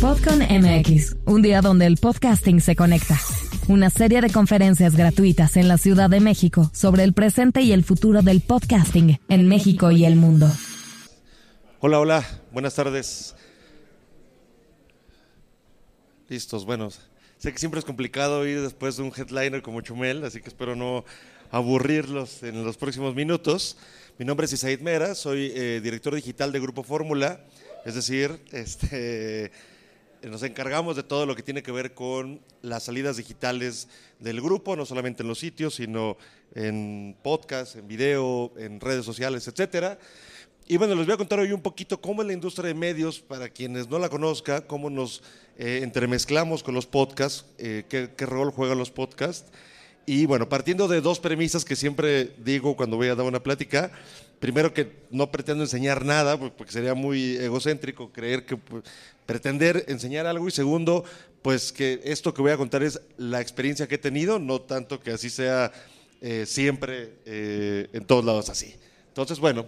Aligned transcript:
Podcon 0.00 0.38
MX, 0.38 1.16
un 1.26 1.42
día 1.42 1.60
donde 1.60 1.84
el 1.86 1.96
podcasting 1.96 2.60
se 2.60 2.76
conecta. 2.76 3.18
Una 3.66 3.90
serie 3.90 4.20
de 4.20 4.30
conferencias 4.30 4.94
gratuitas 4.94 5.56
en 5.56 5.66
la 5.66 5.76
Ciudad 5.76 6.08
de 6.08 6.20
México 6.20 6.70
sobre 6.72 7.02
el 7.02 7.14
presente 7.14 7.62
y 7.62 7.72
el 7.72 7.82
futuro 7.82 8.22
del 8.22 8.40
podcasting 8.40 9.18
en 9.28 9.48
México 9.48 9.90
y 9.90 10.04
el 10.04 10.14
mundo. 10.14 10.48
Hola, 11.80 11.98
hola, 11.98 12.24
buenas 12.52 12.76
tardes. 12.76 13.34
Listos, 16.28 16.64
bueno, 16.64 16.90
sé 17.36 17.52
que 17.52 17.58
siempre 17.58 17.80
es 17.80 17.84
complicado 17.84 18.46
ir 18.46 18.60
después 18.60 18.96
de 18.98 19.02
un 19.02 19.12
headliner 19.16 19.62
como 19.62 19.80
Chumel, 19.80 20.22
así 20.22 20.40
que 20.40 20.48
espero 20.48 20.76
no 20.76 21.04
aburrirlos 21.50 22.44
en 22.44 22.62
los 22.62 22.76
próximos 22.76 23.16
minutos. 23.16 23.76
Mi 24.16 24.24
nombre 24.24 24.46
es 24.46 24.52
Isaid 24.52 24.78
Mera, 24.78 25.16
soy 25.16 25.50
eh, 25.56 25.80
director 25.82 26.14
digital 26.14 26.52
de 26.52 26.60
Grupo 26.60 26.84
Fórmula, 26.84 27.40
es 27.84 27.96
decir, 27.96 28.38
este, 28.52 29.50
nos 30.22 30.42
encargamos 30.42 30.96
de 30.96 31.02
todo 31.02 31.26
lo 31.26 31.36
que 31.36 31.42
tiene 31.42 31.62
que 31.62 31.72
ver 31.72 31.94
con 31.94 32.40
las 32.62 32.84
salidas 32.84 33.16
digitales 33.16 33.88
del 34.18 34.40
grupo, 34.40 34.76
no 34.76 34.84
solamente 34.84 35.22
en 35.22 35.28
los 35.28 35.38
sitios, 35.38 35.76
sino 35.76 36.16
en 36.54 37.16
podcast, 37.22 37.76
en 37.76 37.86
video, 37.86 38.52
en 38.56 38.80
redes 38.80 39.04
sociales, 39.04 39.46
etcétera. 39.46 39.98
Y 40.66 40.76
bueno, 40.76 40.94
les 40.94 41.06
voy 41.06 41.14
a 41.14 41.16
contar 41.16 41.38
hoy 41.38 41.52
un 41.52 41.62
poquito 41.62 42.00
cómo 42.00 42.22
es 42.22 42.26
la 42.26 42.34
industria 42.34 42.68
de 42.68 42.74
medios, 42.74 43.20
para 43.20 43.48
quienes 43.48 43.88
no 43.88 43.98
la 43.98 44.08
conozcan, 44.08 44.62
cómo 44.66 44.90
nos 44.90 45.22
eh, 45.56 45.80
entremezclamos 45.82 46.62
con 46.62 46.74
los 46.74 46.86
podcasts, 46.86 47.46
eh, 47.56 47.84
qué, 47.88 48.10
qué 48.16 48.26
rol 48.26 48.50
juegan 48.50 48.76
los 48.76 48.90
podcasts. 48.90 49.50
Y 50.04 50.26
bueno, 50.26 50.48
partiendo 50.48 50.88
de 50.88 51.00
dos 51.00 51.20
premisas 51.20 51.64
que 51.64 51.76
siempre 51.76 52.32
digo 52.38 52.76
cuando 52.76 52.96
voy 52.96 53.08
a 53.08 53.14
dar 53.14 53.26
una 53.26 53.42
plática, 53.42 53.92
primero 54.38 54.72
que 54.72 54.92
no 55.10 55.30
pretendo 55.30 55.64
enseñar 55.64 56.04
nada, 56.04 56.38
porque 56.38 56.72
sería 56.72 56.94
muy 56.94 57.36
egocéntrico 57.36 58.12
creer 58.12 58.46
que 58.46 58.56
pues, 58.56 58.84
pretender 59.26 59.84
enseñar 59.88 60.26
algo, 60.26 60.48
y 60.48 60.50
segundo, 60.50 61.04
pues 61.42 61.72
que 61.72 62.00
esto 62.04 62.32
que 62.32 62.42
voy 62.42 62.52
a 62.52 62.56
contar 62.56 62.82
es 62.82 63.00
la 63.16 63.40
experiencia 63.40 63.86
que 63.86 63.96
he 63.96 63.98
tenido, 63.98 64.38
no 64.38 64.60
tanto 64.60 65.00
que 65.00 65.12
así 65.12 65.30
sea 65.30 65.72
eh, 66.20 66.44
siempre 66.46 67.14
eh, 67.26 67.88
en 67.92 68.04
todos 68.04 68.24
lados 68.24 68.48
así. 68.48 68.74
Entonces, 69.08 69.38
bueno, 69.38 69.66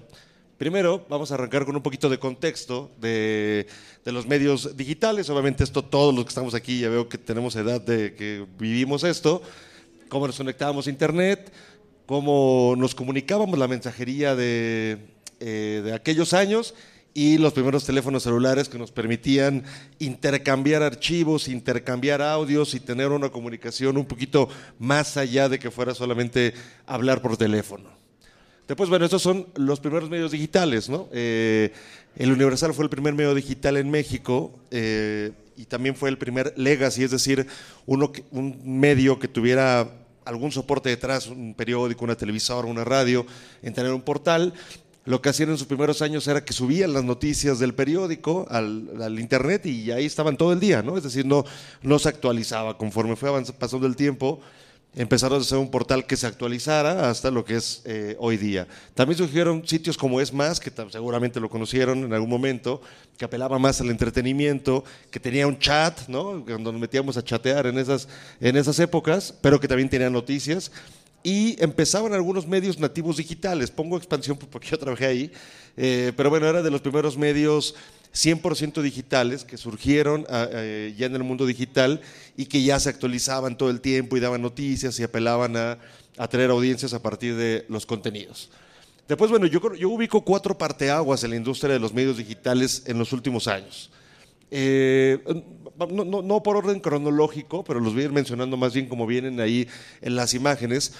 primero 0.59 1.05
vamos 1.09 1.31
a 1.31 1.35
arrancar 1.35 1.65
con 1.65 1.75
un 1.77 1.83
poquito 1.83 2.09
de 2.09 2.19
contexto 2.19 2.91
de, 3.01 3.67
de 4.05 4.13
los 4.13 4.27
medios 4.27 4.77
digitales, 4.77 5.29
obviamente 5.31 5.65
esto 5.65 5.85
todos 5.85 6.15
los 6.15 6.25
que 6.25 6.29
estamos 6.29 6.55
aquí 6.55 6.81
ya 6.81 6.89
veo 6.89 7.09
que 7.09 7.19
tenemos 7.19 7.57
edad 7.57 7.81
de 7.81 8.15
que 8.15 8.47
vivimos 8.59 9.05
esto, 9.05 9.43
cómo 10.09 10.27
nos 10.27 10.37
conectábamos 10.37 10.87
a 10.87 10.91
Internet, 10.91 11.53
cómo 12.11 12.75
nos 12.77 12.97
comunicábamos 12.97 13.57
la 13.57 13.69
mensajería 13.69 14.35
de, 14.35 14.99
eh, 15.39 15.81
de 15.85 15.95
aquellos 15.95 16.33
años 16.33 16.75
y 17.15 17.39
los 17.39 17.53
primeros 17.53 17.85
teléfonos 17.85 18.25
celulares 18.25 18.69
que 18.69 18.79
nos 18.79 18.91
permitían 18.91 19.63
intercambiar 20.01 20.83
archivos, 20.83 21.47
intercambiar 21.47 22.21
audios 22.21 22.75
y 22.75 22.81
tener 22.81 23.13
una 23.13 23.29
comunicación 23.29 23.97
un 23.97 24.07
poquito 24.07 24.49
más 24.81 25.17
allá 25.17 25.49
de 25.49 25.61
que 25.61 25.71
fuera 25.71 25.95
solamente 25.95 26.53
hablar 26.85 27.23
por 27.23 27.37
teléfono. 27.37 27.89
Después, 28.67 28.91
bueno, 28.91 29.05
estos 29.05 29.23
son 29.23 29.47
los 29.55 29.79
primeros 29.79 30.11
medios 30.11 30.33
digitales, 30.33 30.89
¿no? 30.89 31.09
Eh, 31.13 31.73
el 32.17 32.33
Universal 32.33 32.75
fue 32.75 32.87
el 32.87 32.91
primer 32.91 33.15
medio 33.15 33.37
digital 33.37 33.77
en 33.77 33.89
México 33.89 34.59
eh, 34.73 35.31
y 35.57 35.67
también 35.67 35.95
fue 35.95 36.09
el 36.09 36.19
primer 36.19 36.55
legacy, 36.57 37.05
es 37.05 37.13
decir, 37.13 37.47
uno 37.87 38.11
un 38.33 38.81
medio 38.81 39.21
que 39.21 39.29
tuviera 39.29 40.00
algún 40.31 40.53
soporte 40.53 40.89
detrás, 40.89 41.27
un 41.27 41.55
periódico, 41.55 42.05
una 42.05 42.17
televisora, 42.17 42.69
una 42.69 42.85
radio, 42.85 43.27
en 43.63 43.75
tener 43.75 43.93
un 43.93 44.03
portal. 44.03 44.55
Lo 45.05 45.21
que 45.21 45.29
hacían 45.29 45.51
en 45.51 45.59
sus 45.59 45.67
primeros 45.67 46.03
años 46.03 46.27
era 46.29 46.45
que 46.45 46.53
subían 46.53 46.93
las 46.93 47.05
noticias 47.05 47.59
del 47.59 47.75
periódico 47.75 48.47
al, 48.49 49.19
internet 49.19 49.67
y 49.67 49.91
ahí 49.91 50.07
estaban 50.07 50.37
todo 50.37 50.53
el 50.53 50.61
día, 50.61 50.83
¿no? 50.83 50.97
Es 50.97 51.03
decir, 51.03 51.27
no, 51.27 51.45
no 51.83 51.99
se 51.99 52.09
actualizaba 52.09 52.79
conforme 52.79 53.17
fue 53.17 53.31
pasando 53.59 53.87
el 53.87 53.97
tiempo 53.97 54.41
empezaron 54.95 55.39
a 55.39 55.43
hacer 55.43 55.59
un 55.59 55.71
portal 55.71 56.07
que 56.07 56.17
se 56.17 56.27
actualizara 56.27 57.09
hasta 57.11 57.31
lo 57.31 57.45
que 57.45 57.57
es 57.57 57.83
eh, 57.85 58.17
hoy 58.19 58.37
día. 58.37 58.67
También 58.95 59.19
surgieron 59.19 59.67
sitios 59.67 59.97
como 59.97 60.21
Es 60.21 60.33
Más, 60.33 60.59
que 60.59 60.73
seguramente 60.91 61.39
lo 61.41 61.49
conocieron 61.49 62.05
en 62.05 62.13
algún 62.13 62.29
momento, 62.29 62.81
que 63.17 63.25
apelaba 63.25 63.59
más 63.59 63.81
al 63.81 63.91
entretenimiento, 63.91 64.85
que 65.11 65.21
tenía 65.21 65.47
un 65.47 65.59
chat, 65.59 66.09
¿no? 66.09 66.45
Cuando 66.45 66.73
nos 66.73 66.81
metíamos 66.81 67.17
a 67.17 67.25
chatear 67.25 67.67
en 67.67 67.79
esas, 67.79 68.09
en 68.41 68.57
esas 68.57 68.79
épocas, 68.81 69.35
pero 69.41 69.61
que 69.61 69.69
también 69.69 69.89
tenía 69.89 70.11
noticias. 70.11 70.73
Y 71.23 71.63
empezaban 71.63 72.15
algunos 72.15 72.47
medios 72.47 72.79
nativos 72.79 73.19
digitales. 73.19 73.71
Pongo 73.71 73.99
expansión 73.99 74.39
porque 74.39 74.69
yo 74.69 74.79
trabajé 74.79 75.07
ahí, 75.07 75.33
eh, 75.77 76.13
pero 76.17 76.31
bueno, 76.31 76.47
era 76.47 76.63
de 76.63 76.71
los 76.71 76.81
primeros 76.81 77.17
medios 77.19 77.75
100% 78.15 78.83
digitales 78.83 79.45
que 79.45 79.57
surgieron 79.57 80.27
ah, 80.29 80.49
eh, 80.51 80.95
ya 80.97 81.07
en 81.07 81.15
el 81.15 81.23
mundo 81.23 81.47
digital 81.47 82.01
y 82.37 82.47
que 82.47 82.63
ya 82.63 82.81
se 82.81 82.91
actualizaban 82.91 83.57
todo 83.57 83.71
el 83.71 83.81
tiempo 83.81 84.17
y 84.17 84.21
daban 84.21 84.43
noticias 84.43 84.99
y 84.99 85.03
apelaban 85.03 85.57
a, 85.57 85.79
a 86.17 86.29
traer 86.29 86.51
audiencias 86.51 86.93
a 86.93 87.03
partir 87.03 87.37
de 87.37 87.65
los 87.69 87.87
contenidos. 87.87 88.51
Después, 89.09 89.31
bueno, 89.31 89.47
yo, 89.47 89.75
yo 89.75 89.91
ubico 89.91 90.25
cuatro 90.25 90.57
parteaguas 90.57 91.25
en 91.25 91.31
la 91.31 91.37
industria 91.37 91.73
de 91.73 91.81
los 91.81 91.93
medios 91.93 92.17
digitales 92.17 92.85
en 92.87 92.99
los 92.99 93.13
últimos 93.13 93.49
años. 93.49 93.91
Eh, 94.53 95.19
no, 95.77 96.05
no, 96.05 96.23
no, 96.23 96.43
por 96.43 96.57
orden 96.57 96.81
cronológico, 96.81 97.65
pero 97.65 97.81
los 97.81 97.95
voy 97.95 98.03
a 98.03 98.05
ir 98.07 98.13
mencionando 98.13 98.57
más 98.57 98.75
bien 98.75 98.87
como 98.87 99.07
vienen 99.07 99.41
ahí 99.41 99.67
en 100.01 100.15
las 100.15 100.35
imágenes. 100.35 100.95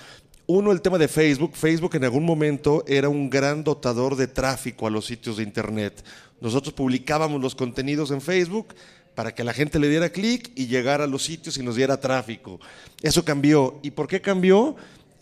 Uno, 0.53 0.73
el 0.73 0.83
tema 0.83 0.99
de 0.99 1.07
Facebook. 1.07 1.53
Facebook 1.55 1.95
en 1.95 2.03
algún 2.03 2.25
momento 2.25 2.83
era 2.89 3.09
un 3.09 3.31
gran 3.31 3.63
dotador 3.63 4.17
de 4.17 4.27
tráfico 4.27 4.89
a 4.89 4.91
los 4.91 5.07
sitios 5.07 5.37
de 5.37 5.45
Internet. 5.45 6.05
Nosotros 6.41 6.75
publicábamos 6.75 7.41
los 7.41 7.55
contenidos 7.55 8.11
en 8.11 8.21
Facebook 8.21 8.75
para 9.15 9.33
que 9.33 9.45
la 9.45 9.53
gente 9.53 9.79
le 9.79 9.89
diera 9.89 10.09
clic 10.09 10.51
y 10.57 10.67
llegara 10.67 11.05
a 11.05 11.07
los 11.07 11.23
sitios 11.23 11.57
y 11.57 11.63
nos 11.63 11.77
diera 11.77 12.01
tráfico. 12.01 12.59
Eso 13.01 13.25
cambió. 13.25 13.79
¿Y 13.85 13.93
por 13.93 14.09
qué 14.09 14.21
cambió? 14.21 14.75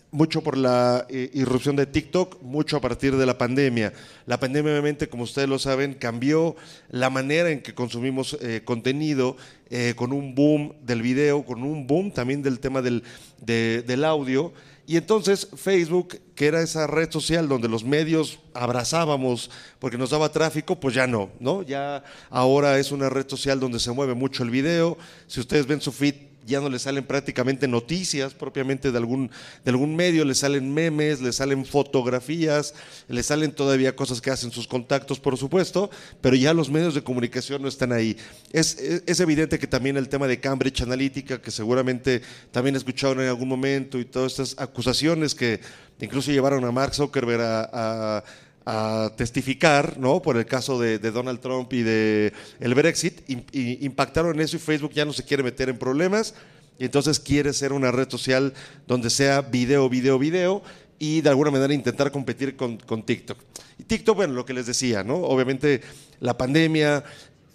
Mucho 0.09 0.41
por 0.41 0.57
la 0.57 1.05
eh, 1.09 1.29
irrupción 1.35 1.75
de 1.75 1.85
TikTok, 1.85 2.41
mucho 2.41 2.77
a 2.77 2.81
partir 2.81 3.15
de 3.15 3.27
la 3.27 3.37
pandemia. 3.37 3.93
La 4.25 4.39
pandemia, 4.39 4.71
obviamente, 4.71 5.09
como 5.09 5.25
ustedes 5.25 5.47
lo 5.47 5.59
saben, 5.59 5.93
cambió 5.93 6.55
la 6.89 7.11
manera 7.11 7.51
en 7.51 7.61
que 7.61 7.75
consumimos 7.75 8.35
eh, 8.41 8.63
contenido, 8.65 9.37
eh, 9.69 9.93
con 9.95 10.11
un 10.11 10.33
boom 10.33 10.73
del 10.81 11.03
video, 11.03 11.45
con 11.45 11.61
un 11.61 11.85
boom 11.85 12.11
también 12.11 12.41
del 12.41 12.59
tema 12.59 12.81
del, 12.81 13.03
de, 13.39 13.83
del 13.85 14.03
audio. 14.03 14.53
Y 14.89 14.97
entonces 14.97 15.47
Facebook, 15.55 16.19
que 16.33 16.47
era 16.47 16.63
esa 16.63 16.87
red 16.87 17.11
social 17.11 17.47
donde 17.47 17.67
los 17.67 17.83
medios 17.83 18.39
abrazábamos 18.55 19.51
porque 19.77 19.99
nos 19.99 20.09
daba 20.09 20.31
tráfico, 20.31 20.79
pues 20.79 20.95
ya 20.95 21.05
no, 21.05 21.29
¿no? 21.39 21.61
Ya 21.61 22.03
ahora 22.31 22.79
es 22.79 22.91
una 22.91 23.07
red 23.07 23.29
social 23.29 23.59
donde 23.59 23.77
se 23.77 23.91
mueve 23.91 24.15
mucho 24.15 24.41
el 24.41 24.49
video. 24.49 24.97
Si 25.27 25.41
ustedes 25.41 25.67
ven 25.67 25.79
su 25.79 25.91
feed, 25.91 26.15
ya 26.49 26.59
no 26.59 26.69
le 26.69 26.79
salen 26.79 27.05
prácticamente 27.05 27.67
noticias 27.67 28.33
propiamente 28.33 28.91
de 28.91 28.97
algún, 28.97 29.31
de 29.63 29.71
algún 29.71 29.95
medio, 29.95 30.25
le 30.25 30.35
salen 30.35 30.73
memes, 30.73 31.21
le 31.21 31.31
salen 31.31 31.65
fotografías, 31.65 32.73
le 33.07 33.23
salen 33.23 33.51
todavía 33.53 33.95
cosas 33.95 34.19
que 34.19 34.31
hacen 34.31 34.51
sus 34.51 34.67
contactos, 34.67 35.19
por 35.19 35.37
supuesto, 35.37 35.89
pero 36.19 36.35
ya 36.35 36.53
los 36.53 36.69
medios 36.69 36.95
de 36.95 37.03
comunicación 37.03 37.61
no 37.61 37.67
están 37.67 37.93
ahí. 37.93 38.17
Es, 38.51 38.77
es, 38.77 39.19
evidente 39.19 39.59
que 39.59 39.67
también 39.67 39.95
el 39.95 40.09
tema 40.09 40.27
de 40.27 40.39
Cambridge 40.39 40.81
Analytica, 40.81 41.41
que 41.41 41.51
seguramente 41.51 42.21
también 42.51 42.75
escucharon 42.75 43.21
en 43.21 43.29
algún 43.29 43.47
momento, 43.47 43.99
y 43.99 44.05
todas 44.05 44.33
estas 44.33 44.55
acusaciones 44.59 45.35
que 45.35 45.61
incluso 46.01 46.31
llevaron 46.31 46.65
a 46.65 46.71
Mark 46.71 46.95
Zuckerberg 46.95 47.41
a, 47.41 47.69
a 48.17 48.23
a 48.71 49.11
testificar, 49.15 49.97
¿no? 49.97 50.21
Por 50.21 50.37
el 50.37 50.45
caso 50.45 50.79
de, 50.79 50.99
Donald 50.99 51.39
Trump 51.39 51.73
y 51.73 51.81
de 51.81 52.31
el 52.59 52.75
Brexit, 52.75 53.27
impactaron 53.51 54.35
en 54.35 54.41
eso 54.41 54.57
y 54.57 54.59
Facebook 54.59 54.91
ya 54.93 55.05
no 55.05 55.11
se 55.11 55.23
quiere 55.23 55.41
meter 55.41 55.69
en 55.69 55.79
problemas 55.79 56.35
y 56.77 56.85
entonces 56.85 57.19
quiere 57.19 57.51
ser 57.53 57.73
una 57.73 57.91
red 57.91 58.07
social 58.07 58.53
donde 58.85 59.09
sea 59.09 59.41
video, 59.41 59.89
video, 59.89 60.19
video 60.19 60.61
y 60.99 61.21
de 61.21 61.29
alguna 61.29 61.49
manera 61.49 61.73
intentar 61.73 62.11
competir 62.11 62.55
con, 62.55 62.77
con 62.77 63.01
TikTok. 63.01 63.39
Y 63.79 63.85
TikTok, 63.85 64.15
bueno, 64.15 64.35
lo 64.35 64.45
que 64.45 64.53
les 64.53 64.67
decía, 64.67 65.03
¿no? 65.03 65.15
Obviamente 65.15 65.81
la 66.19 66.37
pandemia 66.37 67.03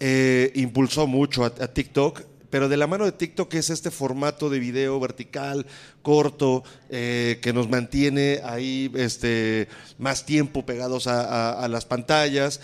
eh, 0.01 0.51
impulsó 0.55 1.07
mucho 1.07 1.45
a 1.45 1.49
TikTok, 1.51 2.23
pero 2.49 2.69
de 2.69 2.77
la 2.77 2.87
mano 2.87 3.05
de 3.05 3.11
TikTok 3.11 3.53
es 3.55 3.69
este 3.69 3.91
formato 3.91 4.49
de 4.49 4.59
video 4.59 4.99
vertical, 4.99 5.65
corto, 6.01 6.63
eh, 6.89 7.39
que 7.41 7.53
nos 7.53 7.69
mantiene 7.69 8.41
ahí 8.43 8.91
este, 8.95 9.67
más 9.97 10.25
tiempo 10.25 10.65
pegados 10.65 11.07
a, 11.07 11.67
las 11.67 11.85
pantallas 11.85 12.61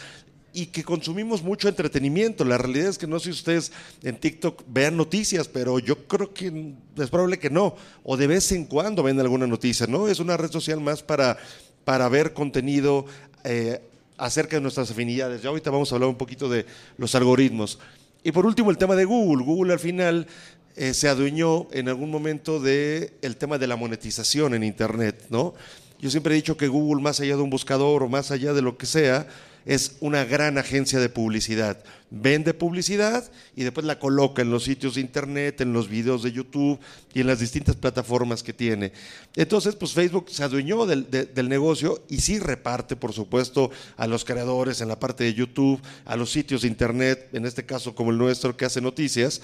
y 0.54 0.68
que 0.68 0.84
consumimos 0.84 1.44
mucho 1.44 1.68
entretenimiento. 1.68 2.44
La 2.46 2.58
realidad 2.58 2.90
es 2.90 2.98
que 2.98 3.08
no 3.08 3.20
sé 3.20 3.26
si 3.26 3.32
ustedes 3.32 3.72
en 4.04 4.18
TikTok 4.18 4.64
vean 4.68 4.98
noticias, 4.98 5.48
pero 5.48 5.80
yo 5.80 6.08
creo 6.08 6.34
que 6.34 6.74
es 6.98 7.10
probable 7.10 7.40
que 7.40 7.50
no, 7.50 7.76
o 8.04 8.18
de 8.18 8.28
vez 8.28 8.52
en 8.52 8.66
cuando 8.66 9.04
ven 9.04 9.20
alguna 9.20 9.48
noticia, 9.48 9.88
¿no? 9.88 10.08
Es 10.08 10.20
una 10.20 10.38
red 10.38 10.52
social 10.52 10.82
más 10.82 11.04
para, 11.04 11.38
para 11.84 12.10
ver 12.10 12.34
contenido. 12.34 13.06
Eh, 13.44 13.82
acerca 14.22 14.56
de 14.56 14.62
nuestras 14.62 14.92
afinidades. 14.92 15.42
Ya 15.42 15.50
ahorita 15.50 15.72
vamos 15.72 15.92
a 15.92 15.96
hablar 15.96 16.08
un 16.08 16.16
poquito 16.16 16.48
de 16.48 16.68
los 16.98 17.16
algoritmos. 17.16 17.80
Y 18.24 18.32
por 18.32 18.46
último, 18.46 18.70
el 18.70 18.78
tema 18.78 18.96
de 18.96 19.06
Google. 19.06 19.44
Google 19.44 19.74
al 19.74 19.80
final 19.80 20.28
eh, 20.76 20.94
se 20.94 21.08
adueñó 21.08 21.68
en 21.72 21.90
algún 21.90 22.12
momento 22.12 22.60
del 22.60 23.12
el 23.22 23.36
tema 23.36 23.58
de 23.58 23.68
la 23.68 23.76
monetización 23.76 24.54
en 24.54 24.64
Internet, 24.64 25.26
¿no? 25.30 25.54
Yo 26.00 26.10
siempre 26.10 26.34
he 26.34 26.36
dicho 26.36 26.58
que 26.58 26.68
Google, 26.68 27.02
más 27.02 27.20
allá 27.20 27.36
de 27.36 27.42
un 27.42 27.50
buscador 27.50 28.04
o 28.04 28.10
más 28.10 28.32
allá 28.32 28.54
de 28.54 28.62
lo 28.62 28.78
que 28.78 28.86
sea, 28.86 29.28
es 29.66 29.98
una 30.00 30.24
gran 30.26 30.58
agencia 30.58 31.00
de 31.00 31.10
publicidad. 31.10 31.84
Vende 32.12 32.54
publicidad 32.54 33.32
y 33.56 33.64
después 33.64 33.86
la 33.86 33.98
coloca 33.98 34.42
en 34.42 34.52
los 34.52 34.66
sitios 34.66 34.96
de 34.96 35.02
internet, 35.02 35.62
en 35.62 35.74
los 35.74 35.88
videos 35.88 36.22
de 36.22 36.32
YouTube 36.32 36.80
y 37.14 37.22
en 37.22 37.28
las 37.28 37.40
distintas 37.40 37.76
plataformas 37.78 38.44
que 38.44 38.54
tiene. 38.54 38.92
Entonces, 39.36 39.76
pues 39.76 39.94
Facebook 39.94 40.30
se 40.30 40.44
adueñó 40.44 40.86
del, 40.86 41.10
del 41.10 41.50
negocio 41.50 42.04
y 42.10 42.20
sí 42.20 42.38
reparte, 42.38 42.96
por 42.96 43.14
supuesto, 43.14 43.72
a 43.98 44.06
los 44.08 44.26
creadores 44.26 44.82
en 44.82 44.90
la 44.90 45.00
parte 45.00 45.24
de 45.24 45.34
YouTube, 45.34 45.82
a 46.06 46.16
los 46.16 46.32
sitios 46.32 46.62
de 46.62 46.68
internet, 46.68 47.30
en 47.34 47.46
este 47.46 47.66
caso 47.66 47.96
como 47.96 48.12
el 48.12 48.18
nuestro 48.18 48.56
que 48.56 48.66
hace 48.66 48.82
noticias, 48.82 49.42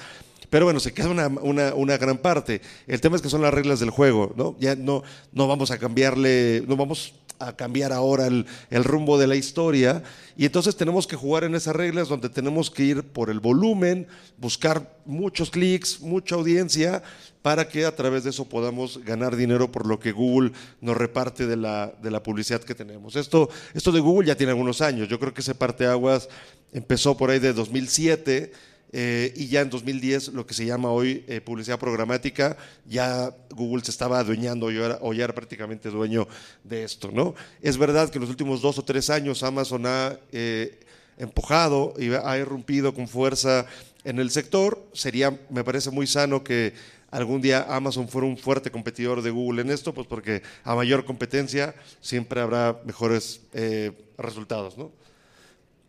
pero 0.50 0.66
bueno, 0.66 0.80
se 0.80 0.94
queda 0.94 1.10
una, 1.10 1.28
una, 1.28 1.74
una, 1.74 1.98
gran 1.98 2.18
parte. 2.18 2.62
El 2.88 3.02
tema 3.02 3.16
es 3.18 3.22
que 3.22 3.30
son 3.30 3.42
las 3.42 3.54
reglas 3.54 3.80
del 3.80 3.90
juego, 3.90 4.34
¿no? 4.38 4.56
Ya 4.60 4.76
no, 4.76 5.04
no 5.34 5.48
vamos 5.48 5.72
a 5.72 5.78
cambiarle, 5.78 6.64
no 6.68 6.78
vamos 6.78 7.14
a 7.40 7.56
cambiar 7.56 7.92
ahora 7.92 8.28
el, 8.28 8.46
el, 8.70 8.84
rumbo 8.84 9.18
de 9.18 9.28
la 9.28 9.36
historia. 9.36 10.04
Y 10.38 10.46
entonces 10.46 10.76
tenemos 10.76 11.08
que 11.08 11.16
jugar 11.16 11.46
en 11.46 11.56
esas 11.56 11.76
reglas 11.76 12.10
donde 12.10 12.30
tenemos 12.30 12.70
que 12.70 12.84
ir 12.84 13.04
por 13.04 13.32
el 13.32 13.40
volumen, 13.40 14.08
buscar 14.38 14.96
muchos 15.04 15.50
clics, 15.50 16.00
mucha 16.00 16.36
audiencia, 16.36 17.02
para 17.42 17.68
que 17.68 17.86
a 17.86 17.96
través 17.96 18.24
de 18.24 18.30
eso 18.30 18.46
podamos 18.46 19.04
ganar 19.04 19.36
dinero 19.36 19.72
por 19.72 19.88
lo 19.88 20.00
que 20.00 20.12
Google 20.12 20.52
nos 20.80 20.96
reparte 20.96 21.48
de 21.48 21.58
la, 21.58 21.92
de 22.04 22.12
la 22.12 22.22
publicidad 22.22 22.62
que 22.62 22.76
tenemos. 22.76 23.16
Esto, 23.16 23.50
esto 23.74 23.92
de 23.92 24.00
Google 24.00 24.28
ya 24.28 24.36
tiene 24.36 24.52
algunos 24.52 24.82
años. 24.82 25.08
Yo 25.08 25.20
creo 25.20 25.34
que 25.34 25.42
ese 25.42 25.56
parteaguas 25.56 26.30
empezó 26.72 27.18
por 27.18 27.32
ahí 27.32 27.40
de 27.40 27.54
2007 27.54 28.52
eh, 29.00 29.32
y 29.36 29.48
ya 29.48 29.62
en 29.62 29.70
2010 29.70 30.30
lo 30.30 30.48
que 30.48 30.56
se 30.56 30.66
llama 30.66 30.90
hoy 30.90 31.24
eh, 31.28 31.40
publicidad 31.40 31.78
programática, 31.78 32.58
ya 32.88 33.32
Google 33.52 33.84
se 33.84 33.92
estaba 33.92 34.18
adueñando 34.18 34.66
o 35.02 35.14
ya 35.14 35.26
era 35.26 35.36
prácticamente 35.36 35.92
dueño 35.92 36.28
de 36.64 36.84
esto. 36.84 37.12
¿no? 37.14 37.36
Es 37.62 37.78
verdad 37.78 38.10
que 38.10 38.18
en 38.18 38.22
los 38.22 38.32
últimos 38.32 38.60
dos 38.60 38.80
o 38.80 38.84
tres 38.84 39.12
años 39.12 39.44
Amazon 39.44 39.86
ha 39.86 40.18
eh, 40.32 40.80
empujado 41.20 41.94
y 42.00 42.12
ha 42.12 42.40
irrumpido 42.40 42.96
con 42.96 43.08
fuerza 43.08 43.68
en 44.04 44.18
el 44.18 44.32
sector. 44.32 44.84
Sería, 44.94 45.40
me 45.52 45.64
parece 45.64 45.92
muy 45.92 46.08
sano 46.08 46.44
que 46.44 46.74
algún 47.12 47.40
día 47.40 47.68
Amazon 47.70 48.10
fuera 48.10 48.26
un 48.26 48.36
fuerte 48.36 48.72
competidor 48.72 49.22
de 49.22 49.30
Google 49.30 49.62
en 49.62 49.70
esto, 49.70 49.94
pues 49.94 50.08
porque 50.08 50.42
a 50.64 50.74
mayor 50.74 51.06
competencia 51.06 51.76
siempre 52.02 52.42
habrá 52.42 52.82
mejores 52.84 53.42
resultados. 54.18 54.76
¿no? 54.76 54.92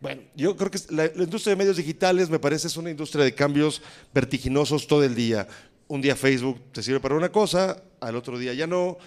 Bueno, 0.01 0.21
yo 0.33 0.55
creo 0.55 0.71
que 0.71 0.79
la, 0.91 1.07
industria 1.07 1.51
de 1.51 1.57
medios 1.57 1.75
digitales 1.75 2.29
me 2.29 2.39
parece 2.39 2.67
es 2.67 2.77
una 2.77 2.89
industria 2.89 3.25
de 3.25 3.35
cambios 3.35 3.81
vertiginosos 4.13 4.87
todo 4.87 5.03
el 5.03 5.13
día. 5.13 5.45
Un 5.89 5.99
día 6.01 6.15
Facebook 6.15 6.57
te 6.71 6.81
sirve 6.81 7.01
para 7.01 7.15
una 7.15 7.29
cosa, 7.29 7.83
al 7.99 8.15
otro 8.15 8.39
día 8.39 8.53
ya 8.53 8.65
no. 8.65 8.97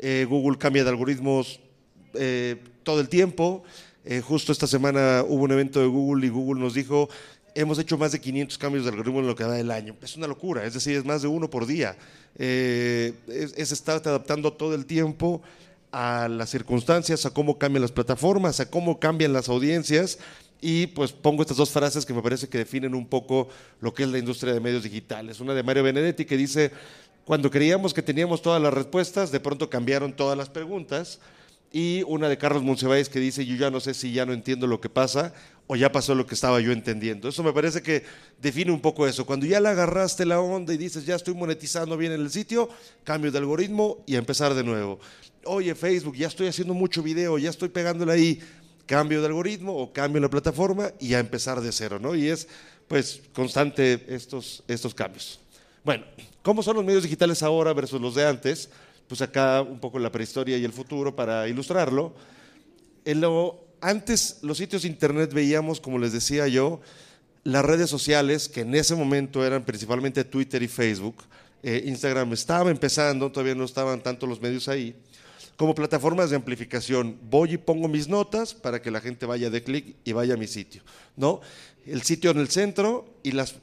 Eh, 0.00 0.26
Google 0.28 0.58
cambia 0.58 0.82
de 0.82 0.90
algoritmos 0.90 1.60
eh, 2.14 2.56
todo 2.82 3.00
el 3.00 3.08
tiempo. 3.08 3.62
Eh, 4.04 4.22
justo 4.22 4.50
esta 4.50 4.66
semana 4.66 5.22
hubo 5.28 5.44
un 5.44 5.52
evento 5.52 5.78
de 5.78 5.86
Google 5.86 6.26
y 6.26 6.30
Google 6.30 6.60
nos 6.60 6.74
dijo, 6.74 7.08
hemos 7.54 7.78
hecho 7.78 7.96
más 7.96 8.10
de 8.10 8.20
500 8.20 8.58
cambios 8.58 8.84
de 8.84 8.90
algoritmo 8.90 9.20
en 9.20 9.28
lo 9.28 9.36
que 9.36 9.44
va 9.44 9.52
del 9.52 9.70
año. 9.70 9.94
Es 10.02 10.16
una 10.16 10.26
locura, 10.26 10.64
es 10.64 10.74
decir, 10.74 10.96
es 10.96 11.04
más 11.04 11.22
de 11.22 11.28
uno 11.28 11.48
por 11.48 11.64
día. 11.64 11.96
es, 12.36 13.14
es 13.28 13.70
estar 13.70 14.02
adaptando 14.04 14.52
todo 14.52 14.74
el 14.74 14.84
tiempo 14.84 15.42
a 15.92 16.28
las 16.28 16.50
circunstancias, 16.50 17.26
a 17.26 17.30
cómo 17.30 17.58
cambian 17.58 17.82
las 17.82 17.92
plataformas, 17.92 18.60
a 18.60 18.70
cómo 18.70 19.00
cambian 19.00 19.32
las 19.32 19.48
audiencias. 19.48 20.18
Y 20.60 20.88
pues 20.88 21.12
pongo 21.12 21.42
estas 21.42 21.56
dos 21.56 21.70
frases 21.70 22.04
que 22.04 22.12
me 22.12 22.22
parece 22.22 22.48
que 22.48 22.58
definen 22.58 22.94
un 22.94 23.06
poco 23.06 23.48
lo 23.80 23.94
que 23.94 24.02
es 24.02 24.08
la 24.10 24.18
industria 24.18 24.52
de 24.52 24.60
medios 24.60 24.82
digitales. 24.82 25.40
Una 25.40 25.54
de 25.54 25.62
Mario 25.62 25.82
Benedetti 25.82 26.26
que 26.26 26.36
dice, 26.36 26.70
cuando 27.24 27.50
creíamos 27.50 27.94
que 27.94 28.02
teníamos 28.02 28.42
todas 28.42 28.60
las 28.60 28.74
respuestas, 28.74 29.32
de 29.32 29.40
pronto 29.40 29.70
cambiaron 29.70 30.12
todas 30.12 30.36
las 30.36 30.50
preguntas. 30.50 31.18
Y 31.72 32.02
una 32.08 32.28
de 32.28 32.36
Carlos 32.36 32.62
Monsiváis 32.62 33.08
que 33.08 33.20
dice, 33.20 33.46
yo 33.46 33.54
ya 33.56 33.70
no 33.70 33.80
sé 33.80 33.94
si 33.94 34.12
ya 34.12 34.26
no 34.26 34.32
entiendo 34.32 34.66
lo 34.66 34.80
que 34.80 34.88
pasa 34.88 35.32
o 35.68 35.76
ya 35.76 35.92
pasó 35.92 36.16
lo 36.16 36.26
que 36.26 36.34
estaba 36.34 36.60
yo 36.60 36.72
entendiendo. 36.72 37.28
Eso 37.28 37.44
me 37.44 37.52
parece 37.52 37.80
que 37.80 38.04
define 38.42 38.72
un 38.72 38.80
poco 38.80 39.06
eso. 39.06 39.24
Cuando 39.24 39.46
ya 39.46 39.60
le 39.60 39.68
agarraste 39.68 40.26
la 40.26 40.40
onda 40.40 40.74
y 40.74 40.76
dices, 40.76 41.06
ya 41.06 41.14
estoy 41.14 41.34
monetizando 41.34 41.96
bien 41.96 42.10
en 42.10 42.22
el 42.22 42.30
sitio, 42.30 42.68
cambio 43.04 43.30
de 43.30 43.38
algoritmo 43.38 43.98
y 44.04 44.16
a 44.16 44.18
empezar 44.18 44.52
de 44.54 44.64
nuevo 44.64 44.98
oye 45.44 45.74
Facebook, 45.74 46.16
ya 46.16 46.28
estoy 46.28 46.48
haciendo 46.48 46.74
mucho 46.74 47.02
video, 47.02 47.38
ya 47.38 47.50
estoy 47.50 47.68
pegándole 47.68 48.12
ahí, 48.12 48.40
cambio 48.86 49.20
de 49.20 49.28
algoritmo 49.28 49.76
o 49.76 49.92
cambio 49.92 50.20
la 50.20 50.30
plataforma 50.30 50.92
y 50.98 51.14
a 51.14 51.20
empezar 51.20 51.60
de 51.60 51.72
cero, 51.72 51.98
¿no? 52.00 52.14
Y 52.14 52.28
es 52.28 52.48
pues 52.88 53.22
constante 53.32 54.04
estos, 54.08 54.64
estos 54.66 54.94
cambios. 54.94 55.38
Bueno, 55.84 56.04
¿cómo 56.42 56.62
son 56.62 56.76
los 56.76 56.84
medios 56.84 57.04
digitales 57.04 57.42
ahora 57.42 57.72
versus 57.72 58.00
los 58.00 58.14
de 58.14 58.26
antes? 58.26 58.68
Pues 59.06 59.22
acá 59.22 59.62
un 59.62 59.78
poco 59.78 59.98
la 59.98 60.10
prehistoria 60.10 60.58
y 60.58 60.64
el 60.64 60.72
futuro 60.72 61.14
para 61.14 61.48
ilustrarlo. 61.48 62.14
En 63.04 63.20
lo, 63.20 63.64
antes 63.80 64.38
los 64.42 64.58
sitios 64.58 64.82
de 64.82 64.88
internet 64.88 65.32
veíamos, 65.32 65.80
como 65.80 65.98
les 65.98 66.12
decía 66.12 66.48
yo, 66.48 66.80
las 67.44 67.64
redes 67.64 67.88
sociales, 67.88 68.48
que 68.48 68.60
en 68.62 68.74
ese 68.74 68.94
momento 68.94 69.46
eran 69.46 69.64
principalmente 69.64 70.24
Twitter 70.24 70.62
y 70.62 70.68
Facebook. 70.68 71.16
Eh, 71.62 71.84
Instagram 71.86 72.32
estaba 72.32 72.70
empezando, 72.70 73.30
todavía 73.30 73.54
no 73.54 73.64
estaban 73.64 74.02
tanto 74.02 74.26
los 74.26 74.40
medios 74.40 74.68
ahí 74.68 74.96
como 75.60 75.74
plataformas 75.74 76.30
de 76.30 76.36
amplificación. 76.36 77.18
Voy 77.28 77.52
y 77.52 77.58
pongo 77.58 77.86
mis 77.86 78.08
notas 78.08 78.54
para 78.54 78.80
que 78.80 78.90
la 78.90 78.98
gente 78.98 79.26
vaya 79.26 79.50
de 79.50 79.62
clic 79.62 79.94
y 80.04 80.12
vaya 80.12 80.32
a 80.32 80.36
mi 80.38 80.46
sitio. 80.46 80.82
¿no? 81.16 81.42
El 81.84 82.00
sitio 82.00 82.30
en 82.30 82.38
el 82.38 82.48
centro 82.48 83.12
y 83.22 83.32
las, 83.32 83.56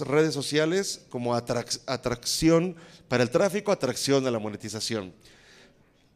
redes 0.00 0.34
sociales 0.34 1.02
como 1.10 1.32
atracción 1.32 2.74
para 3.06 3.22
el 3.22 3.30
tráfico, 3.30 3.70
atracción 3.70 4.26
a 4.26 4.32
la 4.32 4.40
monetización. 4.40 5.12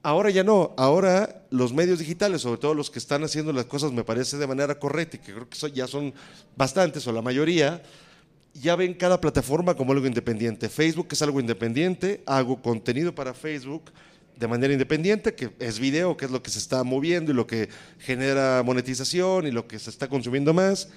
Ahora 0.02 0.30
ya 0.30 0.42
no, 0.42 0.74
ahora 0.76 1.46
los 1.50 1.72
medios 1.72 2.00
digitales, 2.00 2.40
sobre 2.40 2.58
todo 2.58 2.74
los 2.74 2.90
que 2.90 2.98
están 2.98 3.22
haciendo 3.22 3.52
las 3.52 3.66
cosas, 3.66 3.92
me 3.92 4.02
parece 4.02 4.38
de 4.38 4.46
manera 4.48 4.76
correcta 4.76 5.18
y 5.18 5.20
que 5.20 5.32
creo 5.32 5.48
que 5.48 5.70
ya 5.70 5.86
son 5.86 6.12
bastantes 6.56 7.06
o 7.06 7.12
la 7.12 7.22
mayoría, 7.22 7.80
ya 8.54 8.74
ven 8.74 8.92
cada 8.92 9.20
plataforma 9.20 9.76
como 9.76 9.92
algo 9.92 10.08
independiente. 10.08 10.68
Facebook 10.68 11.06
es 11.12 11.22
algo 11.22 11.38
independiente, 11.38 12.24
hago 12.26 12.60
contenido 12.60 13.14
para 13.14 13.34
Facebook, 13.34 13.92
de 14.38 14.46
manera 14.46 14.72
independiente, 14.72 15.34
que 15.34 15.50
es 15.58 15.78
video, 15.80 16.16
que 16.16 16.26
es 16.26 16.30
lo 16.30 16.42
que 16.42 16.50
se 16.50 16.58
está 16.58 16.84
moviendo 16.84 17.32
y 17.32 17.34
lo 17.34 17.46
que 17.46 17.68
genera 17.98 18.62
monetización 18.64 19.46
y 19.46 19.50
lo 19.50 19.66
que 19.66 19.78
se 19.78 19.90
está 19.90 20.08
consumiendo 20.08 20.54
más. 20.54 20.88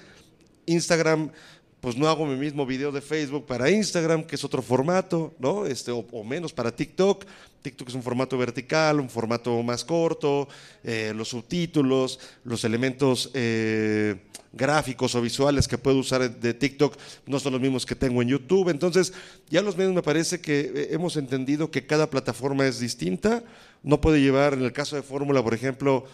Instagram, 0.68 1.32
pues 1.82 1.98
no 1.98 2.08
hago 2.08 2.28
mi 2.28 2.36
mismo 2.36 2.64
video 2.66 2.92
de 2.92 3.02
Facebook 3.02 3.48
para 3.48 3.70
Instagram, 3.70 4.24
que 4.24 4.36
es 4.36 4.44
otro 4.44 4.62
formato, 4.62 5.34
¿no? 5.40 5.66
Este, 5.66 5.92
o, 5.92 6.24
menos 6.24 6.54
para 6.54 6.74
TikTok. 6.74 7.26
TikTok 7.64 7.90
es 7.90 7.96
un 7.96 8.04
formato 8.04 8.38
vertical, 8.38 9.00
un 9.00 9.10
formato 9.10 9.62
más 9.64 9.84
corto, 9.84 10.48
eh, 10.84 11.12
los 11.16 11.30
subtítulos, 11.30 12.20
los 12.44 12.64
elementos 12.64 13.32
eh, 13.34 14.16
gráficos 14.54 15.16
o 15.16 15.22
visuales 15.22 15.68
que 15.68 15.78
puedo 15.78 15.98
usar 15.98 16.30
de 16.30 16.54
TikTok 16.54 16.98
no 17.26 17.40
son 17.40 17.54
los 17.54 17.62
mismos 17.62 17.86
que 17.86 17.96
tengo 17.96 18.22
en 18.22 18.30
YouTube. 18.30 18.70
Entonces, 18.70 19.14
ya 19.50 19.64
los 19.64 19.76
medios 19.76 19.94
me 19.94 20.04
parece 20.04 20.40
que 20.40 20.60
eh, 20.60 20.88
hemos 20.92 21.18
entendido 21.18 21.72
que 21.72 21.88
cada 21.88 22.10
plataforma 22.12 22.68
es 22.68 22.80
distinta. 22.80 23.44
No 23.82 24.02
puede 24.02 24.22
llevar, 24.22 24.54
en 24.54 24.62
el 24.62 24.72
caso 24.72 24.96
de 24.96 25.02
Fórmula, 25.02 25.44
por 25.44 25.56
ejemplo, 25.56 26.06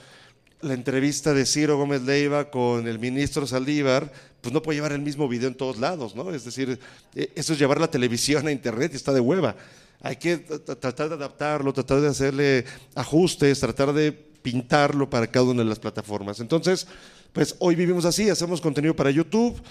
la 0.62 0.74
entrevista 0.74 1.34
de 1.34 1.46
Ciro 1.46 1.78
Gómez 1.78 2.02
Leiva 2.02 2.50
con 2.50 2.88
el 2.88 3.00
ministro 3.00 3.46
Saldívar, 3.46 4.12
pues 4.42 4.54
no 4.54 4.62
puede 4.62 4.78
llevar 4.78 4.92
el 4.92 5.02
mismo 5.02 5.28
video 5.28 5.48
en 5.48 5.56
todos 5.56 5.78
lados, 5.78 6.16
¿no? 6.16 6.34
Es 6.34 6.46
decir, 6.46 6.80
eh, 7.16 7.32
eso 7.36 7.54
es 7.54 7.60
llevar 7.60 7.80
la 7.80 7.90
televisión 7.92 8.48
a 8.48 8.52
internet 8.52 8.92
y 8.94 8.96
está 8.96 9.14
de 9.14 9.20
hueva. 9.20 9.56
Hay 10.02 10.16
que 10.16 10.38
tratar 10.38 11.10
de 11.10 11.16
adaptarlo, 11.16 11.74
tratar 11.74 12.02
de 12.02 12.08
hacerle 12.08 12.66
ajustes, 12.96 13.60
tratar 13.60 13.94
de 13.94 14.12
pintarlo 14.12 15.10
para 15.10 15.28
cada 15.28 15.46
una 15.46 15.64
de 15.64 15.70
las 15.70 15.80
plataformas. 15.80 16.40
Entonces, 16.40 16.88
pues 17.34 17.56
hoy 17.60 17.76
vivimos 17.76 18.06
así, 18.06 18.30
hacemos 18.30 18.62
contenido 18.62 18.96
para 18.96 19.12
YouTube, 19.12 19.62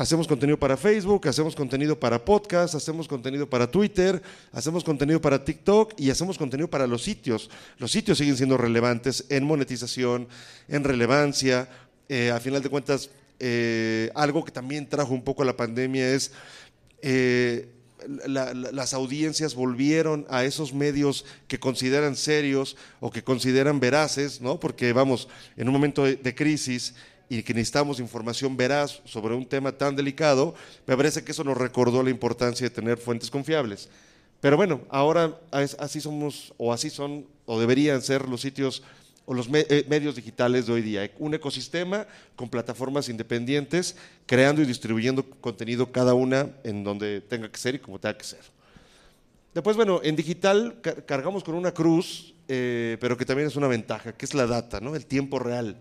hacemos 0.00 0.26
contenido 0.26 0.58
para 0.58 0.78
Facebook, 0.78 1.28
hacemos 1.28 1.54
contenido 1.54 2.00
para 2.00 2.24
podcast, 2.24 2.74
hacemos 2.74 3.06
contenido 3.06 3.50
para 3.50 3.70
Twitter, 3.70 4.22
hacemos 4.50 4.82
contenido 4.82 5.20
para 5.20 5.44
TikTok 5.44 5.92
y 5.98 6.08
hacemos 6.08 6.38
contenido 6.38 6.70
para 6.70 6.86
los 6.86 7.02
sitios. 7.02 7.50
Los 7.76 7.92
sitios 7.92 8.16
siguen 8.16 8.34
siendo 8.34 8.56
relevantes 8.56 9.26
en 9.28 9.44
monetización, 9.44 10.26
en 10.68 10.84
relevancia. 10.84 11.68
Eh, 12.08 12.30
a 12.30 12.40
final 12.40 12.62
de 12.62 12.70
cuentas, 12.70 13.10
eh, 13.38 14.10
algo 14.14 14.42
que 14.42 14.52
también 14.52 14.88
trajo 14.88 15.12
un 15.12 15.22
poco 15.22 15.44
la 15.44 15.56
pandemia 15.56 16.14
es... 16.14 16.32
Eh, 17.02 17.68
las 18.06 18.94
audiencias 18.94 19.54
volvieron 19.54 20.26
a 20.30 20.44
esos 20.44 20.72
medios 20.72 21.24
que 21.48 21.60
consideran 21.60 22.16
serios 22.16 22.76
o 23.00 23.10
que 23.10 23.22
consideran 23.22 23.80
veraces, 23.80 24.40
¿no? 24.40 24.58
Porque 24.58 24.92
vamos, 24.92 25.28
en 25.56 25.68
un 25.68 25.74
momento 25.74 26.04
de, 26.04 26.34
crisis 26.34 26.94
y 27.30 27.44
que 27.44 27.54
necesitamos 27.54 28.00
información 28.00 28.56
veraz 28.56 29.00
sobre 29.04 29.34
un 29.34 29.46
tema 29.46 29.70
tan 29.70 29.94
delicado, 29.94 30.52
me 30.84 30.96
parece 30.96 31.22
que 31.22 31.30
eso 31.30 31.44
nos 31.44 31.56
recordó 31.56 32.02
la 32.02 32.10
importancia 32.10 32.68
de 32.68 32.74
tener 32.74 32.98
fuentes 32.98 33.30
confiables. 33.30 33.88
Pero 34.40 34.56
bueno, 34.56 34.80
ahora 34.88 35.38
así 35.52 36.00
somos, 36.00 36.52
o 36.58 36.72
así 36.72 36.90
son, 36.90 37.24
o 37.46 37.60
deberían 37.60 38.02
ser 38.02 38.28
los 38.28 38.40
sitios 38.40 38.82
o 39.26 39.34
los 39.34 39.48
eh, 39.52 39.86
medios 39.88 40.16
digitales 40.16 40.66
de 40.66 40.72
hoy 40.72 40.82
día. 40.82 41.08
Un 41.20 41.32
ecosistema 41.32 42.04
con 42.34 42.48
plataformas 42.48 43.08
independientes, 43.08 43.94
creando 44.26 44.60
y 44.60 44.66
distribuyendo 44.66 45.24
contenido 45.40 45.92
cada 45.92 46.14
una 46.14 46.50
en 46.64 46.82
donde 46.82 47.20
tenga 47.20 47.48
que 47.48 47.58
ser 47.58 47.76
y 47.76 47.78
como 47.78 48.00
tenga 48.00 48.18
que 48.18 48.24
ser. 48.24 48.40
Después, 49.54 49.76
bueno, 49.76 50.00
en 50.02 50.16
digital 50.16 50.80
cargamos 51.06 51.44
con 51.44 51.54
una 51.54 51.72
cruz, 51.72 52.34
eh, 52.48 52.96
pero 53.00 53.16
que 53.16 53.24
también 53.24 53.46
es 53.46 53.54
una 53.54 53.68
ventaja, 53.68 54.14
que 54.14 54.24
es 54.24 54.34
la 54.34 54.48
data, 54.48 54.80
¿no? 54.80 54.96
el 54.96 55.06
tiempo 55.06 55.38
real. 55.38 55.76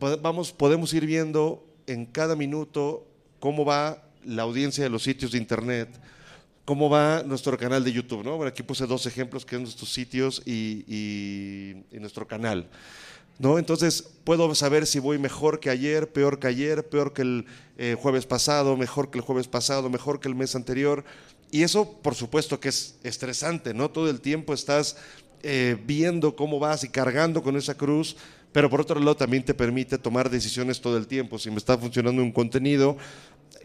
Vamos, 0.00 0.50
podemos 0.50 0.94
ir 0.94 1.04
viendo 1.04 1.62
en 1.86 2.06
cada 2.06 2.34
minuto 2.34 3.06
cómo 3.38 3.66
va 3.66 4.02
la 4.24 4.44
audiencia 4.44 4.82
de 4.82 4.88
los 4.88 5.02
sitios 5.02 5.32
de 5.32 5.38
internet, 5.38 5.90
cómo 6.64 6.88
va 6.88 7.22
nuestro 7.22 7.58
canal 7.58 7.84
de 7.84 7.92
YouTube. 7.92 8.24
¿no? 8.24 8.38
Bueno, 8.38 8.48
aquí 8.48 8.62
puse 8.62 8.86
dos 8.86 9.04
ejemplos 9.04 9.44
que 9.44 9.56
son 9.56 9.64
nuestros 9.64 9.92
sitios 9.92 10.40
y, 10.46 11.84
nuestro 11.92 12.26
canal. 12.26 12.66
¿No? 13.38 13.58
Entonces 13.58 14.02
puedo 14.24 14.54
saber 14.54 14.86
si 14.86 15.00
voy 15.00 15.18
mejor 15.18 15.60
que 15.60 15.68
ayer, 15.68 16.10
peor 16.10 16.38
que 16.38 16.46
ayer, 16.46 16.88
peor 16.88 17.12
que 17.12 17.22
el 17.22 17.46
eh, 17.76 17.94
jueves 17.98 18.24
pasado, 18.24 18.78
mejor 18.78 19.10
que 19.10 19.18
el 19.18 19.24
jueves 19.24 19.48
pasado, 19.48 19.90
mejor 19.90 20.18
que 20.18 20.28
el 20.28 20.34
mes 20.34 20.56
anterior. 20.56 21.04
Y 21.50 21.62
eso, 21.62 21.92
por 22.00 22.14
supuesto, 22.14 22.58
que 22.58 22.70
es 22.70 22.96
estresante, 23.02 23.74
¿no? 23.74 23.90
Todo 23.90 24.08
el 24.08 24.22
tiempo 24.22 24.54
estás 24.54 24.96
eh, 25.42 25.78
viendo 25.86 26.36
cómo 26.36 26.58
vas 26.58 26.84
y 26.84 26.90
cargando 26.90 27.42
con 27.42 27.56
esa 27.56 27.74
cruz, 27.74 28.16
pero 28.52 28.68
por 28.68 28.80
otro 28.80 28.98
lado 28.98 29.16
también 29.16 29.44
te 29.44 29.54
permite 29.54 29.98
tomar 29.98 30.30
decisiones 30.30 30.80
todo 30.80 30.96
el 30.96 31.06
tiempo. 31.06 31.38
Si 31.38 31.50
me 31.50 31.56
está 31.56 31.78
funcionando 31.78 32.22
un 32.22 32.32
contenido, 32.32 32.96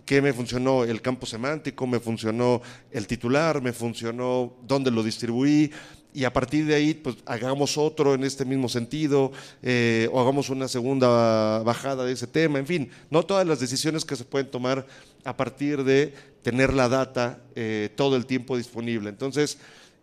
qué 0.05 0.21
me 0.21 0.33
funcionó 0.33 0.83
el 0.83 1.01
campo 1.01 1.25
semántico, 1.25 1.87
me 1.87 1.99
funcionó 1.99 2.61
el 2.91 3.07
titular, 3.07 3.61
me 3.61 3.73
funcionó 3.73 4.53
dónde 4.63 4.91
lo 4.91 5.03
distribuí, 5.03 5.71
y 6.15 6.23
a 6.23 6.31
partir 6.31 6.65
de 6.65 6.75
ahí, 6.75 6.93
pues 6.93 7.17
hagamos 7.25 7.77
otro 7.77 8.13
en 8.13 8.23
este 8.23 8.45
mismo 8.45 8.69
sentido, 8.69 9.33
eh, 9.61 10.07
o 10.13 10.21
hagamos 10.21 10.49
una 10.49 10.69
segunda 10.69 11.59
bajada 11.59 12.05
de 12.05 12.13
ese 12.13 12.25
tema, 12.25 12.57
en 12.57 12.65
fin, 12.65 12.89
no 13.09 13.23
todas 13.23 13.45
las 13.45 13.59
decisiones 13.59 14.05
que 14.05 14.15
se 14.15 14.23
pueden 14.23 14.49
tomar 14.49 14.87
a 15.25 15.35
partir 15.35 15.83
de 15.83 16.13
tener 16.41 16.73
la 16.73 16.87
data 16.87 17.41
eh, 17.53 17.89
todo 17.95 18.15
el 18.15 18.25
tiempo 18.25 18.55
disponible. 18.55 19.09
Entonces, 19.09 19.57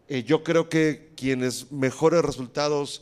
eh, 0.06 0.22
yo 0.22 0.44
creo 0.44 0.68
que 0.68 1.12
quienes 1.16 1.72
mejores 1.72 2.22
resultados 2.22 3.00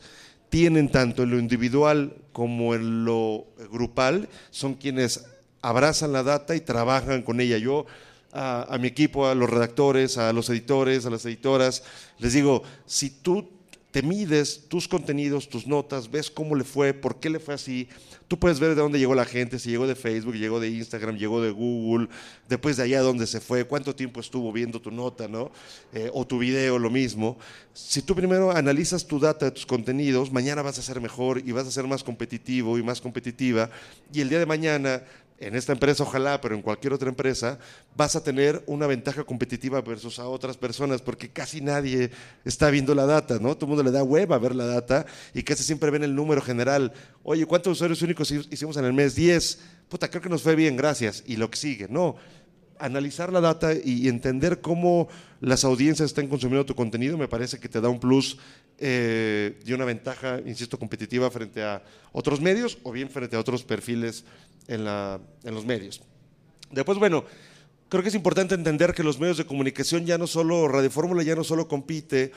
tienen 0.51 0.89
tanto 0.89 1.23
en 1.23 1.31
lo 1.31 1.39
individual 1.39 2.13
como 2.33 2.75
en 2.75 3.05
lo 3.05 3.45
grupal 3.71 4.27
son 4.49 4.73
quienes 4.75 5.25
abrazan 5.61 6.11
la 6.11 6.23
data 6.23 6.57
y 6.57 6.59
trabajan 6.59 7.21
con 7.21 7.39
ella. 7.39 7.57
Yo 7.57 7.85
a, 8.33 8.77
mi 8.77 8.89
equipo, 8.89 9.27
a 9.27 9.33
los 9.33 9.49
redactores, 9.49 10.17
a 10.17 10.33
los 10.33 10.49
editores, 10.49 11.05
a 11.05 11.09
las 11.09 11.25
editoras, 11.25 11.83
les 12.19 12.33
digo, 12.33 12.63
si 12.85 13.09
tú 13.09 13.49
te 13.91 14.01
mides 14.01 14.67
tus 14.69 14.87
contenidos, 14.87 15.49
tus 15.49 15.67
notas, 15.67 16.09
ves 16.09 16.31
cómo 16.31 16.55
le 16.55 16.63
fue, 16.63 16.93
por 16.93 17.19
qué 17.19 17.29
le 17.29 17.39
fue 17.39 17.53
así, 17.53 17.89
tú 18.29 18.39
puedes 18.39 18.59
ver 18.59 18.69
de 18.69 18.81
dónde 18.81 18.97
llegó 18.97 19.13
la 19.13 19.25
gente, 19.25 19.59
si 19.59 19.69
llegó 19.69 19.85
de 19.85 19.95
Facebook, 19.95 20.35
llegó 20.35 20.61
de 20.61 20.69
Instagram, 20.69 21.17
llegó 21.17 21.41
de 21.41 21.51
Google, 21.51 22.07
después 22.47 22.77
de 22.77 22.83
allá 22.83 23.01
dónde 23.01 23.27
se 23.27 23.41
fue, 23.41 23.65
cuánto 23.65 23.93
tiempo 23.93 24.21
estuvo 24.21 24.51
viendo 24.53 24.79
tu 24.79 24.91
nota, 24.91 25.27
¿no? 25.27 25.51
Eh, 25.93 26.09
o 26.13 26.25
tu 26.25 26.39
video, 26.39 26.79
lo 26.79 26.89
mismo. 26.89 27.37
Si 27.73 28.01
tú 28.01 28.15
primero 28.15 28.51
analizas 28.51 29.05
tu 29.05 29.19
data 29.19 29.45
de 29.45 29.51
tus 29.51 29.65
contenidos, 29.65 30.31
mañana 30.31 30.61
vas 30.61 30.79
a 30.79 30.81
ser 30.81 31.01
mejor 31.01 31.41
y 31.45 31.51
vas 31.51 31.67
a 31.67 31.71
ser 31.71 31.85
más 31.85 32.03
competitivo 32.03 32.77
y 32.77 32.83
más 32.83 33.01
competitiva, 33.01 33.69
y 34.13 34.21
el 34.21 34.29
día 34.29 34.39
de 34.39 34.45
mañana 34.45 35.03
en 35.41 35.55
esta 35.55 35.73
empresa 35.73 36.03
ojalá, 36.03 36.39
pero 36.39 36.55
en 36.55 36.61
cualquier 36.61 36.93
otra 36.93 37.09
empresa, 37.09 37.57
vas 37.95 38.15
a 38.15 38.23
tener 38.23 38.63
una 38.67 38.85
ventaja 38.87 39.23
competitiva 39.23 39.81
versus 39.81 40.19
a 40.19 40.27
otras 40.27 40.55
personas, 40.55 41.01
porque 41.01 41.29
casi 41.29 41.61
nadie 41.61 42.11
está 42.45 42.69
viendo 42.69 42.93
la 42.93 43.05
data, 43.05 43.39
¿no? 43.41 43.55
Todo 43.55 43.65
el 43.65 43.69
mundo 43.69 43.83
le 43.83 43.91
da 43.91 44.03
web 44.03 44.31
a 44.31 44.37
ver 44.37 44.55
la 44.55 44.65
data 44.65 45.05
y 45.33 45.41
casi 45.43 45.63
siempre 45.63 45.89
ven 45.89 46.03
el 46.03 46.15
número 46.15 46.41
general. 46.41 46.93
Oye, 47.23 47.45
¿cuántos 47.45 47.73
usuarios 47.73 48.01
únicos 48.03 48.29
hicimos 48.31 48.77
en 48.77 48.85
el 48.85 48.93
mes? 48.93 49.15
10. 49.15 49.59
Puta, 49.89 50.09
creo 50.09 50.21
que 50.21 50.29
nos 50.29 50.43
fue 50.43 50.55
bien, 50.55 50.77
gracias. 50.77 51.23
Y 51.25 51.35
lo 51.35 51.49
que 51.49 51.57
sigue, 51.57 51.87
no 51.89 52.15
analizar 52.81 53.31
la 53.31 53.41
data 53.41 53.73
y 53.73 54.07
entender 54.07 54.61
cómo 54.61 55.07
las 55.39 55.63
audiencias 55.63 56.07
están 56.07 56.27
consumiendo 56.27 56.65
tu 56.65 56.75
contenido 56.75 57.17
me 57.17 57.27
parece 57.27 57.59
que 57.59 57.69
te 57.69 57.81
da 57.81 57.89
un 57.89 57.99
plus 57.99 58.37
eh, 58.77 59.59
y 59.65 59.73
una 59.73 59.85
ventaja, 59.85 60.39
insisto, 60.45 60.77
competitiva 60.77 61.29
frente 61.29 61.63
a 61.63 61.83
otros 62.11 62.41
medios 62.41 62.77
o 62.83 62.91
bien 62.91 63.09
frente 63.09 63.35
a 63.35 63.39
otros 63.39 63.63
perfiles 63.63 64.25
en, 64.67 64.81
en 64.87 65.53
los 65.53 65.65
medios. 65.65 66.01
Después, 66.71 66.97
bueno, 66.97 67.25
creo 67.89 68.01
que 68.01 68.09
es 68.09 68.15
importante 68.15 68.55
entender 68.55 68.93
que 68.93 69.03
los 69.03 69.19
medios 69.19 69.37
de 69.37 69.45
comunicación 69.45 70.05
ya 70.05 70.17
no 70.17 70.25
solo, 70.25 70.67
Radio 70.67 70.89
Fórmula 70.89 71.23
ya 71.23 71.35
no 71.35 71.43
solo 71.43 71.67
compite 71.67 72.31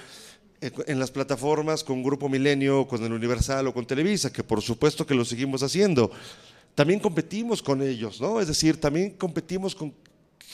eh, 0.61 0.73
en 0.87 0.99
las 0.99 1.11
plataformas 1.11 1.85
con 1.85 2.03
Grupo 2.03 2.29
Milenio, 2.29 2.87
con 2.87 3.03
el 3.05 3.13
Universal 3.13 3.67
o 3.69 3.75
con 3.75 3.87
Televisa, 3.87 4.33
que 4.33 4.43
por 4.43 4.63
supuesto 4.63 5.07
que 5.07 5.15
lo 5.15 5.25
seguimos 5.25 5.63
haciendo. 5.63 6.11
También 6.75 7.01
competimos 7.01 7.63
con 7.63 7.83
ellos, 7.83 8.21
¿no? 8.21 8.41
Es 8.41 8.49
decir, 8.49 8.81
también 8.81 9.11
competimos 9.11 9.75
con 9.75 9.95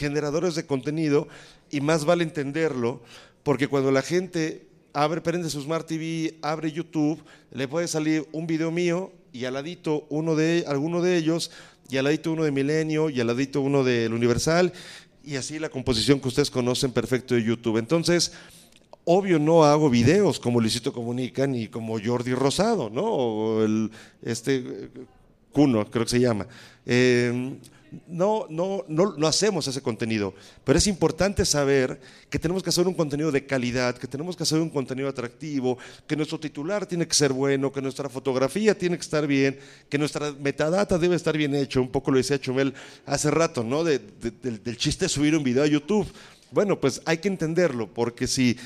generadores 0.00 0.54
de 0.54 0.66
contenido 0.66 1.28
y 1.70 1.80
más 1.80 2.04
vale 2.04 2.24
entenderlo, 2.24 3.02
porque 3.42 3.68
cuando 3.68 3.92
la 3.92 4.02
gente 4.02 4.66
abre, 4.92 5.20
prende 5.20 5.50
su 5.50 5.60
Smart 5.60 5.86
TV, 5.86 6.34
abre 6.42 6.72
YouTube, 6.72 7.22
le 7.52 7.68
puede 7.68 7.86
salir 7.86 8.26
un 8.32 8.46
video 8.46 8.70
mío 8.70 9.12
y 9.32 9.44
al 9.44 9.54
ladito 9.54 10.06
uno 10.08 10.34
de, 10.34 10.64
alguno 10.66 11.02
de 11.02 11.16
ellos, 11.16 11.50
y 11.88 11.98
al 11.98 12.04
ladito 12.04 12.32
uno 12.32 12.44
de 12.44 12.50
Milenio, 12.50 13.10
y 13.10 13.20
al 13.20 13.26
ladito 13.26 13.60
uno 13.60 13.84
del 13.84 14.12
Universal, 14.12 14.72
y 15.24 15.36
así 15.36 15.58
la 15.58 15.68
composición 15.68 16.18
que 16.18 16.28
ustedes 16.28 16.50
conocen 16.50 16.92
perfecto 16.92 17.34
de 17.34 17.44
YouTube. 17.44 17.76
Entonces, 17.76 18.32
obvio 19.04 19.38
no 19.38 19.64
hago 19.64 19.90
videos 19.90 20.40
como 20.40 20.60
Luisito 20.60 20.92
Comunica 20.92 21.46
ni 21.46 21.68
como 21.68 21.98
Jordi 22.02 22.32
Rosado, 22.34 22.90
¿no? 22.90 23.04
O 23.04 23.62
el, 23.64 23.90
este, 24.22 24.88
Cuno, 25.52 25.84
creo 25.90 26.04
que 26.04 26.10
se 26.10 26.20
llama. 26.20 26.46
Eh, 26.86 27.56
no, 28.06 28.46
no, 28.48 28.84
no, 28.88 29.14
no 29.16 29.26
hacemos 29.26 29.66
ese 29.66 29.82
contenido, 29.82 30.34
pero 30.64 30.78
es 30.78 30.86
importante 30.86 31.44
saber 31.44 32.00
que 32.28 32.38
tenemos 32.38 32.62
que 32.62 32.70
hacer 32.70 32.86
un 32.86 32.94
contenido 32.94 33.32
de 33.32 33.46
calidad, 33.46 33.96
que 33.96 34.06
tenemos 34.06 34.36
que 34.36 34.44
hacer 34.44 34.60
un 34.60 34.70
contenido 34.70 35.08
atractivo, 35.08 35.78
que 36.06 36.16
nuestro 36.16 36.38
titular 36.38 36.86
tiene 36.86 37.06
que 37.06 37.14
ser 37.14 37.32
bueno, 37.32 37.72
que 37.72 37.82
nuestra 37.82 38.08
fotografía 38.08 38.76
tiene 38.76 38.96
que 38.96 39.02
estar 39.02 39.26
bien, 39.26 39.58
que 39.88 39.98
nuestra 39.98 40.32
metadata 40.32 40.98
debe 40.98 41.16
estar 41.16 41.36
bien 41.36 41.54
hecho. 41.54 41.80
Un 41.80 41.90
poco 41.90 42.10
lo 42.10 42.18
decía 42.18 42.40
Chumel 42.40 42.74
hace 43.06 43.30
rato, 43.30 43.64
¿no? 43.64 43.84
del, 43.84 44.02
del 44.40 44.76
chiste 44.76 45.06
de 45.06 45.08
subir 45.08 45.36
un 45.36 45.42
video 45.42 45.64
a 45.64 45.66
YouTube. 45.66 46.06
Bueno, 46.52 46.80
pues 46.80 47.02
hay 47.04 47.18
que 47.18 47.28
entenderlo, 47.28 47.88
porque 47.88 48.26
si 48.26 48.56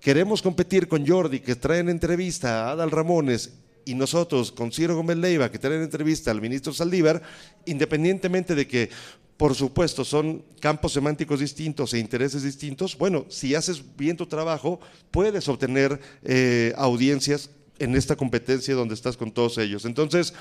queremos 0.00 0.42
competir 0.42 0.88
con 0.88 1.06
Jordi, 1.06 1.40
que 1.40 1.56
trae 1.56 1.80
en 1.80 1.88
entrevista 1.88 2.66
a 2.66 2.72
Adal 2.72 2.90
Ramones 2.90 3.52
y 3.88 3.94
nosotros 3.94 4.52
con 4.52 4.70
Ciro 4.70 4.94
Gómez 4.94 5.16
Leiva, 5.16 5.50
que 5.50 5.58
tienen 5.58 5.80
entrevista 5.80 6.30
al 6.30 6.42
ministro 6.42 6.74
Saldívar, 6.74 7.22
independientemente 7.64 8.54
de 8.54 8.68
que, 8.68 8.90
por 9.38 9.54
supuesto, 9.54 10.04
son 10.04 10.44
campos 10.60 10.92
semánticos 10.92 11.40
distintos 11.40 11.94
e 11.94 11.98
intereses 11.98 12.42
distintos, 12.42 12.98
bueno, 12.98 13.24
si 13.30 13.54
haces 13.54 13.82
bien 13.96 14.18
tu 14.18 14.26
trabajo, 14.26 14.78
puedes 15.10 15.48
obtener 15.48 15.98
eh, 16.22 16.74
audiencias 16.76 17.48
en 17.78 17.96
esta 17.96 18.14
competencia 18.14 18.74
donde 18.74 18.94
estás 18.94 19.16
con 19.16 19.32
todos 19.32 19.56
ellos. 19.56 19.86
Entonces, 19.86 20.34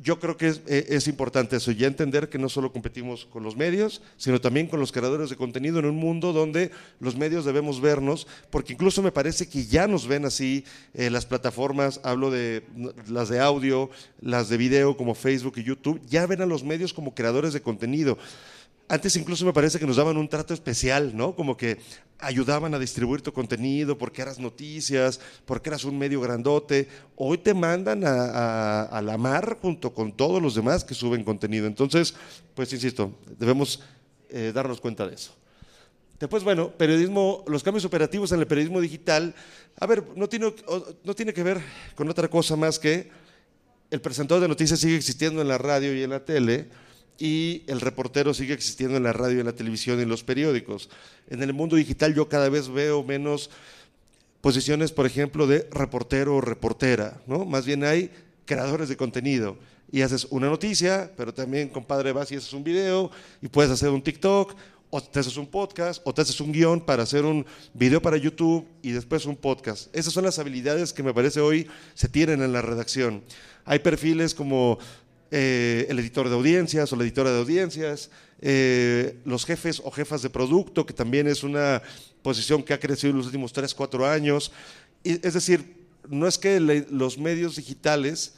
yo 0.00 0.20
creo 0.20 0.36
que 0.36 0.48
eh, 0.66 0.86
es, 0.90 1.08
importante 1.08 1.56
eso, 1.56 1.72
ya 1.72 1.86
entender 1.86 2.28
que 2.28 2.38
no 2.38 2.48
solo 2.48 2.72
competimos 2.72 3.26
con 3.26 3.42
los 3.42 3.56
medios, 3.56 4.00
sino 4.16 4.40
también 4.40 4.68
con 4.68 4.78
los 4.78 4.92
creadores 4.92 5.28
de 5.30 5.36
contenido 5.36 5.78
en 5.80 5.86
un 5.86 5.96
mundo 5.96 6.32
donde 6.32 6.70
los 7.00 7.16
medios 7.16 7.44
debemos 7.44 7.80
vernos, 7.80 8.26
porque 8.50 8.74
incluso 8.74 9.02
me 9.02 9.12
parece 9.12 9.48
que 9.48 9.66
ya 9.66 9.88
nos 9.88 10.06
ven 10.06 10.24
así 10.24 10.64
eh, 10.94 11.10
las 11.10 11.26
plataformas, 11.26 12.00
hablo 12.04 12.30
de 12.30 12.64
las 13.08 13.28
de 13.28 13.40
audio, 13.40 13.90
las 14.20 14.48
de 14.48 14.56
video 14.56 14.96
como 14.96 15.14
Facebook 15.14 15.54
y 15.56 15.64
YouTube, 15.64 16.00
ya 16.06 16.26
ven 16.26 16.42
a 16.42 16.46
los 16.46 16.62
medios 16.62 16.94
como 16.94 17.14
creadores 17.14 17.52
de 17.52 17.62
contenido. 17.62 18.18
Antes 18.90 19.16
incluso 19.16 19.44
me 19.44 19.52
parece 19.52 19.78
que 19.78 19.86
nos 19.86 19.96
daban 19.96 20.16
un 20.16 20.28
trato 20.28 20.54
especial, 20.54 21.14
¿no? 21.14 21.36
Como 21.36 21.58
que 21.58 21.78
ayudaban 22.18 22.72
a 22.72 22.78
distribuir 22.78 23.20
tu 23.20 23.34
contenido 23.34 23.98
porque 23.98 24.22
eras 24.22 24.38
noticias, 24.38 25.20
porque 25.44 25.68
eras 25.68 25.84
un 25.84 25.98
medio 25.98 26.22
grandote. 26.22 26.88
Hoy 27.14 27.36
te 27.36 27.52
mandan 27.52 28.02
a, 28.06 29.00
la 29.04 29.18
mar 29.18 29.58
junto 29.60 29.92
con 29.92 30.16
todos 30.16 30.40
los 30.40 30.54
demás 30.54 30.84
que 30.84 30.94
suben 30.94 31.22
contenido. 31.22 31.66
Entonces, 31.66 32.14
pues 32.54 32.72
insisto, 32.72 33.12
debemos 33.38 33.82
eh, 34.30 34.52
darnos 34.54 34.80
cuenta 34.80 35.06
de 35.06 35.16
eso. 35.16 35.34
Después, 36.18 36.42
bueno, 36.42 36.70
periodismo, 36.70 37.44
los 37.46 37.62
cambios 37.62 37.84
operativos 37.84 38.32
en 38.32 38.40
el 38.40 38.46
periodismo 38.46 38.80
digital, 38.80 39.34
a 39.78 39.86
ver, 39.86 40.02
no 40.16 40.28
tiene, 40.28 40.52
no 41.04 41.14
tiene 41.14 41.32
que 41.34 41.42
ver 41.42 41.60
con 41.94 42.08
otra 42.08 42.28
cosa 42.28 42.56
más 42.56 42.78
que 42.78 43.10
el 43.90 44.00
presentador 44.00 44.42
de 44.42 44.48
noticias 44.48 44.80
sigue 44.80 44.96
existiendo 44.96 45.40
en 45.42 45.48
la 45.48 45.58
radio 45.58 45.94
y 45.94 46.02
en 46.02 46.10
la 46.10 46.24
tele, 46.24 46.68
y 47.18 47.64
el 47.66 47.80
reportero 47.80 48.32
sigue 48.32 48.54
existiendo 48.54 48.96
en 48.96 49.02
la 49.02 49.12
radio, 49.12 49.40
en 49.40 49.46
la 49.46 49.54
televisión 49.54 50.00
en 50.00 50.08
los 50.08 50.22
periódicos. 50.22 50.88
En 51.28 51.42
el 51.42 51.52
mundo 51.52 51.76
digital 51.76 52.14
yo 52.14 52.28
cada 52.28 52.48
vez 52.48 52.68
veo 52.68 53.02
menos 53.02 53.50
posiciones, 54.40 54.92
por 54.92 55.06
ejemplo, 55.06 55.46
de 55.46 55.68
reportero 55.70 56.36
o 56.36 56.40
reportera, 56.40 57.20
¿no? 57.26 57.44
Más 57.44 57.66
bien 57.66 57.84
hay 57.84 58.10
creadores 58.44 58.88
de 58.88 58.96
contenido 58.96 59.56
y 59.90 60.02
haces 60.02 60.26
una 60.30 60.48
noticia, 60.48 61.10
pero 61.16 61.34
también, 61.34 61.68
compadre, 61.68 62.12
vas 62.12 62.30
y 62.30 62.36
haces 62.36 62.52
un 62.52 62.62
video 62.62 63.10
y 63.42 63.48
puedes 63.48 63.70
hacer 63.70 63.88
un 63.90 64.02
TikTok 64.02 64.54
o 64.90 65.02
te 65.02 65.20
haces 65.20 65.36
un 65.36 65.46
podcast 65.46 66.00
o 66.04 66.14
te 66.14 66.22
haces 66.22 66.40
un 66.40 66.52
guion 66.52 66.80
para 66.80 67.02
hacer 67.02 67.24
un 67.24 67.44
video 67.74 68.00
para 68.00 68.16
YouTube 68.16 68.66
y 68.80 68.92
después 68.92 69.26
un 69.26 69.36
podcast. 69.36 69.94
Esas 69.94 70.12
son 70.12 70.24
las 70.24 70.38
habilidades 70.38 70.92
que 70.92 71.02
me 71.02 71.12
parece 71.12 71.40
hoy 71.40 71.68
se 71.94 72.08
tienen 72.08 72.42
en 72.42 72.52
la 72.52 72.62
redacción. 72.62 73.22
Hay 73.64 73.80
perfiles 73.80 74.34
como 74.34 74.78
eh, 75.30 75.86
el 75.88 75.98
editor 75.98 76.28
de 76.28 76.34
audiencias 76.34 76.92
o 76.92 76.96
la 76.96 77.04
editora 77.04 77.30
de 77.30 77.38
audiencias, 77.38 78.10
eh, 78.40 79.18
los 79.24 79.44
jefes 79.44 79.80
o 79.84 79.90
jefas 79.90 80.22
de 80.22 80.30
producto, 80.30 80.86
que 80.86 80.94
también 80.94 81.26
es 81.26 81.42
una 81.42 81.82
posición 82.22 82.62
que 82.62 82.74
ha 82.74 82.80
crecido 82.80 83.10
en 83.10 83.18
los 83.18 83.26
últimos 83.26 83.52
3, 83.52 83.74
4 83.74 84.06
años. 84.06 84.52
es 85.04 85.34
decir, 85.34 85.78
no 86.08 86.26
es 86.26 86.38
que 86.38 86.60
los 86.60 87.18
medios 87.18 87.56
digitales 87.56 88.34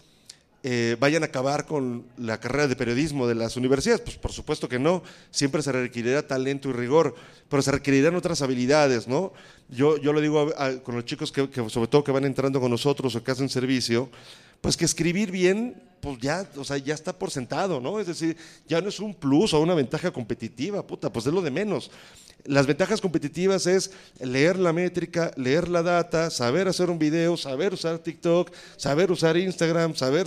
eh, 0.63 0.99
vayan 1.01 1.23
a 1.23 1.27
acabar 1.27 1.65
con 1.65 2.05
la 2.19 2.39
carrera 2.39 2.69
de 2.69 2.77
periodismo 2.77 3.27
de 3.27 3.35
las 3.35 3.57
universidades. 3.57 4.03
Pues 4.03 4.17
por 4.17 4.33
supuesto 4.33 4.69
que 4.69 4.79
no, 4.79 5.03
siempre 5.31 5.63
se 5.63 5.73
requerirá 5.73 6.27
talento 6.27 6.69
y 6.69 6.73
rigor, 6.73 7.15
pero 7.49 7.63
se 7.63 7.73
requerirán 7.73 8.15
otras 8.15 8.43
habilidades, 8.43 9.09
¿no? 9.09 9.33
Yo, 9.71 9.97
yo 9.97 10.13
lo 10.13 10.21
digo 10.21 10.53
con 10.83 10.97
los 10.97 11.07
chicos 11.07 11.33
que, 11.33 11.49
sobre 11.69 11.89
todo 11.89 12.05
que 12.05 12.13
van 12.13 12.27
entrando 12.27 12.61
con 12.61 12.71
nosotros 12.71 13.15
o 13.15 13.25
que 13.25 13.31
hacen 13.31 13.49
servicio, 13.49 14.11
pues 14.61 14.77
que 14.77 14.85
escribir 14.85 15.31
bien, 15.31 15.83
pues 16.01 16.19
ya, 16.19 16.49
o 16.57 16.65
sea, 16.65 16.77
ya 16.79 16.95
está 16.95 17.19
por 17.19 17.31
sentado, 17.31 17.81
¿no? 17.81 18.01
Es 18.01 18.07
decir, 18.07 18.37
ya 18.67 18.81
no 18.81 18.89
es 18.89 19.01
un 19.01 19.15
plus 19.15 19.53
o 19.55 19.61
una 19.61 19.75
ventaja 19.75 20.11
competitiva, 20.11 20.87
puta, 20.87 21.13
pues 21.13 21.27
es 21.27 21.33
lo 21.33 21.43
de 21.43 21.51
menos. 21.51 21.91
Las 22.45 22.67
ventajas 22.67 23.01
competitivas 23.01 23.67
es 23.67 23.91
leer 24.21 24.59
la 24.59 24.73
métrica, 24.73 25.31
leer 25.37 25.69
la 25.69 25.83
data, 25.83 26.31
saber 26.31 26.69
hacer 26.69 26.89
un 26.91 26.99
video, 26.99 27.37
saber 27.37 27.75
usar 27.75 27.99
TikTok, 27.99 28.51
saber 28.77 29.11
usar 29.11 29.37
Instagram, 29.37 29.95
saber 29.95 30.27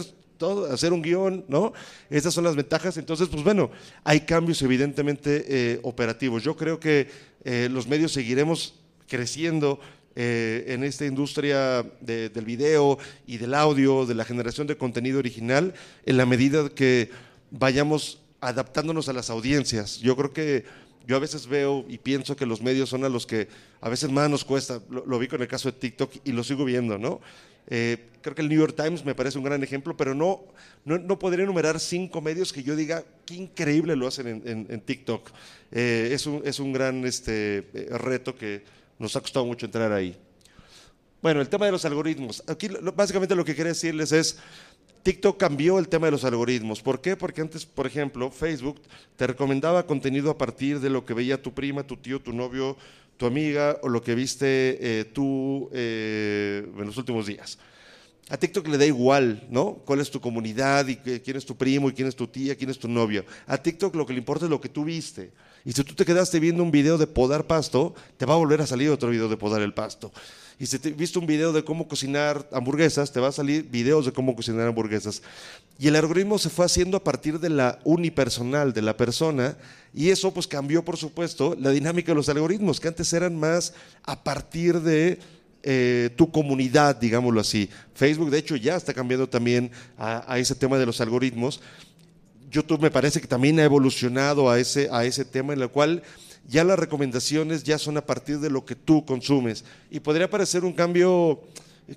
hacer 0.70 0.94
un 0.94 1.02
guion, 1.02 1.46
¿no? 1.48 1.74
Estas 2.10 2.34
son 2.34 2.44
las 2.44 2.56
ventajas. 2.56 2.98
Entonces, 2.98 3.30
pues 3.30 3.44
bueno, 3.44 3.72
hay 4.04 4.22
cambios 4.22 4.62
evidentemente 4.62 5.46
eh, 5.48 5.80
operativos. 5.84 6.44
Yo 6.44 6.56
creo 6.56 6.80
que 6.80 7.10
eh, 7.44 7.70
los 7.72 7.88
medios 7.88 8.12
seguiremos 8.12 8.76
creciendo 9.08 9.80
eh, 10.16 10.66
en 10.68 10.84
esta 10.84 11.06
industria 11.06 11.84
del 12.02 12.46
video 12.46 13.00
y 13.26 13.38
del 13.38 13.54
audio, 13.54 14.06
de 14.06 14.16
la 14.16 14.26
generación 14.26 14.68
de 14.68 14.78
contenido 14.78 15.20
original, 15.20 15.74
en 16.06 16.18
la 16.18 16.26
medida 16.26 16.70
que 16.70 17.10
vayamos 17.50 18.20
adaptándonos 18.40 19.10
a 19.10 19.14
las 19.14 19.30
audiencias. 19.30 20.00
Yo 20.00 20.16
creo 20.16 20.34
que 20.34 20.66
yo 21.08 21.16
a 21.16 21.20
veces 21.20 21.48
veo 21.48 21.86
y 21.88 21.98
pienso 21.98 22.36
que 22.36 22.46
los 22.46 22.62
medios 22.62 22.90
son 22.90 23.04
a 23.04 23.10
los 23.10 23.26
que 23.26 23.48
a 23.82 23.90
veces 23.90 24.10
más 24.10 24.30
nos 24.30 24.46
cuesta. 24.46 24.82
Lo, 24.90 25.20
vi 25.20 25.28
con 25.28 25.42
el 25.42 25.48
caso 25.48 25.72
de 25.72 25.78
TikTok 25.78 26.12
y 26.24 26.32
lo 26.32 26.44
sigo 26.44 26.64
viendo, 26.64 26.98
¿no? 26.98 27.20
Eh, 27.68 28.10
creo 28.22 28.36
que 28.36 28.42
el 28.42 28.50
New 28.50 28.60
York 28.60 28.76
Times 28.76 29.06
me 29.06 29.16
parece 29.16 29.38
un 29.38 29.44
gran 29.44 29.64
ejemplo, 29.64 29.96
pero 29.96 30.14
no, 30.14 30.44
no, 30.86 31.20
podría 31.20 31.44
enumerar 31.44 31.80
cinco 31.80 32.22
medios 32.22 32.54
que 32.54 32.64
yo 32.64 32.76
diga 32.76 33.04
qué 33.26 33.36
increíble 33.36 33.96
lo 33.96 34.08
hacen 34.08 34.42
en, 34.46 34.82
TikTok. 34.82 35.30
Eh, 35.72 36.10
es, 36.12 36.26
un, 36.26 36.42
es, 36.46 36.60
un, 36.60 36.74
gran 36.74 37.06
este, 37.06 37.68
reto 37.92 38.36
que 38.36 38.64
nos 39.04 39.16
ha 39.18 39.22
costado 39.22 39.46
mucho 39.46 39.66
entrar 39.66 39.92
ahí. 39.92 40.18
Bueno, 41.22 41.42
el 41.42 41.50
tema 41.50 41.66
de 41.66 41.74
los 41.74 41.84
algoritmos. 41.84 42.42
Aquí 42.48 42.70
básicamente 42.96 43.36
lo 43.36 43.44
que 43.44 43.54
quería 43.54 43.74
decirles 43.74 44.14
es, 44.14 44.38
TikTok 45.04 45.38
cambió 45.38 45.78
el 45.78 45.90
tema 45.90 46.08
de 46.08 46.12
los 46.12 46.24
algoritmos. 46.24 46.82
¿Por 46.82 47.02
qué? 47.02 47.18
Porque 47.18 47.42
antes, 47.42 47.66
por 47.66 47.86
ejemplo, 47.86 48.32
Facebook 48.32 48.82
te 49.18 49.28
recomendaba 49.28 49.86
contenido 49.86 50.32
a 50.32 50.38
partir 50.38 50.80
de 50.80 50.90
lo 50.90 51.06
que 51.06 51.14
veía 51.14 51.42
tu 51.42 51.54
prima, 51.54 51.84
tu 51.84 51.98
tío, 51.98 52.22
tu 52.22 52.32
novio, 52.32 52.78
tu 53.18 53.26
amiga 53.26 53.78
o 53.82 53.90
lo 53.90 54.02
que 54.02 54.16
viste 54.16 54.78
eh, 54.80 55.06
tú 55.06 55.70
eh, 55.74 56.66
en 56.78 56.86
los 56.86 56.98
últimos 56.98 57.28
días. 57.28 57.60
A 58.30 58.38
TikTok 58.38 58.66
le 58.70 58.78
da 58.78 58.86
igual, 58.86 59.46
¿no? 59.50 59.82
¿Cuál 59.86 60.00
es 60.00 60.10
tu 60.10 60.22
comunidad 60.22 60.88
y 60.88 60.96
quién 60.96 61.36
es 61.36 61.46
tu 61.46 61.58
primo 61.58 61.90
y 61.90 61.94
quién 61.94 62.08
es 62.08 62.16
tu 62.16 62.28
tía, 62.28 62.56
quién 62.56 62.70
es 62.70 62.80
tu 62.80 62.88
novio? 62.88 63.26
A 63.48 63.58
TikTok 63.58 63.94
lo 63.96 64.06
que 64.06 64.14
le 64.14 64.20
importa 64.20 64.46
es 64.46 64.50
lo 64.50 64.62
que 64.62 64.70
tú 64.70 64.86
viste. 64.86 65.32
Y 65.66 65.72
si 65.72 65.84
tú 65.84 65.94
te 65.94 66.06
quedaste 66.06 66.40
viendo 66.40 66.64
un 66.64 66.72
video 66.72 66.98
de 66.98 67.08
podar 67.08 67.46
pasto, 67.46 67.96
te 68.18 68.26
va 68.26 68.34
a 68.34 68.38
volver 68.38 68.62
a 68.62 68.68
salir 68.68 68.90
otro 68.90 69.10
video 69.10 69.30
de 69.30 69.38
podar 69.38 69.62
el 69.62 69.74
pasto. 69.74 70.12
Y 70.60 70.66
si 70.66 70.78
te 70.78 70.92
viste 70.92 71.20
un 71.20 71.26
video 71.26 71.52
de 71.52 71.64
cómo 71.64 71.88
cocinar 71.88 72.48
hamburguesas, 72.52 73.12
te 73.12 73.20
va 73.20 73.30
a 73.30 73.32
salir 73.32 73.70
videos 73.70 74.06
de 74.06 74.12
cómo 74.12 74.36
cocinar 74.36 74.68
hamburguesas. 74.68 75.22
Y 75.80 75.88
el 75.88 75.96
algoritmo 75.96 76.38
se 76.38 76.50
fue 76.50 76.66
haciendo 76.66 76.98
a 76.98 77.04
partir 77.04 77.40
de 77.40 77.50
la 77.50 77.80
unipersonal, 77.84 78.74
de 78.74 78.82
la 78.82 78.96
persona, 78.96 79.58
y 79.94 80.10
eso 80.10 80.34
pues 80.34 80.48
cambió, 80.48 80.86
por 80.86 80.98
supuesto, 80.98 81.56
la 81.60 81.72
dinámica 81.72 82.12
de 82.12 82.16
los 82.16 82.30
algoritmos, 82.30 82.80
que 82.80 82.88
antes 82.88 83.12
eran 83.14 83.40
más 83.40 83.74
a 84.04 84.24
partir 84.24 84.82
de 84.82 85.20
eh, 85.64 86.10
tu 86.18 86.30
comunidad, 86.30 86.98
digámoslo 86.98 87.40
así. 87.40 87.70
Facebook, 87.96 88.30
de 88.30 88.38
hecho, 88.38 88.56
ya 88.56 88.76
está 88.76 88.94
cambiando 88.94 89.30
también 89.30 89.72
a, 89.98 90.38
ese 90.38 90.56
tema 90.56 90.78
de 90.78 90.86
los 90.86 91.00
algoritmos. 91.00 91.62
YouTube 92.54 92.82
me 92.82 92.92
parece 92.92 93.20
que 93.20 93.28
también 93.28 93.60
ha 93.60 93.64
evolucionado 93.64 94.50
a 94.50 94.60
ese, 94.60 94.88
a 94.92 95.04
ese 95.04 95.26
tema 95.26 95.54
en 95.54 95.62
el 95.62 95.70
cual 95.70 96.04
ya 96.48 96.64
las 96.64 96.78
recomendaciones 96.78 97.64
ya 97.64 97.78
son 97.78 97.98
a 97.98 98.06
partir 98.06 98.40
de 98.40 98.50
lo 98.50 98.64
que 98.64 98.76
tú 98.76 99.04
consumes. 99.06 99.66
Y 99.90 100.00
podría 100.00 100.30
parecer 100.30 100.64
un 100.64 100.74
cambio 100.74 101.42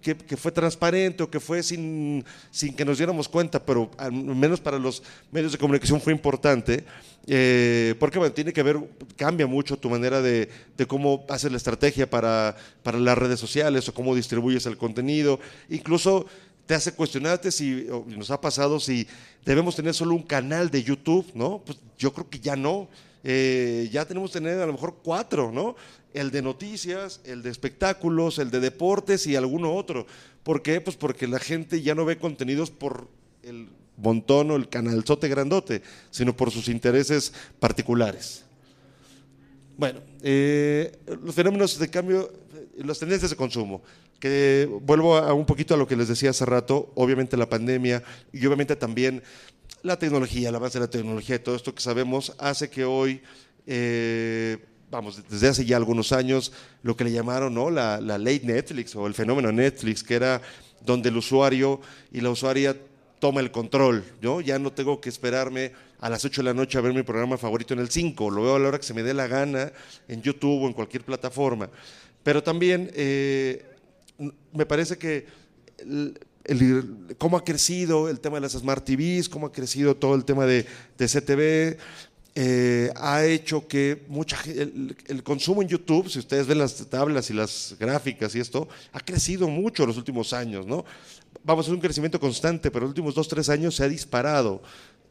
que, 0.01 0.37
fue 0.37 0.51
transparente 0.53 1.23
o 1.23 1.31
que 1.31 1.41
fue 1.41 1.63
sin, 1.63 2.25
sin, 2.51 2.75
que 2.75 2.85
nos 2.85 2.99
diéramos 2.99 3.29
cuenta, 3.29 3.65
pero 3.65 3.91
al 3.99 4.13
menos 4.13 4.61
para 4.61 4.79
los 4.79 5.03
medios 5.31 5.53
de 5.53 5.59
comunicación 5.59 6.01
fue 6.01 6.13
importante, 6.13 6.85
eh, 7.27 7.95
porque 7.99 8.19
bueno, 8.19 8.33
tiene 8.33 8.53
que 8.53 8.63
ver, 8.63 8.79
cambia 9.17 9.47
mucho 9.47 9.77
tu 9.77 9.91
manera 9.91 10.23
de, 10.23 10.49
de, 10.77 10.87
cómo 10.87 11.25
haces 11.29 11.51
la 11.51 11.57
estrategia 11.57 12.09
para, 12.09 12.57
para 12.83 12.99
las 12.99 13.19
redes 13.19 13.39
sociales 13.39 13.89
o 13.89 13.95
cómo 13.95 14.15
distribuyes 14.15 14.67
el 14.67 14.77
contenido, 14.77 15.39
incluso 15.69 16.27
te 16.67 16.75
hace 16.75 16.93
cuestionarte 16.93 17.51
si, 17.51 17.87
nos 18.07 18.31
ha 18.31 18.41
pasado 18.41 18.81
si 18.81 19.07
debemos 19.45 19.77
tener 19.77 19.95
solo 19.95 20.15
un 20.15 20.23
canal 20.23 20.71
de 20.71 20.83
YouTube, 20.83 21.27
¿no? 21.35 21.63
Pues 21.65 21.79
yo 21.97 22.13
creo 22.13 22.29
que 22.29 22.41
ya 22.41 22.57
no. 22.57 22.89
Eh, 23.25 23.89
ya 23.91 24.05
tenemos 24.05 24.31
que 24.31 24.41
tener 24.41 24.61
a 24.61 24.67
lo 24.67 24.73
mejor 24.73 24.99
cuatro, 25.03 25.51
¿no? 25.51 25.75
el 26.17 26.31
de 26.31 26.41
noticias, 26.41 27.21
el 27.25 27.43
de 27.43 27.51
espectáculos, 27.51 28.39
el 28.39 28.51
de 28.51 28.61
deportes 28.61 29.27
y 29.27 29.37
alguno 29.37 29.75
otro. 29.75 30.07
¿Por 30.43 30.63
qué? 30.63 30.81
Pues 30.81 30.97
porque 30.97 31.27
la 31.27 31.39
gente 31.39 31.83
ya 31.83 31.95
no 31.95 32.07
ve 32.07 32.17
contenidos 32.17 32.71
por 32.71 33.09
el 33.43 33.69
montón 33.99 34.51
o 34.51 34.57
el 34.57 34.69
canalzote 34.71 35.29
grandote, 35.29 35.83
sino 36.11 36.35
por 36.35 36.51
sus 36.51 36.69
intereses 36.69 37.35
particulares. 37.61 38.45
Bueno, 39.77 40.01
eh, 40.23 40.99
los 41.23 41.35
fenómenos 41.35 41.79
de 41.79 41.91
cambio, 41.91 42.33
las 42.79 42.99
tendencias 42.99 43.31
de 43.31 43.37
consumo, 43.37 43.83
que 44.21 44.69
vuelvo 44.83 45.17
a 45.17 45.33
un 45.35 45.47
poquito 45.47 45.75
a 45.75 45.77
lo 45.77 45.87
que 45.87 45.97
les 45.97 46.09
decía 46.09 46.31
hace 46.31 46.45
rato, 46.45 46.93
obviamente 46.95 47.37
la 47.37 47.49
pandemia 47.49 48.03
y 48.33 48.45
obviamente 48.47 48.77
también 48.77 49.23
la 49.83 49.99
tecnología, 49.99 50.51
la 50.51 50.59
base 50.59 50.79
de 50.79 50.87
la 50.87 50.91
tecnología 50.91 51.37
y 51.37 51.39
todo 51.41 51.55
esto 51.55 51.75
que 51.75 51.83
sabemos 51.83 52.35
hace 52.39 52.71
que 52.71 52.85
hoy 52.85 53.23
eh, 53.67 54.59
vamos, 54.91 55.23
desde 55.29 55.49
hace 55.49 55.65
ya 55.65 55.77
algunos 55.77 56.13
años, 56.13 56.53
lo 56.83 56.97
que 56.97 57.05
le 57.05 57.13
llamaron 57.13 57.55
¿no? 57.55 57.71
la, 57.71 58.01
la 58.01 58.19
ley 58.19 58.41
Netflix 58.43 58.95
o 58.97 59.07
el 59.07 59.15
fenómeno 59.15 59.53
Netflix, 59.53 60.03
que 60.03 60.15
era 60.15 60.41
donde 60.85 61.09
el 61.09 61.17
usuario 61.17 61.81
y 62.13 62.21
la 62.21 62.31
usuaria 62.31 62.77
toma 63.19 63.41
el 63.41 63.51
control, 63.51 64.05
¿no? 64.21 64.41
Ya 64.41 64.59
no 64.59 64.73
tengo 64.73 65.01
que 65.01 65.09
esperarme 65.09 65.73
a 66.01 66.11
las 66.11 66.25
8 66.25 66.43
de 66.43 66.45
la 66.45 66.55
noche 66.55 66.79
a 66.79 66.83
ver 66.83 66.93
mi 66.93 67.03
programa 67.03 67.39
favorito 67.39 67.75
en 67.75 67.81
el 67.81 67.91
5, 67.91 68.31
lo 68.31 68.43
veo 68.43 68.57
a 68.57 68.59
la 68.59 68.69
hora 68.69 68.79
que 68.79 68.85
se 68.85 68.95
me 68.95 69.03
dé 69.03 69.15
la 69.15 69.27
gana 69.27 69.73
en 70.07 70.23
YouTube 70.23 70.65
o 70.65 70.67
en 70.67 70.75
cualquier 70.75 71.03
plataforma. 71.03 71.71
Pero 72.23 72.43
también 72.43 72.91
eh, 72.95 73.65
me 74.53 74.67
parece 74.67 74.99
que 74.99 75.27
cómo 77.19 77.37
ha 77.37 77.45
crecido 77.45 78.09
el 78.09 78.21
tema 78.21 78.37
de 78.37 78.43
las 78.43 78.53
Smart 78.53 78.85
TVs, 78.85 79.29
cómo 79.29 79.47
ha 79.47 79.53
crecido 79.53 79.97
todo 79.97 80.15
el 80.15 80.25
tema 80.25 80.47
de, 80.47 80.67
de 80.97 81.07
CTV, 81.07 81.79
eh, 82.39 82.93
ha 82.97 83.25
hecho 83.25 83.67
que 83.67 84.05
mucha, 84.09 84.39
el, 84.45 84.95
el, 85.07 85.23
consumo 85.23 85.63
en 85.63 85.69
YouTube, 85.69 86.11
si 86.11 86.19
ustedes 86.19 86.47
ven 86.47 86.59
las 86.59 86.77
tablas 86.89 87.31
y 87.31 87.33
las 87.33 87.75
gráficas 87.81 88.35
y 88.35 88.41
esto, 88.41 88.69
ha 88.93 89.01
crecido 89.01 89.49
mucho 89.49 89.85
en 89.85 89.89
los 89.89 89.97
últimos 89.97 90.35
años, 90.35 90.67
¿no? 90.67 90.85
Vamos, 91.43 91.67
es 91.67 91.73
un 91.73 91.81
crecimiento 91.81 92.21
constante, 92.21 92.71
pero 92.71 92.85
en 92.85 92.89
los 92.89 92.91
últimos 92.91 93.15
dos, 93.15 93.27
tres 93.27 93.49
años 93.49 93.75
se 93.75 93.85
ha 93.85 93.89
disparado. 93.89 94.63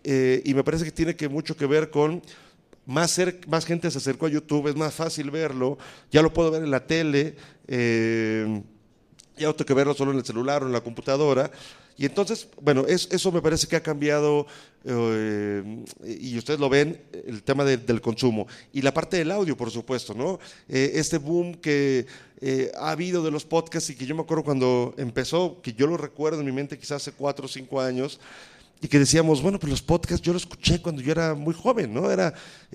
Eh, 0.03 0.43
y 0.45 0.53
me 0.53 0.63
parece 0.63 0.85
que 0.85 0.91
tiene 0.91 1.15
que 1.15 1.27
mucho 1.27 1.57
que 1.57 1.65
ver 1.65 1.89
con 1.89 2.21
más, 2.85 3.19
más 3.47 3.65
gente 3.65 3.89
se 3.89 3.97
acercó 3.97 4.27
a 4.27 4.29
YouTube, 4.29 4.67
es 4.67 4.75
más 4.75 4.93
fácil 4.93 5.31
verlo, 5.31 5.79
ya 6.11 6.21
lo 6.21 6.31
puedo 6.31 6.51
ver 6.51 6.63
en 6.63 6.69
la 6.69 6.85
tele, 6.85 7.35
eh, 7.67 8.61
ya 9.37 9.47
no 9.47 9.55
tengo 9.55 9.67
que 9.67 9.73
verlo 9.73 9.93
solo 9.93 10.11
en 10.11 10.17
el 10.17 10.25
celular 10.25 10.63
o 10.63 10.67
en 10.67 10.73
la 10.73 10.81
computadora. 10.81 11.51
Y 11.97 12.05
entonces, 12.05 12.47
bueno, 12.61 12.85
eso 12.87 13.31
me 13.31 13.41
parece 13.41 13.67
que 13.67 13.77
ha 13.77 13.83
cambiado, 13.83 14.45
eh, 14.83 15.85
y 16.05 16.37
ustedes 16.37 16.59
lo 16.59 16.67
ven, 16.67 17.01
el 17.25 17.41
tema 17.41 17.63
del 17.63 18.01
consumo. 18.01 18.47
Y 18.73 18.81
la 18.81 18.93
parte 18.93 19.17
del 19.17 19.31
audio, 19.31 19.55
por 19.55 19.71
supuesto, 19.71 20.13
¿no? 20.13 20.39
Eh, 20.67 20.91
este 20.95 21.17
boom 21.17 21.55
que 21.55 22.05
eh, 22.41 22.71
ha 22.77 22.91
habido 22.91 23.23
de 23.23 23.31
los 23.31 23.45
podcasts 23.45 23.89
y 23.91 23.95
que 23.95 24.05
yo 24.05 24.13
me 24.13 24.23
acuerdo 24.23 24.43
cuando 24.43 24.93
empezó, 24.97 25.61
que 25.61 25.71
yo 25.71 25.87
lo 25.87 25.95
recuerdo 25.95 26.41
en 26.41 26.45
mi 26.45 26.51
mente 26.51 26.77
quizás 26.77 27.01
hace 27.01 27.13
cuatro 27.13 27.45
o 27.45 27.47
cinco 27.47 27.79
años, 27.79 28.19
y 28.81 28.89
que 28.89 28.99
decíamos, 28.99 29.41
bueno, 29.41 29.57
pues 29.57 29.71
los 29.71 29.81
podcasts 29.81 30.21
yo 30.21 30.33
los 30.33 30.41
escuché 30.41 30.81
cuando 30.81 31.01
yo 31.01 31.13
era 31.13 31.33
muy 31.33 31.53
joven, 31.53 31.93
¿no? 31.93 32.11
Era, 32.11 32.33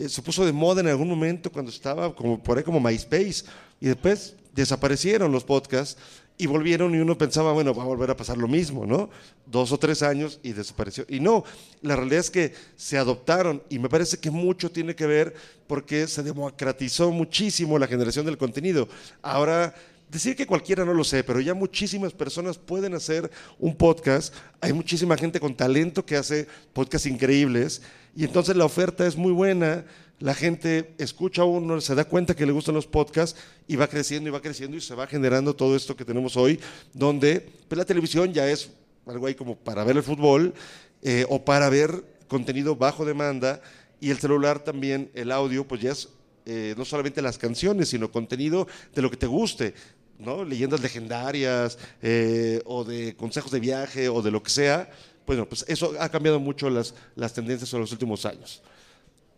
se 0.09 0.23
puso 0.23 0.46
de 0.46 0.53
moda 0.53 0.81
en 0.81 0.88
algún 0.88 1.09
momento 1.09 1.53
cuando 1.53 1.70
estaba 1.70 2.14
como 2.16 2.42
por 2.42 2.57
ahí 2.57 2.64
como 2.64 2.81
MySpace, 2.81 3.44
y 3.83 3.88
después 3.88 4.35
desaparecieron 4.55 5.31
los 5.31 5.44
podcasts 5.44 6.01
y 6.40 6.46
volvieron 6.46 6.94
y 6.94 6.98
uno 6.98 7.18
pensaba, 7.18 7.53
bueno, 7.53 7.74
va 7.74 7.83
a 7.83 7.87
volver 7.87 8.11
a 8.11 8.16
pasar 8.16 8.38
lo 8.38 8.48
mismo, 8.48 8.87
¿no? 8.87 9.11
Dos 9.44 9.72
o 9.72 9.79
tres 9.79 10.03
años 10.03 10.40
y 10.42 10.55
desapareció. 10.55 11.05
Y 11.07 11.20
no, 11.20 11.44
la 11.83 11.96
realidad 11.96 12.20
es 12.20 12.31
que 12.31 12.55
se 12.76 12.96
adoptaron 12.96 13.62
y 13.68 13.79
me 13.79 13.90
parece 13.90 14.16
que 14.16 14.31
mucho 14.31 14.70
tiene 14.70 14.94
que 14.94 15.07
ver 15.07 15.35
porque 15.66 16.07
se 16.07 16.22
democratizó 16.22 17.11
muchísimo 17.11 17.79
la 17.79 17.87
generación 17.87 18.24
del 18.24 18.38
contenido. 18.38 18.88
Ahora, 19.20 19.74
decir 20.11 20.35
que 20.35 20.46
cualquiera 20.46 20.87
no 20.87 20.94
lo 20.94 21.05
sé, 21.05 21.22
pero 21.24 21.40
ya 21.40 21.53
muchísimas 21.53 22.14
personas 22.14 22.57
pueden 22.57 22.94
hacer 22.94 23.31
un 23.59 23.76
podcast. 23.76 24.35
Hay 24.62 24.72
muchísima 24.72 25.18
gente 25.18 25.40
con 25.40 25.55
talento 25.55 26.07
que 26.07 26.16
hace 26.16 26.48
podcasts 26.72 27.07
increíbles 27.07 27.83
y 28.16 28.24
entonces 28.24 28.57
la 28.57 28.64
oferta 28.64 29.07
es 29.07 29.14
muy 29.14 29.33
buena 29.33 29.85
la 30.20 30.35
gente 30.35 30.94
escucha 30.98 31.42
a 31.42 31.46
uno, 31.46 31.80
se 31.80 31.94
da 31.94 32.04
cuenta 32.04 32.37
que 32.37 32.46
le 32.46 32.52
gustan 32.52 32.74
los 32.74 32.87
podcasts 32.87 33.40
y 33.66 33.76
va 33.76 33.88
creciendo 33.88 34.28
y 34.28 34.33
va 34.33 34.42
creciendo 34.42 34.76
y 34.76 34.80
se 34.80 34.94
va 34.94 35.06
generando 35.06 35.56
todo 35.56 35.74
esto 35.74 35.96
que 35.96 36.04
tenemos 36.04 36.37
hoy, 36.37 36.61
donde 36.92 37.40
pues, 37.68 37.78
la 37.78 37.87
televisión 37.87 38.33
ya 38.33 38.48
es 38.48 38.70
algo 39.06 39.26
ahí 39.26 39.35
como 39.35 39.56
para 39.56 39.83
ver 39.83 39.96
el 39.96 40.02
fútbol 40.02 40.54
eh, 41.02 41.24
o 41.28 41.42
para 41.42 41.70
ver 41.70 42.04
contenido 42.28 42.76
bajo 42.76 43.06
demanda 43.06 43.62
y 43.98 44.11
el 44.11 44.18
celular 44.18 44.62
también, 44.62 45.11
el 45.14 45.33
audio, 45.33 45.66
pues 45.66 45.80
ya 45.80 45.92
es 45.92 46.11
eh, 46.44 46.74
no 46.76 46.85
solamente 46.85 47.22
las 47.22 47.38
canciones, 47.38 47.88
sino 47.88 48.12
contenido 48.12 48.68
de 48.94 49.02
lo 49.02 49.11
que 49.11 49.16
te 49.16 49.26
guste. 49.26 49.74
¿no? 50.18 50.44
leyendas 50.44 50.83
legendarias 50.83 51.78
eh, 52.02 52.61
o 52.66 52.85
de 52.85 53.16
consejos 53.16 53.50
de 53.50 53.59
viaje 53.59 54.11
o 54.11 54.20
de 54.20 54.30
lo 54.30 54.42
que 54.42 54.50
sea, 54.50 54.90
bueno, 55.26 55.48
pues 55.48 55.64
eso 55.66 55.94
ha 55.98 56.11
cambiado 56.11 56.38
mucho 56.38 56.68
las, 56.68 56.94
las 57.14 57.33
tendencias 57.33 57.72
en 57.72 57.80
los 57.80 57.92
últimos 57.92 58.26
años. 58.26 58.62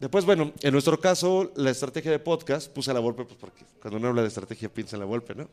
Después, 0.02 0.24
bueno, 0.24 0.50
en 0.60 0.72
nuestro 0.72 0.98
caso, 0.98 1.52
la 1.54 1.70
estrategia 1.70 2.10
de 2.10 2.18
podcast, 2.18 2.68
puse 2.72 2.92
la 2.92 2.98
golpe, 2.98 3.24
pues 3.24 3.36
porque 3.40 3.64
cuando 3.80 3.98
uno 3.98 4.08
habla 4.08 4.22
de 4.22 4.28
estrategia 4.28 4.68
piensa 4.68 4.96
en 4.96 5.00
la 5.00 5.06
golpe, 5.06 5.32
¿no? 5.32 5.48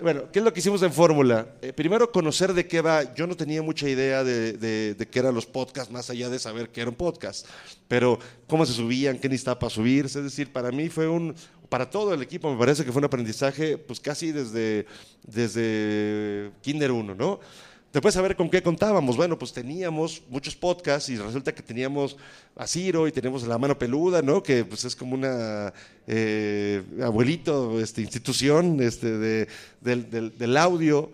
Bueno, 0.00 0.30
¿qué 0.30 0.38
es 0.38 0.44
lo 0.44 0.52
que 0.52 0.60
hicimos 0.60 0.80
en 0.84 0.92
Fórmula? 0.92 1.44
Eh, 1.60 1.72
primero, 1.72 2.12
conocer 2.12 2.54
de 2.54 2.68
qué 2.68 2.82
va. 2.82 3.12
Yo 3.16 3.26
no 3.26 3.36
tenía 3.36 3.60
mucha 3.60 3.88
idea 3.88 4.22
de, 4.22 4.52
de, 4.52 5.08
qué 5.08 5.18
eran 5.18 5.34
los 5.34 5.44
podcasts, 5.44 5.92
más 5.92 6.08
allá 6.08 6.28
de 6.28 6.38
saber 6.38 6.68
qué 6.68 6.82
era 6.82 6.90
un. 6.90 6.96
Pero 7.88 8.20
cómo 8.46 8.64
se 8.64 8.74
subían, 8.74 9.18
qué 9.18 9.28
necesitaba 9.28 9.58
para 9.58 9.70
subirse. 9.70 10.20
Es 10.20 10.24
decir, 10.24 10.52
para 10.52 10.70
mí 10.70 10.88
fue 10.88 11.08
un, 11.08 11.34
para 11.68 11.90
todo 11.90 12.14
el 12.14 12.22
equipo 12.22 12.52
me 12.52 12.58
parece 12.60 12.84
que 12.84 12.92
fue 12.92 13.00
un 13.00 13.06
aprendizaje, 13.06 13.76
pues 13.76 13.98
casi 13.98 14.30
desde, 14.30 14.86
desde 15.24 16.52
Kinder 16.62 16.92
1, 16.92 17.16
¿no? 17.16 17.40
Después 17.92 18.14
saber 18.14 18.36
con 18.36 18.50
qué 18.50 18.62
contábamos. 18.62 19.16
Bueno, 19.16 19.38
pues 19.38 19.52
teníamos 19.52 20.22
muchos 20.28 20.54
podcasts 20.54 21.08
y 21.08 21.16
resulta 21.16 21.54
que 21.54 21.62
teníamos 21.62 22.18
a 22.54 22.66
Ciro 22.66 23.08
y 23.08 23.12
tenemos 23.12 23.44
La 23.44 23.56
Mano 23.56 23.78
Peluda, 23.78 24.20
¿no? 24.20 24.42
Que 24.42 24.64
pues 24.64 24.84
es 24.84 24.94
como 24.94 25.14
una 25.14 25.72
eh, 26.06 26.82
abuelito, 27.02 27.80
este, 27.80 28.02
institución 28.02 28.82
este, 28.82 29.16
de, 29.16 29.48
del, 29.80 30.56
audio. 30.58 31.10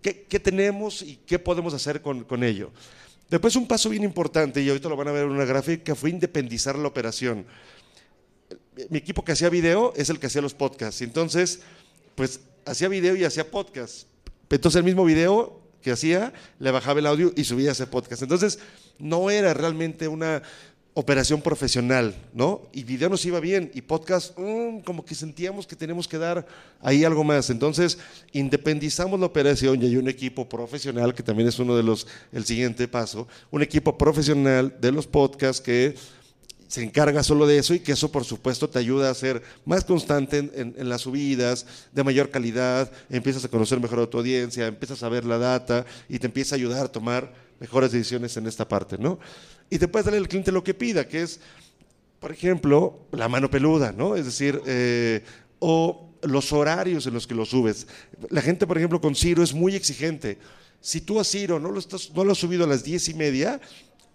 ¿Qué, 0.00 0.22
¿Qué, 0.22 0.40
tenemos 0.40 1.02
y 1.02 1.16
qué 1.26 1.38
podemos 1.38 1.74
hacer 1.74 2.00
con, 2.00 2.24
con 2.24 2.42
ello? 2.42 2.70
Después 3.28 3.54
un 3.54 3.66
paso 3.66 3.90
bien 3.90 4.04
importante, 4.04 4.62
y 4.62 4.68
ahorita 4.68 4.88
lo 4.88 4.96
van 4.96 5.08
a 5.08 5.12
ver 5.12 5.24
en 5.24 5.32
una 5.32 5.44
gráfica, 5.44 5.94
fue 5.94 6.10
independizar 6.10 6.78
la 6.78 6.88
operación. 6.88 7.44
Mi 8.88 8.98
equipo 8.98 9.22
que 9.22 9.32
hacía 9.32 9.50
video 9.50 9.92
es 9.96 10.08
el 10.08 10.18
que 10.18 10.28
hacía 10.28 10.40
los 10.40 10.54
podcasts. 10.54 11.02
Entonces, 11.02 11.60
pues 12.14 12.40
hacía 12.64 12.88
video 12.88 13.14
y 13.16 13.24
hacía 13.24 13.50
podcast. 13.50 14.06
Entonces 14.48 14.78
el 14.78 14.84
mismo 14.84 15.04
video 15.04 15.65
que 15.86 15.92
hacía, 15.92 16.32
le 16.58 16.72
bajaba 16.72 16.98
el 16.98 17.06
audio 17.06 17.32
y 17.36 17.44
subía 17.44 17.70
ese 17.70 17.86
podcast. 17.86 18.20
Entonces, 18.20 18.58
no 18.98 19.30
era 19.30 19.54
realmente 19.54 20.08
una 20.08 20.42
operación 20.94 21.40
profesional, 21.40 22.12
¿no? 22.34 22.62
Y 22.72 22.82
video 22.82 23.08
nos 23.08 23.24
iba 23.24 23.38
bien 23.38 23.70
y 23.72 23.82
podcast, 23.82 24.36
mm, 24.36 24.80
como 24.80 25.04
que 25.04 25.14
sentíamos 25.14 25.64
que 25.64 25.76
tenemos 25.76 26.08
que 26.08 26.18
dar 26.18 26.44
ahí 26.80 27.04
algo 27.04 27.22
más. 27.22 27.50
Entonces, 27.50 27.98
independizamos 28.32 29.20
la 29.20 29.26
operación 29.26 29.80
y 29.80 29.86
hay 29.86 29.96
un 29.96 30.08
equipo 30.08 30.48
profesional, 30.48 31.14
que 31.14 31.22
también 31.22 31.48
es 31.48 31.60
uno 31.60 31.76
de 31.76 31.84
los, 31.84 32.08
el 32.32 32.44
siguiente 32.44 32.88
paso, 32.88 33.28
un 33.52 33.62
equipo 33.62 33.96
profesional 33.96 34.74
de 34.80 34.90
los 34.90 35.06
podcasts 35.06 35.62
que 35.62 35.94
se 36.68 36.82
encarga 36.82 37.22
solo 37.22 37.46
de 37.46 37.58
eso 37.58 37.74
y 37.74 37.80
que 37.80 37.92
eso 37.92 38.10
por 38.10 38.24
supuesto 38.24 38.68
te 38.68 38.78
ayuda 38.78 39.10
a 39.10 39.14
ser 39.14 39.42
más 39.64 39.84
constante 39.84 40.50
en, 40.54 40.88
las 40.88 41.02
subidas, 41.02 41.66
de 41.92 42.04
mayor 42.04 42.30
calidad, 42.30 42.90
empiezas 43.08 43.44
a 43.44 43.48
conocer 43.48 43.80
mejor 43.80 44.00
a 44.00 44.06
tu 44.06 44.18
audiencia, 44.18 44.66
empiezas 44.66 45.02
a 45.02 45.08
ver 45.08 45.24
la 45.24 45.38
data 45.38 45.86
y 46.08 46.18
te 46.18 46.26
empieza 46.26 46.54
a 46.54 46.58
ayudar 46.58 46.86
a 46.86 46.92
tomar 46.92 47.32
mejores 47.60 47.92
decisiones 47.92 48.36
en 48.36 48.46
esta 48.46 48.66
parte, 48.66 48.98
¿no? 48.98 49.18
Y 49.70 49.78
te 49.78 49.88
puedes 49.88 50.04
darle 50.04 50.18
al 50.18 50.28
cliente 50.28 50.52
lo 50.52 50.62
que 50.62 50.74
pida, 50.74 51.08
que 51.08 51.22
es, 51.22 51.40
por 52.20 52.32
ejemplo, 52.32 53.00
la 53.12 53.28
mano 53.28 53.50
peluda, 53.50 53.92
¿no? 53.92 54.16
Es 54.16 54.24
decir, 54.24 54.60
eh, 54.66 55.22
o 55.58 56.10
los 56.22 56.52
horarios 56.52 57.06
en 57.06 57.14
los 57.14 57.26
que 57.26 57.34
lo 57.34 57.44
subes. 57.44 57.86
La 58.30 58.42
gente, 58.42 58.66
por 58.66 58.76
ejemplo, 58.76 59.00
con 59.00 59.14
Ciro 59.14 59.42
es 59.42 59.54
muy 59.54 59.74
exigente. 59.74 60.38
Si 60.80 61.00
tú 61.00 61.18
a 61.18 61.24
Ciro 61.24 61.58
no 61.58 61.70
lo, 61.70 61.78
estás, 61.78 62.10
no 62.14 62.24
lo 62.24 62.32
has 62.32 62.38
subido 62.38 62.64
a 62.64 62.68
las 62.68 62.84
diez 62.84 63.08
y 63.08 63.14
media, 63.14 63.60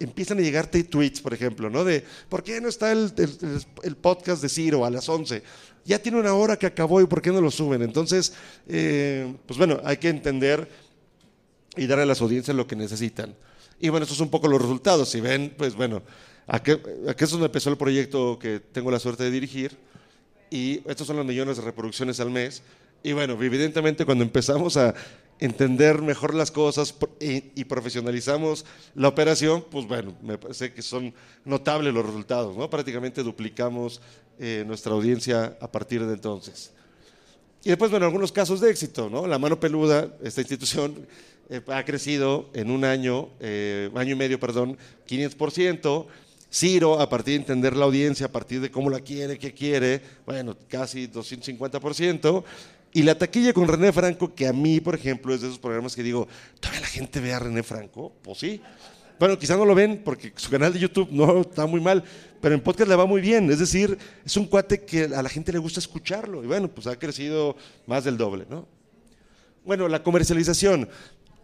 empiezan 0.03 0.39
a 0.39 0.41
llegarte 0.41 0.83
tweets, 0.83 1.21
por 1.21 1.33
ejemplo, 1.33 1.69
¿no? 1.69 1.83
De, 1.83 2.03
¿por 2.29 2.43
qué 2.43 2.59
no 2.61 2.69
está 2.69 2.91
el, 2.91 3.11
podcast 4.01 4.41
de 4.41 4.49
Ciro 4.49 4.85
a 4.85 4.89
las 4.89 5.07
11? 5.07 5.43
Ya 5.85 5.99
tiene 5.99 6.19
una 6.19 6.33
hora 6.33 6.57
que 6.57 6.65
acabó 6.65 7.01
y 7.01 7.05
¿por 7.05 7.21
qué 7.21 7.31
no 7.31 7.41
lo 7.41 7.51
suben? 7.51 7.81
Entonces, 7.81 8.33
eh, 8.67 9.33
pues 9.45 9.57
bueno, 9.57 9.79
hay 9.83 9.97
que 9.97 10.09
entender 10.09 10.69
y 11.75 11.87
darle 11.87 12.03
a 12.03 12.07
las 12.07 12.21
audiencias 12.21 12.55
lo 12.55 12.67
que 12.67 12.75
necesitan. 12.75 13.35
Y 13.79 13.89
bueno, 13.89 14.03
estos 14.03 14.17
son 14.17 14.25
un 14.27 14.31
poco 14.31 14.47
los 14.47 14.61
resultados. 14.61 15.09
Si 15.09 15.21
ven, 15.21 15.53
pues 15.57 15.75
bueno, 15.75 16.03
aquí, 16.47 16.71
aquí 17.07 17.23
es 17.23 17.31
donde 17.31 17.47
empezó 17.47 17.69
el 17.69 17.77
proyecto 17.77 18.37
que 18.37 18.59
tengo 18.59 18.91
la 18.91 18.99
suerte 18.99 19.23
de 19.23 19.31
dirigir. 19.31 19.77
Y 20.51 20.81
estos 20.87 21.07
son 21.07 21.15
los 21.15 21.25
millones 21.25 21.57
de 21.57 21.63
reproducciones 21.63 22.19
al 22.19 22.29
mes. 22.29 22.61
Y 23.03 23.13
bueno, 23.13 23.33
evidentemente 23.41 24.05
cuando 24.05 24.23
empezamos 24.23 24.77
a 24.77 24.93
entender 25.41 26.03
mejor 26.03 26.35
las 26.35 26.51
cosas 26.51 26.95
y, 27.19 27.65
profesionalizamos 27.65 28.63
la 28.93 29.07
operación, 29.07 29.65
pues 29.69 29.87
bueno, 29.87 30.15
me 30.21 30.37
parece 30.37 30.71
que 30.71 30.83
son 30.83 31.13
notables 31.43 31.93
los 31.93 32.05
resultados, 32.05 32.55
¿no? 32.55 32.69
Prácticamente 32.69 33.23
duplicamos 33.23 34.01
eh, 34.39 34.63
nuestra 34.67 34.93
audiencia 34.93 35.57
a 35.59 35.69
partir 35.69 36.05
de 36.05 36.13
entonces. 36.13 36.71
Y 37.63 37.69
después, 37.69 37.89
bueno, 37.89 38.05
algunos 38.05 38.31
casos 38.31 38.61
de 38.61 38.69
éxito, 38.69 39.09
¿no? 39.09 39.25
La 39.25 39.39
mano 39.39 39.59
peluda, 39.59 40.13
esta 40.23 40.41
institución 40.41 41.07
eh, 41.49 41.59
ha 41.67 41.83
crecido 41.85 42.49
en 42.53 42.69
un 42.69 42.85
año, 42.85 43.29
eh, 43.39 43.89
año 43.95 44.13
y 44.13 44.15
medio, 44.15 44.39
perdón, 44.39 44.77
500%. 45.07 46.05
Ciro, 46.53 46.99
a 46.99 47.07
partir 47.09 47.35
de 47.35 47.39
entender 47.39 47.77
la 47.77 47.85
audiencia, 47.85 48.25
a 48.25 48.31
partir 48.31 48.59
de 48.59 48.69
cómo 48.69 48.89
la 48.89 48.99
quiere, 48.99 49.39
qué 49.39 49.53
quiere, 49.53 50.01
bueno, 50.25 50.55
casi 50.67 51.07
250%. 51.07 52.43
Y 52.93 53.03
la 53.03 53.17
taquilla 53.17 53.53
con 53.53 53.67
René 53.67 53.91
Franco, 53.93 54.35
que 54.35 54.47
a 54.47 54.53
mí, 54.53 54.81
por 54.81 54.95
ejemplo, 54.95 55.33
es 55.33 55.41
de 55.41 55.47
esos 55.47 55.59
programas 55.59 55.95
que 55.95 56.03
digo, 56.03 56.27
¿todavía 56.59 56.81
la 56.81 56.87
gente 56.87 57.19
ve 57.21 57.33
a 57.33 57.39
René 57.39 57.63
Franco? 57.63 58.13
Pues 58.21 58.39
sí. 58.39 58.61
Bueno, 59.17 59.37
quizá 59.37 59.55
no 59.55 59.65
lo 59.65 59.75
ven 59.75 60.01
porque 60.03 60.33
su 60.35 60.49
canal 60.49 60.73
de 60.73 60.79
YouTube 60.79 61.09
no 61.11 61.41
está 61.41 61.65
muy 61.67 61.79
mal, 61.79 62.03
pero 62.41 62.55
en 62.55 62.61
podcast 62.61 62.89
le 62.89 62.95
va 62.95 63.05
muy 63.05 63.21
bien. 63.21 63.49
Es 63.49 63.59
decir, 63.59 63.97
es 64.25 64.35
un 64.35 64.45
cuate 64.45 64.83
que 64.83 65.03
a 65.03 65.21
la 65.21 65.29
gente 65.29 65.53
le 65.53 65.59
gusta 65.59 65.79
escucharlo. 65.79 66.43
Y 66.43 66.47
bueno, 66.47 66.67
pues 66.67 66.87
ha 66.87 66.97
crecido 66.97 67.55
más 67.85 68.03
del 68.03 68.17
doble, 68.17 68.45
¿no? 68.49 68.67
Bueno, 69.63 69.87
la 69.87 70.03
comercialización. 70.03 70.89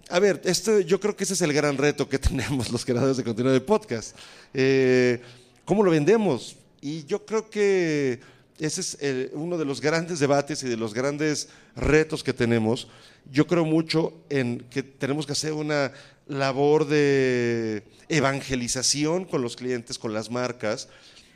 A 0.10 0.20
ver, 0.20 0.42
esto, 0.44 0.80
yo 0.80 1.00
creo 1.00 1.16
que 1.16 1.24
ese 1.24 1.34
es 1.34 1.42
el 1.42 1.54
gran 1.54 1.78
reto 1.78 2.10
que 2.10 2.20
tenemos 2.20 2.72
los 2.72 2.84
creadores 2.84 3.16
de 3.16 3.24
contenido 3.24 3.54
de 3.54 3.62
podcast. 3.62 4.18
Eh, 4.54 5.22
¿Cómo 5.64 5.84
lo 5.84 5.92
vendemos? 5.92 6.58
Y 6.82 7.06
yo 7.06 7.26
creo 7.26 7.50
que 7.50 8.20
ese 8.60 8.82
es 8.82 9.30
uno 9.34 9.58
de 9.58 9.66
los 9.66 9.82
grandes 9.82 10.20
debates 10.20 10.64
y 10.64 10.68
de 10.68 10.78
los 10.78 10.94
grandes 10.94 11.50
retos 11.76 12.24
que 12.24 12.34
tenemos. 12.34 12.88
Yo 13.32 13.46
creo 13.48 13.66
mucho 13.66 14.14
en 14.30 14.60
que 14.70 14.84
tenemos 14.84 15.26
que 15.26 15.34
hacer 15.34 15.54
una 15.54 15.92
labor 16.28 16.88
de 16.88 17.84
evangelización 18.10 19.26
con 19.26 19.42
los 19.42 19.56
clientes, 19.56 20.00
con 20.00 20.14
las 20.14 20.32
marcas, 20.32 20.90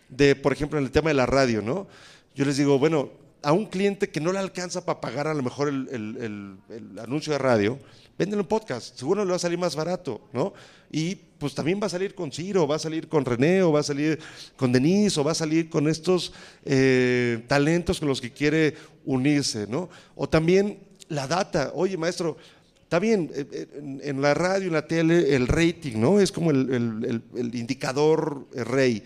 de, 0.10 0.36
por 0.36 0.54
ejemplo, 0.54 0.80
en 0.80 0.86
el 0.86 0.92
tema 0.92 1.10
de 1.10 1.16
la 1.16 1.26
radio, 1.26 1.62
¿no? 1.62 1.88
Yo 2.36 2.46
les 2.46 2.58
digo, 2.58 2.80
bueno, 2.80 3.12
a 3.44 3.52
un 3.52 3.66
cliente 3.66 4.10
que 4.10 4.22
no 4.22 4.32
le 4.32 4.40
alcanza 4.40 4.86
para 4.86 5.02
pagar 5.02 5.28
a 5.28 5.34
lo 5.34 5.44
mejor 5.44 5.68
el, 5.68 6.58
el 6.70 7.00
anuncio 7.00 7.34
de 7.34 7.40
radio, 7.40 7.80
véndelo 8.22 8.44
un 8.44 8.48
podcast, 8.48 8.96
seguro 8.96 9.26
le 9.26 9.32
va 9.32 9.38
a 9.38 9.40
salir 9.40 9.58
más 9.58 9.76
barato, 9.76 10.22
¿no? 10.32 10.54
Y 10.92 11.16
pues 11.16 11.56
también 11.56 11.80
va 11.82 11.88
a 11.88 11.90
salir 11.90 12.14
con 12.14 12.32
Ciro, 12.32 12.68
va 12.68 12.76
a 12.76 12.80
salir 12.80 13.08
con 13.08 13.26
René, 13.26 13.64
o 13.64 13.72
va 13.72 13.80
a 13.80 13.84
salir 13.84 14.20
con 14.56 14.72
Denise, 14.72 15.20
o 15.20 15.24
va 15.24 15.32
a 15.32 15.36
salir 15.36 15.72
con 15.72 15.88
estos 15.88 16.32
eh, 16.64 17.44
talentos 17.48 17.98
con 17.98 18.08
los 18.08 18.22
que 18.22 18.30
quiere 18.30 18.76
unirse, 19.06 19.66
¿no? 19.68 19.90
O 20.16 20.30
también 20.30 20.78
la 21.08 21.26
data, 21.26 21.72
oye 21.74 21.98
maestro, 21.98 22.38
está 22.84 23.00
bien, 23.00 23.32
eh, 23.34 23.48
eh, 23.52 24.00
en, 24.04 24.22
la 24.22 24.36
radio, 24.36 24.68
en 24.68 24.74
la 24.74 24.86
tele, 24.86 25.36
el 25.36 25.48
rating, 25.48 25.94
¿no? 25.96 26.20
Es 26.20 26.32
como 26.32 26.52
el, 26.52 27.24
el 27.36 27.56
indicador 27.56 28.46
rey. 28.54 29.02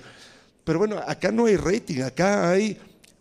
Pero 0.66 0.80
bueno, 0.80 0.98
acá 1.08 1.32
no 1.32 1.46
hay 1.46 1.56
rating, 1.56 2.02
acá 2.02 2.52
hay 2.52 2.78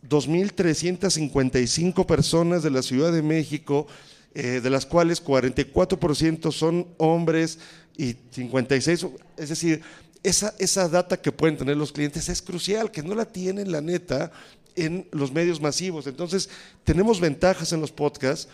2.355 0.09 2.05
personas 2.05 2.65
de 2.65 2.71
la 2.73 2.83
Ciudad 2.83 3.13
de 3.13 3.23
México 3.23 3.87
eh, 4.35 4.61
de 4.61 4.71
las 4.71 4.85
cuales 4.85 5.25
44% 5.25 6.53
son 6.53 6.89
hombres 6.97 7.59
y 7.97 8.17
56, 8.33 9.07
es 9.37 9.49
decir, 9.49 9.83
esa, 10.25 10.55
esa 10.59 10.89
data 10.89 11.21
que 11.21 11.31
pueden 11.31 11.57
tener 11.57 11.77
los 11.77 11.93
clientes 11.93 12.29
es 12.29 12.43
crucial, 12.43 12.91
que 12.91 13.03
no 13.03 13.15
la 13.15 13.27
tienen 13.27 13.71
la 13.71 13.81
neta 13.81 14.33
en 14.75 15.07
los 15.13 15.33
medios 15.33 15.61
masivos. 15.61 16.07
Entonces, 16.07 16.49
tenemos 16.83 17.21
ventajas 17.21 17.73
en 17.73 17.81
los 17.81 17.93
podcasts, 17.93 18.49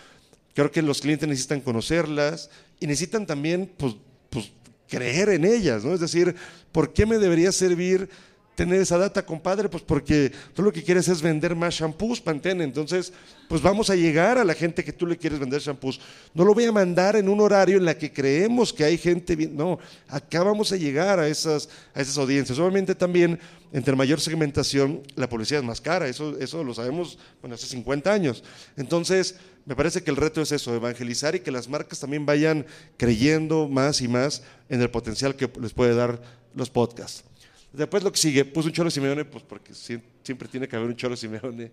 creo 0.54 0.70
que 0.70 0.82
los 0.82 1.00
clientes 1.00 1.28
necesitan 1.28 1.60
conocerlas 1.60 2.50
y 2.78 2.86
necesitan 2.86 3.26
también 3.26 3.70
pues, 3.76 3.94
pues, 4.28 4.52
creer 4.88 5.30
en 5.30 5.44
ellas, 5.44 5.84
¿no? 5.84 5.94
Es 5.94 6.00
decir, 6.00 6.34
¿por 6.72 6.92
qué 6.92 7.06
me 7.06 7.18
debería 7.18 7.52
servir 7.52 8.10
tener 8.60 8.82
esa 8.82 8.98
data, 8.98 9.24
compadre? 9.24 9.70
Pues 9.70 9.82
porque 9.82 10.30
tú 10.52 10.62
lo 10.62 10.70
que 10.70 10.82
quieres 10.82 11.08
es 11.08 11.22
vender 11.22 11.56
más 11.56 11.76
shampoos, 11.76 12.20
Pantene. 12.20 12.62
Entonces, 12.62 13.10
pues 13.48 13.62
vamos 13.62 13.88
a 13.88 13.96
llegar 13.96 14.36
a 14.36 14.44
la 14.44 14.52
gente 14.52 14.84
que 14.84 14.92
tú 14.92 15.06
le 15.06 15.16
quieres 15.16 15.38
vender 15.38 15.62
shampoos. 15.62 15.98
No 16.34 16.44
lo 16.44 16.52
voy 16.52 16.66
a 16.66 16.72
mandar 16.72 17.16
en 17.16 17.30
un 17.30 17.40
horario 17.40 17.78
en 17.78 17.86
la 17.86 17.96
que 17.96 18.12
creemos 18.12 18.70
que 18.74 18.84
hay 18.84 18.98
gente. 18.98 19.34
No, 19.34 19.78
acá 20.06 20.42
vamos 20.42 20.72
a 20.72 20.76
llegar 20.76 21.18
a 21.18 21.26
esas, 21.26 21.70
a 21.94 22.02
esas 22.02 22.18
audiencias. 22.18 22.58
Obviamente 22.58 22.94
también, 22.94 23.40
entre 23.72 23.96
mayor 23.96 24.20
segmentación, 24.20 25.00
la 25.14 25.26
publicidad 25.26 25.62
es 25.62 25.66
más 25.66 25.80
cara. 25.80 26.06
Eso, 26.06 26.38
eso 26.38 26.62
lo 26.62 26.74
sabemos, 26.74 27.18
bueno, 27.40 27.54
hace 27.54 27.66
50 27.66 28.12
años. 28.12 28.44
Entonces, 28.76 29.36
me 29.64 29.74
parece 29.74 30.02
que 30.02 30.10
el 30.10 30.18
reto 30.18 30.42
es 30.42 30.52
eso, 30.52 30.74
evangelizar 30.74 31.34
y 31.34 31.40
que 31.40 31.50
las 31.50 31.66
marcas 31.66 31.98
también 31.98 32.26
vayan 32.26 32.66
creyendo 32.98 33.68
más 33.68 34.02
y 34.02 34.08
más 34.08 34.42
en 34.68 34.82
el 34.82 34.90
potencial 34.90 35.34
que 35.34 35.50
les 35.58 35.72
puede 35.72 35.94
dar 35.94 36.20
los 36.54 36.68
podcasts. 36.68 37.24
Después 37.72 38.02
lo 38.02 38.10
que 38.10 38.18
sigue, 38.18 38.44
puse 38.44 38.68
un 38.68 38.74
Cholo 38.74 38.90
Simeone, 38.90 39.24
pues 39.24 39.44
porque 39.44 39.74
siempre 39.74 40.48
tiene 40.48 40.66
que 40.66 40.76
haber 40.76 40.88
un 40.88 40.96
Cholo 40.96 41.16
Simeone 41.16 41.70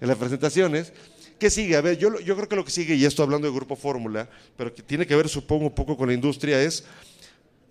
en 0.00 0.08
las 0.08 0.16
presentaciones. 0.16 0.92
¿Qué 1.38 1.50
sigue? 1.50 1.76
A 1.76 1.80
ver, 1.80 1.98
yo, 1.98 2.18
yo 2.20 2.36
creo 2.36 2.48
que 2.48 2.56
lo 2.56 2.64
que 2.64 2.70
sigue, 2.70 2.94
y 2.94 3.04
esto 3.04 3.22
hablando 3.22 3.46
de 3.46 3.54
Grupo 3.54 3.76
Fórmula, 3.76 4.28
pero 4.56 4.72
que 4.72 4.82
tiene 4.82 5.06
que 5.06 5.14
ver, 5.16 5.28
supongo, 5.28 5.66
un 5.66 5.74
poco 5.74 5.96
con 5.96 6.08
la 6.08 6.14
industria, 6.14 6.62
es, 6.62 6.84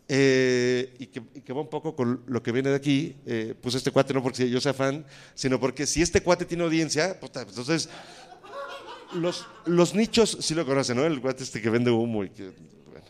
eh, 0.07 0.93
y, 0.99 1.07
que, 1.07 1.53
va 1.53 1.61
un 1.61 1.69
poco 1.69 1.95
con 1.95 2.23
lo 2.27 2.43
que 2.43 2.51
viene 2.51 2.69
de 2.69 2.75
aquí, 2.75 3.15
eh, 3.25 3.55
pues 3.59 3.73
este 3.75 3.89
cuate 3.89 4.13
no 4.13 4.21
porque 4.21 4.49
yo 4.49 4.59
sea 4.59 4.73
fan, 4.73 5.05
sino 5.33 5.59
porque 5.59 5.87
si 5.87 6.01
este 6.01 6.21
cuate 6.21 6.45
tiene 6.45 6.63
audiencia, 6.63 7.17
pues, 7.19 7.31
entonces 7.35 7.89
los, 9.13 9.47
los 9.65 9.95
nichos, 9.95 10.37
sí 10.41 10.53
lo 10.53 10.65
conocen, 10.65 10.97
¿no? 10.97 11.05
El 11.05 11.21
cuate 11.21 11.43
este 11.43 11.61
que 11.61 11.69
vende 11.69 11.89
humo 11.89 12.23
y 12.23 12.29
que, 12.29 12.51
bueno, 12.91 13.07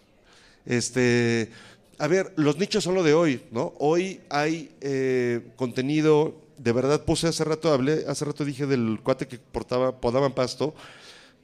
este 0.65 1.49
a 1.97 2.08
ver, 2.08 2.34
los 2.36 2.58
nichos 2.58 2.84
son 2.84 2.95
lo 2.95 3.03
de 3.03 3.13
hoy, 3.13 3.43
¿no? 3.51 3.73
Hoy 3.79 4.21
hay 4.29 4.75
eh, 4.82 5.51
contenido, 5.56 6.41
de 6.58 6.71
verdad 6.71 7.06
puse 7.06 7.27
hace 7.27 7.43
rato, 7.43 7.71
hablé, 7.71 8.06
hace 8.08 8.25
rato 8.25 8.45
dije 8.45 8.65
del 8.65 8.99
cuate 9.03 9.27
que 9.27 9.38
podaban 9.38 10.34
pasto, 10.34 10.73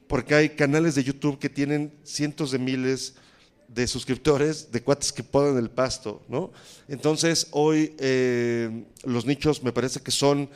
porque 0.06 0.34
hay 0.34 0.48
canales 0.50 0.94
de 0.94 1.04
YouTube 1.04 1.38
que 1.38 1.48
tienen 1.48 1.92
cientos 2.02 2.50
de 2.50 2.58
miles 2.58 3.14
de 3.68 3.86
suscriptores 3.86 4.72
de 4.72 4.82
cuates 4.82 5.12
que 5.12 5.22
podan 5.22 5.56
el 5.56 5.70
pasto, 5.70 6.22
¿no? 6.28 6.50
Entonces, 6.88 7.46
hoy 7.52 7.94
eh, 7.98 8.84
los 9.04 9.26
nichos 9.26 9.62
me 9.62 9.72
parece 9.72 10.00
que 10.00 10.10
son 10.10 10.50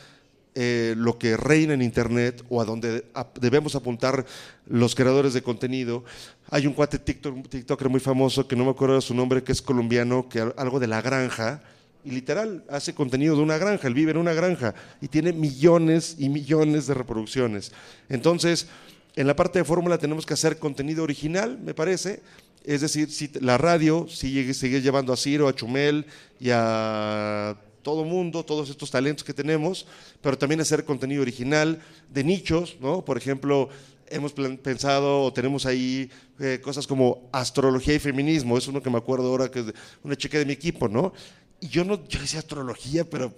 eh, 0.55 0.95
lo 0.97 1.19
que 1.19 1.37
reina 1.37 1.75
en 1.75 1.83
Internet 1.83 2.45
o 2.49 2.61
a 2.61 2.65
donde 2.65 3.05
debemos 3.41 3.75
apuntar 3.75 4.25
los 4.67 4.95
creadores 4.95 5.35
de 5.35 5.43
contenido. 5.43 6.05
Hay 6.51 6.67
un 6.67 6.75
cuate 6.75 6.99
TikTok, 6.99 7.49
TikToker 7.49 7.89
muy 7.89 8.01
famoso, 8.01 8.47
que 8.47 8.55
no 8.55 8.65
me 8.65 8.71
acuerdo 8.71 8.95
de 8.97 9.03
su 9.03 9.15
nombre, 9.15 9.43
que 9.43 9.53
es 9.53 9.61
colombiano, 9.61 10.29
que 10.29 10.41
algo 10.57 10.79
de 10.79 10.87
la 10.87 11.03
granja, 11.03 11.63
y 12.05 12.11
literal 12.11 12.65
hace 12.69 12.95
contenido 12.95 13.35
de 13.35 13.43
una 13.43 13.57
granja, 13.57 13.89
él 13.89 13.95
vive 13.95 14.11
en 14.11 14.19
una 14.19 14.35
granja 14.35 14.75
y 15.01 15.09
tiene 15.09 15.33
millones 15.33 16.17
y 16.19 16.29
millones 16.29 16.87
de 16.87 16.95
reproducciones. 16.95 17.73
Entonces, 18.09 18.69
en 19.17 19.27
la 19.27 19.35
parte 19.35 19.59
de 19.59 19.65
fórmula 19.65 19.97
tenemos 19.99 20.27
que 20.27 20.35
hacer 20.35 20.59
contenido 20.59 21.03
original, 21.03 21.59
me 21.59 21.73
parece. 21.73 22.21
Es 22.63 22.81
decir, 22.81 23.11
si 23.11 23.31
la 23.41 23.59
radio 23.59 24.07
sigue, 24.09 24.53
sigue 24.55 24.83
llevando 24.83 25.13
a 25.13 25.17
Ciro, 25.17 25.49
a 25.49 25.55
Chumel 25.55 26.07
y 26.41 26.51
a 26.53 27.57
todo 27.85 28.05
mundo, 28.05 28.45
todos 28.45 28.69
estos 28.69 28.91
talentos 28.91 29.23
que 29.23 29.33
tenemos, 29.33 29.87
pero 30.21 30.37
también 30.37 30.61
hacer 30.61 30.85
contenido 30.85 31.23
original 31.23 31.81
de 32.11 32.25
nichos, 32.25 32.77
¿no? 32.81 33.05
Por 33.05 33.17
ejemplo, 33.17 33.69
hemos 34.09 34.33
pensado 34.33 35.23
o 35.23 35.33
tenemos 35.33 35.67
ahí 35.67 36.11
eh, 36.41 36.59
cosas 36.61 36.87
como 36.87 37.29
astrología 37.31 37.95
y 37.95 37.99
feminismo, 38.01 38.59
es 38.59 38.67
uno 38.67 38.83
que 38.83 38.91
me 38.91 38.99
acuerdo 38.99 39.29
ahora 39.29 39.51
que 39.51 39.61
es 39.61 39.67
una 40.03 40.17
chica 40.17 40.39
de 40.39 40.47
mi 40.47 40.53
equipo, 40.53 40.89
¿no? 40.89 41.13
Y 41.61 41.69
yo 41.69 41.85
no, 41.85 42.07
yo 42.09 42.21
decía 42.21 42.41
astrología, 42.41 43.09
pero 43.09 43.33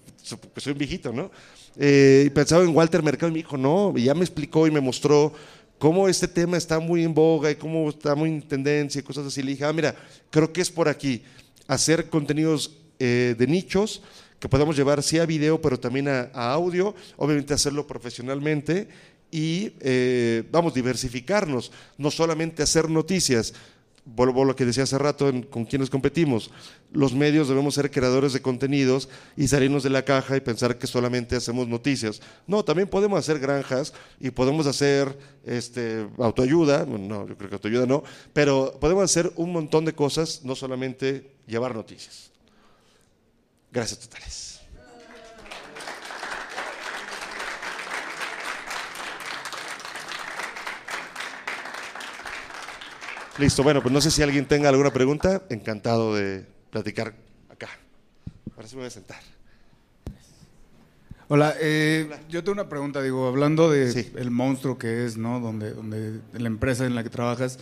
soy 0.56 0.72
un 0.72 0.78
viejito, 0.78 1.12
¿no? 1.12 1.30
Eh, 1.76 2.30
pensaba 2.34 2.62
en 2.62 2.74
Walter 2.74 3.02
Mercado 3.02 3.28
y 3.28 3.34
me 3.34 3.38
dijo, 3.38 3.58
no, 3.58 3.92
y 3.94 4.04
ya 4.04 4.14
me 4.14 4.24
explicó 4.24 4.66
y 4.66 4.70
me 4.70 4.80
mostró 4.80 5.34
cómo 5.78 6.08
este 6.08 6.26
tema 6.28 6.56
está 6.56 6.78
muy 6.78 7.04
en 7.04 7.12
boga 7.12 7.50
y 7.50 7.56
cómo 7.56 7.88
está 7.90 8.14
muy 8.14 8.30
en 8.30 8.42
tendencia 8.42 8.98
y 8.98 9.02
cosas 9.02 9.26
así. 9.26 9.42
Le 9.42 9.52
dije, 9.52 9.64
ah, 9.64 9.72
mira, 9.72 9.94
creo 10.30 10.52
que 10.52 10.62
es 10.62 10.70
por 10.70 10.88
aquí, 10.88 11.22
hacer 11.66 12.08
contenidos 12.08 12.72
eh, 12.98 13.34
de 13.38 13.46
nichos, 13.46 14.02
que 14.38 14.48
podamos 14.48 14.76
llevar 14.76 15.02
sí 15.02 15.18
a 15.18 15.26
video, 15.26 15.60
pero 15.60 15.78
también 15.78 16.08
a, 16.08 16.30
audio, 16.34 16.94
obviamente 17.16 17.54
hacerlo 17.54 17.86
profesionalmente 17.86 18.88
y 19.30 19.72
eh, 19.80 20.44
vamos, 20.50 20.74
diversificarnos, 20.74 21.72
no 21.98 22.10
solamente 22.10 22.62
hacer 22.62 22.88
noticias. 22.88 23.54
Vuelvo 24.08 24.42
a 24.42 24.44
lo 24.44 24.54
que 24.54 24.64
decía 24.64 24.84
hace 24.84 24.98
rato 24.98 25.32
con 25.50 25.64
quienes 25.64 25.90
competimos. 25.90 26.52
Los 26.92 27.12
medios 27.12 27.48
debemos 27.48 27.74
ser 27.74 27.90
creadores 27.90 28.32
de 28.32 28.40
contenidos 28.40 29.08
y 29.36 29.48
salirnos 29.48 29.82
de 29.82 29.90
la 29.90 30.04
caja 30.04 30.36
y 30.36 30.40
pensar 30.40 30.78
que 30.78 30.86
solamente 30.86 31.34
hacemos 31.34 31.66
noticias. 31.66 32.20
No, 32.46 32.64
también 32.64 32.88
podemos 32.88 33.18
hacer 33.18 33.40
granjas 33.40 33.92
y 34.20 34.30
podemos 34.30 34.68
hacer 34.68 35.18
este, 35.44 36.06
autoayuda, 36.18 36.86
no, 36.86 37.26
yo 37.26 37.36
creo 37.36 37.48
que 37.48 37.56
autoayuda 37.56 37.86
no, 37.86 38.04
pero 38.32 38.78
podemos 38.80 39.02
hacer 39.02 39.32
un 39.34 39.52
montón 39.52 39.84
de 39.84 39.92
cosas, 39.92 40.42
no 40.44 40.54
solamente 40.54 41.32
llevar 41.48 41.74
noticias. 41.74 42.35
Gracias 43.76 44.00
totales. 44.00 44.60
Listo, 53.36 53.62
bueno, 53.62 53.82
pues 53.82 53.92
no 53.92 54.00
sé 54.00 54.10
si 54.10 54.22
alguien 54.22 54.46
tenga 54.46 54.70
alguna 54.70 54.94
pregunta. 54.94 55.42
Encantado 55.50 56.14
de 56.14 56.46
platicar 56.70 57.16
acá. 57.50 57.68
Ahora 58.56 58.66
sí 58.66 58.76
me 58.76 58.80
voy 58.80 58.86
a 58.86 58.90
sentar. 58.90 59.20
Hola, 61.28 61.54
eh, 61.60 62.08
yo 62.30 62.42
tengo 62.42 62.54
una 62.54 62.70
pregunta, 62.70 63.02
digo, 63.02 63.28
hablando 63.28 63.70
de 63.70 64.10
el 64.16 64.30
monstruo 64.30 64.78
que 64.78 65.04
es, 65.04 65.18
¿no? 65.18 65.38
Donde, 65.38 65.72
donde 65.72 66.20
la 66.32 66.46
empresa 66.46 66.86
en 66.86 66.94
la 66.94 67.02
que 67.02 67.10
trabajas, 67.10 67.58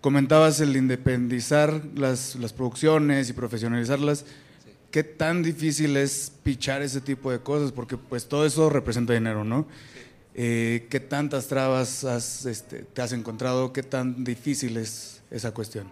comentabas 0.00 0.58
el 0.60 0.74
independizar 0.74 1.82
las, 1.94 2.34
las 2.36 2.54
producciones 2.54 3.28
y 3.28 3.34
profesionalizarlas. 3.34 4.24
¿Qué 4.94 5.02
tan 5.02 5.42
difícil 5.42 5.96
es 5.96 6.30
pichar 6.44 6.80
ese 6.80 7.00
tipo 7.00 7.32
de 7.32 7.40
cosas? 7.40 7.72
Porque 7.72 7.96
pues 7.96 8.28
todo 8.28 8.46
eso 8.46 8.70
representa 8.70 9.12
dinero, 9.12 9.42
¿no? 9.42 9.66
Eh, 10.36 10.86
¿Qué 10.88 11.00
tantas 11.00 11.48
trabas 11.48 12.04
este, 12.04 12.84
te 12.84 13.02
has 13.02 13.10
encontrado? 13.10 13.72
¿Qué 13.72 13.82
tan 13.82 14.22
difícil 14.22 14.76
es 14.76 15.20
esa 15.32 15.50
cuestión? 15.50 15.90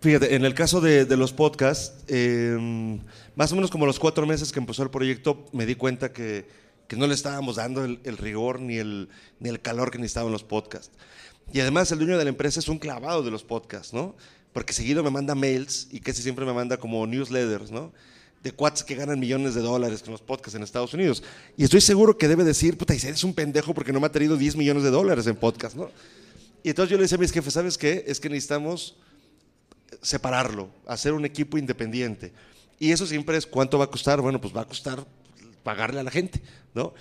Fíjate, 0.00 0.36
en 0.36 0.46
el 0.46 0.54
caso 0.54 0.80
de, 0.80 1.04
los 1.18 1.34
podcasts, 1.34 2.02
em, 2.08 2.98
más 3.36 3.52
o 3.52 3.56
menos 3.56 3.70
como 3.70 3.84
los 3.84 3.98
cuatro 3.98 4.24
meses 4.24 4.52
que 4.52 4.58
empezó 4.58 4.82
el 4.82 4.90
proyecto, 4.90 5.44
me 5.52 5.66
di 5.66 5.74
cuenta 5.74 6.10
que, 6.10 6.48
que 6.88 6.96
no 6.96 7.06
le 7.06 7.12
estábamos 7.12 7.56
dando 7.56 7.84
el, 7.84 8.00
el, 8.04 8.16
rigor 8.16 8.58
ni 8.58 8.78
el, 8.78 9.10
ni 9.38 9.50
el 9.50 9.60
calor 9.60 9.90
que 9.90 9.98
necesitaban 9.98 10.32
los 10.32 10.44
podcasts. 10.44 10.96
Y 11.52 11.60
además 11.60 11.92
el 11.92 11.98
dueño 11.98 12.16
de 12.16 12.24
la 12.24 12.30
empresa 12.30 12.58
es 12.58 12.68
un 12.68 12.78
clavado 12.78 13.22
de 13.22 13.30
los 13.30 13.44
podcasts, 13.44 13.92
¿no? 13.92 14.16
Porque 14.54 14.72
seguido 14.72 15.04
me 15.04 15.10
manda 15.10 15.34
mails 15.34 15.88
y 15.90 16.00
casi 16.00 16.22
siempre 16.22 16.46
me 16.46 16.54
manda 16.54 16.78
como 16.78 17.06
newsletters, 17.06 17.70
¿no? 17.70 17.92
de 18.44 18.52
cuates 18.52 18.84
que 18.84 18.94
ganan 18.94 19.18
millones 19.18 19.54
de 19.54 19.62
dólares 19.62 20.02
con 20.02 20.12
los 20.12 20.20
podcasts 20.20 20.54
en 20.54 20.62
Estados 20.62 20.92
Unidos. 20.92 21.22
Y 21.56 21.64
estoy 21.64 21.80
seguro 21.80 22.18
que 22.18 22.28
debe 22.28 22.44
decir, 22.44 22.76
puta, 22.76 22.92
eres 22.92 23.24
un 23.24 23.32
pendejo 23.32 23.72
porque 23.72 23.90
no 23.90 24.00
me 24.00 24.06
ha 24.06 24.12
traído 24.12 24.36
10 24.36 24.56
millones 24.56 24.82
de 24.82 24.90
dólares 24.90 25.26
en 25.26 25.34
podcast, 25.34 25.74
¿no? 25.74 25.90
Y 26.62 26.68
entonces 26.68 26.90
yo 26.90 26.98
le 26.98 27.04
decía 27.04 27.16
a 27.16 27.20
mis 27.20 27.32
jefes, 27.32 27.54
¿sabes 27.54 27.78
qué? 27.78 28.04
Es 28.06 28.20
que 28.20 28.28
necesitamos 28.28 28.96
separarlo, 30.02 30.68
hacer 30.86 31.14
un 31.14 31.24
equipo 31.24 31.56
independiente. 31.56 32.32
Y 32.78 32.92
eso 32.92 33.06
siempre 33.06 33.38
es, 33.38 33.46
¿cuánto 33.46 33.78
va 33.78 33.86
a 33.86 33.90
costar? 33.90 34.20
Bueno, 34.20 34.38
pues 34.42 34.54
va 34.54 34.60
a 34.60 34.68
costar 34.68 35.06
pagarle 35.62 36.00
a 36.00 36.02
la 36.02 36.10
gente, 36.10 36.42
¿no? 36.74 36.92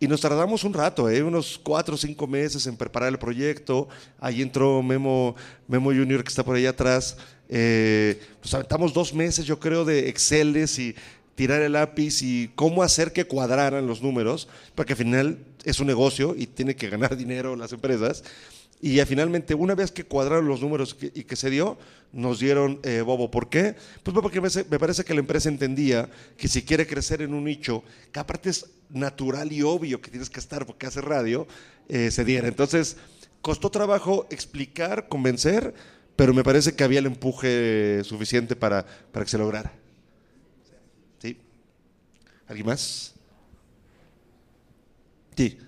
Y 0.00 0.06
nos 0.06 0.20
tardamos 0.20 0.62
un 0.62 0.72
rato, 0.72 1.10
¿eh? 1.10 1.22
unos 1.22 1.58
cuatro 1.60 1.96
o 1.96 1.98
cinco 1.98 2.26
meses 2.26 2.66
en 2.66 2.76
preparar 2.76 3.08
el 3.08 3.18
proyecto. 3.18 3.88
Ahí 4.20 4.42
entró 4.42 4.80
Memo, 4.80 5.34
Memo 5.66 5.90
Junior, 5.90 6.22
que 6.22 6.28
está 6.28 6.44
por 6.44 6.54
ahí 6.54 6.66
atrás, 6.66 7.16
eh, 7.48 8.20
pues 8.40 8.54
aventamos 8.54 8.92
dos 8.92 9.12
meses, 9.12 9.44
yo 9.44 9.58
creo, 9.58 9.84
de 9.84 10.08
Exceles 10.08 10.78
y 10.78 10.94
tirar 11.34 11.62
el 11.62 11.72
lápiz 11.72 12.22
y 12.22 12.50
cómo 12.54 12.82
hacer 12.82 13.12
que 13.12 13.24
cuadraran 13.24 13.86
los 13.86 14.02
números, 14.02 14.48
porque 14.74 14.92
al 14.92 14.98
final 14.98 15.38
es 15.64 15.80
un 15.80 15.86
negocio 15.86 16.34
y 16.36 16.46
tiene 16.46 16.76
que 16.76 16.88
ganar 16.88 17.16
dinero 17.16 17.56
las 17.56 17.72
empresas. 17.72 18.22
Y 18.80 18.94
ya 18.94 19.06
finalmente, 19.06 19.54
una 19.54 19.74
vez 19.74 19.90
que 19.90 20.04
cuadraron 20.04 20.46
los 20.46 20.60
números 20.60 20.96
y 21.00 21.24
que 21.24 21.34
se 21.34 21.50
dio, 21.50 21.76
nos 22.12 22.38
dieron 22.38 22.78
eh, 22.84 23.00
bobo. 23.00 23.30
¿Por 23.30 23.48
qué? 23.48 23.74
Pues 24.02 24.14
porque 24.14 24.40
me 24.40 24.78
parece 24.78 25.04
que 25.04 25.14
la 25.14 25.20
empresa 25.20 25.48
entendía 25.48 26.08
que 26.36 26.46
si 26.46 26.62
quiere 26.62 26.86
crecer 26.86 27.22
en 27.22 27.34
un 27.34 27.44
nicho, 27.44 27.82
que 28.12 28.20
aparte 28.20 28.50
es 28.50 28.66
natural 28.88 29.52
y 29.52 29.62
obvio 29.62 30.00
que 30.00 30.10
tienes 30.10 30.30
que 30.30 30.40
estar 30.40 30.64
porque 30.64 30.86
hace 30.86 31.00
radio, 31.00 31.46
eh, 31.88 32.10
se 32.12 32.24
diera. 32.24 32.46
Entonces, 32.46 32.96
costó 33.42 33.70
trabajo 33.70 34.26
explicar, 34.30 35.08
convencer, 35.08 35.74
pero 36.14 36.32
me 36.32 36.44
parece 36.44 36.74
que 36.74 36.84
había 36.84 37.00
el 37.00 37.06
empuje 37.06 38.02
suficiente 38.04 38.54
para, 38.54 38.86
para 39.12 39.24
que 39.24 39.30
se 39.30 39.38
lograra. 39.38 39.72
¿Sí? 41.20 41.36
¿Alguien 42.46 42.66
más? 42.66 43.14
Sí. 45.36 45.58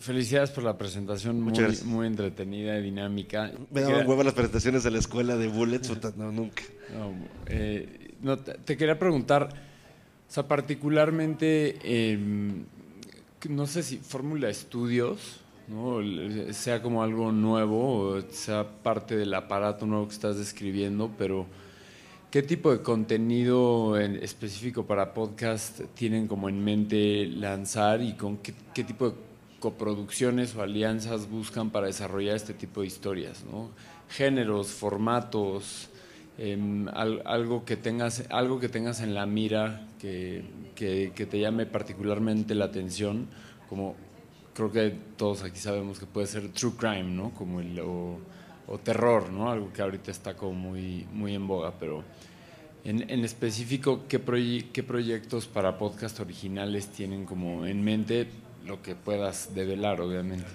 Felicidades 0.00 0.50
por 0.50 0.64
la 0.64 0.76
presentación, 0.76 1.40
muy, 1.40 1.52
muy, 1.84 2.06
entretenida 2.06 2.78
y 2.78 2.82
dinámica. 2.82 3.52
Me 3.70 3.82
daban 3.82 4.08
huevo 4.08 4.24
las 4.24 4.34
presentaciones 4.34 4.82
de 4.82 4.90
la 4.90 4.98
escuela 4.98 5.36
de 5.36 5.46
Bullets, 5.48 6.16
no, 6.16 6.32
nunca. 6.32 6.62
Eh, 7.46 8.14
no, 8.22 8.38
te, 8.38 8.76
quería 8.76 8.98
preguntar, 8.98 9.50
o 10.28 10.32
sea, 10.32 10.48
particularmente, 10.48 11.78
em, 11.82 12.64
no 13.48 13.66
sé 13.66 13.82
si 13.82 13.98
Fórmula 13.98 14.48
Estudios, 14.48 15.40
¿no? 15.68 16.00
sea 16.52 16.82
como 16.82 17.02
algo 17.02 17.30
nuevo, 17.30 18.00
o 18.00 18.22
sea 18.30 18.66
parte 18.82 19.16
del 19.16 19.32
aparato 19.34 19.86
nuevo 19.86 20.08
que 20.08 20.14
estás 20.14 20.38
describiendo, 20.38 21.10
pero 21.16 21.46
¿qué 22.30 22.42
tipo 22.42 22.72
de 22.72 22.82
contenido 22.82 24.00
en 24.00 24.16
específico 24.16 24.86
para 24.86 25.12
podcast 25.12 25.80
tienen 25.94 26.26
como 26.26 26.48
en 26.48 26.64
mente 26.64 27.26
lanzar 27.26 28.02
y 28.02 28.14
con 28.14 28.38
qué, 28.38 28.54
qué 28.74 28.82
tipo 28.82 29.10
de 29.10 29.29
coproducciones 29.60 30.56
o 30.56 30.62
alianzas 30.62 31.28
buscan 31.28 31.70
para 31.70 31.86
desarrollar 31.86 32.34
este 32.34 32.54
tipo 32.54 32.80
de 32.80 32.88
historias, 32.88 33.44
¿no? 33.44 33.68
Géneros, 34.08 34.68
formatos, 34.68 35.90
em, 36.38 36.88
algo, 36.88 37.64
que 37.64 37.76
tengas, 37.76 38.24
algo 38.30 38.58
que 38.58 38.68
tengas 38.68 39.00
en 39.00 39.14
la 39.14 39.26
mira 39.26 39.86
que, 40.00 40.42
que, 40.74 41.26
te 41.26 41.38
llame 41.38 41.66
particularmente 41.66 42.54
la 42.54 42.64
atención, 42.64 43.28
como 43.68 43.94
creo 44.54 44.72
que 44.72 44.94
todos 45.16 45.42
aquí 45.42 45.58
sabemos 45.58 46.00
que 46.00 46.06
puede 46.06 46.26
ser 46.26 46.48
true 46.52 46.72
crime, 46.76 47.04
¿no? 47.04 47.30
Como 47.34 47.60
el, 47.60 47.78
o, 47.80 48.18
terror, 48.82 49.30
¿no? 49.30 49.50
Algo 49.50 49.72
que 49.72 49.82
ahorita 49.82 50.10
está 50.10 50.34
como 50.36 50.52
muy, 50.54 51.06
muy 51.12 51.34
en 51.34 51.46
boga, 51.46 51.74
pero 51.78 52.02
en, 52.84 53.10
en 53.10 53.24
específico, 53.24 54.04
¿qué, 54.08 54.20
¿qué 54.72 54.82
proyectos 54.82 55.46
para 55.46 55.76
podcast 55.76 56.18
originales 56.20 56.88
tienen 56.88 57.26
como 57.26 57.66
en 57.66 57.82
mente? 57.84 58.28
Lo 58.64 58.82
que 58.82 58.94
puedas 58.94 59.54
develar, 59.54 60.00
obviamente. 60.00 60.46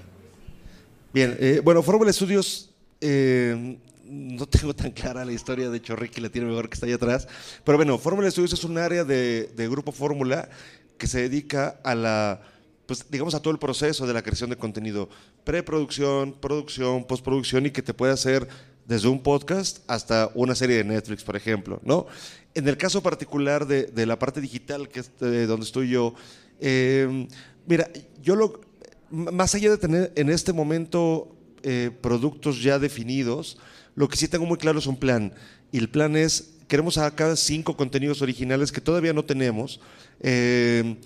Bien, 1.14 1.36
eh, 1.40 1.62
bueno, 1.64 1.82
Fórmula 1.82 2.12
Estudios, 2.12 2.72
eh, 3.00 3.78
no 4.06 4.46
tengo 4.48 4.74
tan 4.76 4.92
clara 4.92 5.26
la 5.26 5.32
historia, 5.32 5.70
de 5.70 5.78
hecho 5.78 5.96
Ricky 5.96 6.22
la 6.22 6.30
tiene 6.30 6.48
mejor 6.48 6.70
que 6.70 6.76
está 6.76 6.86
ahí 6.86 6.94
atrás, 6.94 7.28
pero 7.64 7.78
bueno, 7.78 7.98
Fórmula 7.98 8.28
Estudios 8.28 8.54
es 8.54 8.64
un 8.64 8.78
área 8.78 9.04
de, 9.04 9.50
Grupo 9.70 9.92
Fórmula 9.92 10.50
que 10.98 11.08
se 11.08 11.22
dedica 11.22 11.80
a 11.84 11.96
la, 11.96 12.42
pues 12.86 13.06
digamos 13.10 13.34
a 13.34 13.42
todo 13.42 13.52
el 13.52 13.60
proceso 13.60 14.06
de 14.06 14.14
la 14.14 14.22
creación 14.22 14.50
de 14.50 14.58
contenido, 14.58 15.10
preproducción, 15.44 16.34
producción, 16.34 17.06
postproducción 17.06 17.66
y 17.66 17.72
que 17.72 17.82
te 17.82 17.94
puede 17.94 18.14
hacer 18.14 18.48
desde 18.86 19.08
un 19.08 19.22
podcast 19.24 19.80
hasta 19.88 20.30
una 20.36 20.54
serie 20.54 20.78
de 20.78 20.84
Netflix, 20.84 21.24
por 21.24 21.36
ejemplo, 21.36 21.80
¿no? 21.84 22.06
En 22.54 22.68
el 22.68 22.78
caso 22.78 23.02
particular 23.02 23.66
de, 23.66 24.06
la 24.06 24.20
parte 24.20 24.40
digital, 24.40 24.88
que 24.88 25.02
es 25.02 25.12
eh, 25.22 25.46
donde 25.48 25.66
estoy 25.66 25.90
yo, 25.90 26.14
eh, 26.60 27.28
Mira, 27.68 27.90
yo 28.22 28.36
lo, 28.36 28.62
más 29.10 29.56
allá 29.56 29.72
de 29.72 29.78
tener 29.78 30.12
en 30.16 30.30
este 30.30 30.54
momento 30.54 31.36
eh, 31.64 31.92
productos 32.02 32.62
ya 32.62 32.80
definidos, 32.80 33.58
lo 33.96 34.08
que 34.08 34.18
sí 34.18 34.28
tengo 34.28 34.46
muy 34.46 34.58
claro 34.58 34.80
es 34.80 34.88
un 34.88 34.98
plan. 34.98 35.34
Y 35.72 35.78
el 35.78 35.90
plan 35.90 36.16
es, 36.16 36.56
queremos 36.68 36.96
sacar 36.96 37.36
cinco 37.38 37.76
contenidos 37.76 38.22
originales 38.22 38.72
que 38.72 38.82
todavía 38.82 39.14
no 39.14 39.26
tenemos. 39.26 39.80
Eh, 40.20 40.98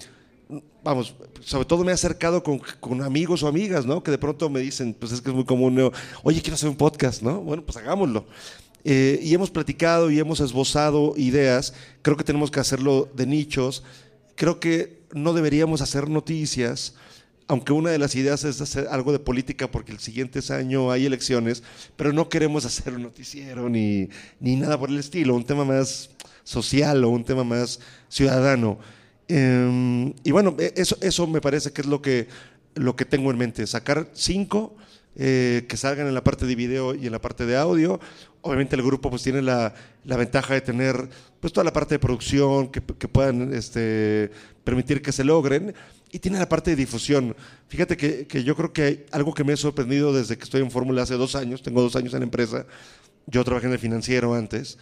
vamos, 0.83 1.15
sobre 1.41 1.65
todo 1.65 1.83
me 1.83 1.91
he 1.91 1.93
acercado 1.93 2.43
con, 2.43 3.01
amigos 3.01 3.43
o 3.43 3.47
amigas, 3.47 3.85
¿no? 3.85 4.03
Que 4.03 4.11
de 4.11 4.17
pronto 4.17 4.49
me 4.49 4.59
dicen, 4.59 4.93
pues 4.93 5.11
es 5.11 5.21
que 5.21 5.29
es 5.29 5.35
muy 5.35 5.45
común, 5.45 5.91
oye, 6.23 6.41
quiero 6.41 6.55
hacer 6.55 6.69
un 6.69 6.77
podcast, 6.77 7.21
¿no? 7.21 7.41
Bueno, 7.41 7.63
pues 7.63 7.77
hagámoslo. 7.77 8.25
Eh, 8.83 9.19
y 9.21 9.33
hemos 9.33 9.51
platicado 9.51 10.09
y 10.09 10.19
hemos 10.19 10.39
esbozado 10.39 11.13
ideas. 11.17 11.73
Creo 12.01 12.17
que 12.17 12.23
tenemos 12.23 12.49
que 12.49 12.59
hacerlo 12.59 13.09
de 13.13 13.25
nichos. 13.25 13.83
Creo 14.35 14.59
que 14.59 14.98
no 15.13 15.33
deberíamos 15.33 15.81
hacer 15.81 16.09
noticias, 16.09 16.95
aunque 17.47 17.73
una 17.73 17.89
de 17.89 17.97
las 17.97 18.15
ideas 18.15 18.43
es 18.43 18.61
hacer 18.61 18.87
algo 18.89 19.11
de 19.11 19.19
política 19.19 19.69
porque 19.69 19.91
el 19.91 19.99
siguiente 19.99 20.39
año 20.53 20.91
hay 20.91 21.05
elecciones, 21.05 21.63
pero 21.95 22.13
no 22.13 22.29
queremos 22.29 22.65
hacer 22.67 22.93
un 22.93 23.03
noticiero 23.03 23.69
ni, 23.69 24.09
ni 24.39 24.55
nada 24.55 24.79
por 24.79 24.89
el 24.89 24.99
estilo, 24.99 25.35
un 25.35 25.45
tema 25.45 25.65
más 25.65 26.11
social 26.43 27.03
o 27.03 27.09
un 27.09 27.23
tema 27.23 27.43
más 27.43 27.79
ciudadano. 28.07 28.79
Em, 29.27 30.13
y 30.23 30.31
bueno, 30.31 30.55
e, 30.59 30.73
eso, 30.75 30.97
eso 31.01 31.27
me 31.27 31.41
parece 31.41 31.71
que 31.71 31.81
es 31.81 31.87
lo 31.87 32.01
que, 32.01 32.27
lo 32.75 32.95
que 32.95 33.05
tengo 33.05 33.31
en 33.31 33.37
mente, 33.37 33.65
sacar 33.67 34.09
cinco 34.13 34.75
eh, 35.21 35.65
que 35.67 35.75
salgan 35.75 36.07
en 36.07 36.13
la 36.13 36.23
parte 36.23 36.45
de 36.45 36.55
video 36.55 36.95
y 36.95 37.05
en 37.05 37.11
la 37.11 37.19
parte 37.19 37.45
de 37.45 37.57
audio. 37.57 37.99
Obviamente 38.39 38.77
el 38.77 38.81
grupo 38.81 39.09
pues 39.09 39.21
tiene 39.21 39.41
la, 39.41 39.73
la 40.05 40.15
ventaja 40.15 40.53
de 40.53 40.61
tener 40.61 41.09
pues 41.41 41.51
toda 41.51 41.65
la 41.65 41.73
parte 41.73 41.95
de 41.95 41.99
producción 41.99 42.69
que, 42.69 42.81
que, 42.81 43.09
puedan 43.09 43.53
este, 43.53 44.31
permitir 44.63 45.01
que 45.01 45.11
se 45.11 45.25
logren 45.25 45.75
y 46.09 46.19
tiene 46.19 46.39
la 46.39 46.47
parte 46.47 46.71
de 46.71 46.77
difusión. 46.77 47.35
Fíjate 47.67 47.97
que, 47.97 48.27
que 48.27 48.45
yo 48.45 48.55
creo 48.55 48.71
que 48.71 49.07
algo 49.11 49.33
que 49.33 49.43
me 49.43 49.51
ha 49.51 49.57
sorprendido 49.57 50.13
desde 50.13 50.37
que 50.37 50.45
estoy 50.45 50.61
en 50.61 50.71
Fórmula 50.71 51.01
hace 51.01 51.15
dos 51.15 51.35
años, 51.35 51.61
tengo 51.61 51.81
dos 51.81 51.97
años 51.97 52.13
en 52.13 52.19
la 52.19 52.25
empresa, 52.25 52.65
yo 53.27 53.43
trabajé 53.43 53.67
en 53.67 53.73
el 53.73 53.79
financiero 53.79 54.33
antes, 54.33 54.77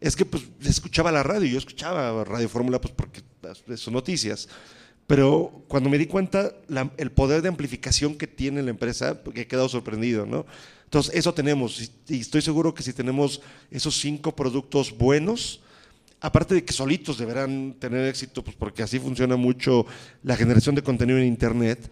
es 0.00 0.14
que 0.14 0.24
pues 0.24 0.44
escuchaba 0.64 1.10
la 1.10 1.24
radio, 1.24 1.48
yo 1.50 1.58
escuchaba 1.58 2.22
Radio 2.22 2.48
Fórmula 2.48 2.80
pues 2.80 2.94
porque 2.94 3.22
pues, 3.40 3.80
son 3.80 3.94
noticias. 3.94 4.48
Pero 5.10 5.64
cuando 5.66 5.90
me 5.90 5.98
di 5.98 6.06
cuenta 6.06 6.52
el 6.96 7.10
poder 7.10 7.42
de 7.42 7.48
amplificación 7.48 8.14
que 8.14 8.28
tiene 8.28 8.62
la 8.62 8.70
empresa, 8.70 9.24
pues, 9.24 9.36
he 9.36 9.48
quedado 9.48 9.68
sorprendido, 9.68 10.24
¿no? 10.24 10.46
Entonces, 10.84 11.12
eso 11.16 11.34
tenemos. 11.34 11.90
Y 12.06 12.20
estoy 12.20 12.42
seguro 12.42 12.74
que 12.74 12.84
si 12.84 12.92
tenemos 12.92 13.42
esos 13.72 13.98
cinco 13.98 14.36
productos 14.36 14.96
buenos, 14.96 15.62
aparte 16.20 16.54
de 16.54 16.64
que 16.64 16.72
solitos 16.72 17.18
deberán 17.18 17.74
tener 17.80 18.06
éxito, 18.06 18.44
pues 18.44 18.54
porque 18.54 18.84
así 18.84 19.00
funciona 19.00 19.34
mucho 19.34 19.84
la 20.22 20.36
generación 20.36 20.76
de 20.76 20.84
contenido 20.84 21.18
en 21.18 21.26
Internet, 21.26 21.90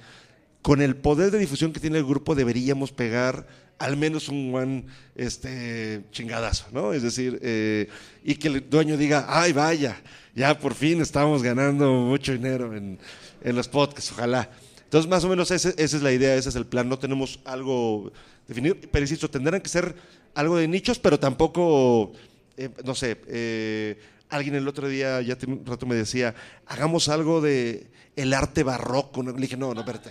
con 0.62 0.81
el 0.81 0.94
poder 0.94 1.33
de 1.33 1.40
difusión 1.40 1.72
que 1.72 1.81
tiene 1.81 1.98
el 1.98 2.04
grupo 2.04 2.37
deberíamos 2.37 2.92
pegar 2.92 3.48
al 3.78 3.96
menos 3.96 4.28
un 4.28 4.50
buen 4.50 4.86
este, 5.14 6.02
chingadazo, 6.10 6.66
¿no? 6.72 6.92
Es 6.92 7.02
decir, 7.02 7.38
eh, 7.42 7.88
y 8.24 8.34
que 8.34 8.48
el 8.48 8.68
dueño 8.68 8.96
diga, 8.96 9.26
ay, 9.28 9.52
vaya, 9.52 10.00
ya 10.34 10.58
por 10.58 10.74
fin 10.74 11.00
estamos 11.00 11.42
ganando 11.42 11.92
mucho 11.92 12.32
dinero 12.32 12.76
en, 12.76 12.98
en 13.42 13.56
los 13.56 13.68
podcasts, 13.68 14.12
ojalá. 14.12 14.50
Entonces, 14.88 15.08
más 15.10 15.22
o 15.24 15.28
menos 15.28 15.50
esa 15.50 15.70
es 15.76 16.02
la 16.02 16.12
idea, 16.12 16.34
ese 16.34 16.48
es 16.48 16.56
el 16.56 16.64
plan. 16.64 16.88
No 16.88 16.98
tenemos 16.98 17.40
algo 17.44 18.10
definido, 18.46 18.74
pero 18.90 19.04
insisto, 19.04 19.28
tendrán 19.28 19.60
que 19.60 19.68
ser 19.68 19.94
algo 20.34 20.56
de 20.56 20.66
nichos, 20.66 20.98
pero 20.98 21.20
tampoco, 21.20 22.12
eh, 22.56 22.70
no 22.84 22.94
sé, 22.94 23.18
eh, 23.26 23.98
alguien 24.30 24.54
el 24.54 24.66
otro 24.66 24.88
día, 24.88 25.20
ya 25.20 25.36
un 25.46 25.64
rato 25.66 25.84
me 25.84 25.94
decía, 25.94 26.34
hagamos 26.66 27.08
algo 27.08 27.40
de 27.40 27.86
el 28.16 28.32
arte 28.32 28.62
barroco. 28.62 29.22
Le 29.22 29.32
dije, 29.34 29.56
no, 29.56 29.74
no, 29.74 29.80
espérate, 29.80 30.10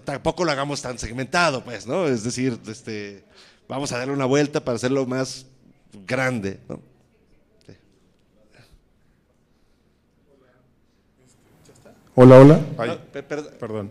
tampoco 0.00 0.44
lo 0.44 0.52
hagamos 0.52 0.80
tan 0.82 0.98
segmentado, 0.98 1.62
pues, 1.64 1.86
¿no? 1.86 2.06
Es 2.06 2.24
decir, 2.24 2.58
este, 2.66 3.24
vamos 3.68 3.92
a 3.92 3.98
darle 3.98 4.14
una 4.14 4.26
vuelta 4.26 4.64
para 4.64 4.76
hacerlo 4.76 5.06
más 5.06 5.46
grande, 6.06 6.60
¿no? 6.68 6.80
Hola, 12.14 12.40
hola. 12.40 12.60
Ah, 12.76 12.98
perdón. 13.58 13.90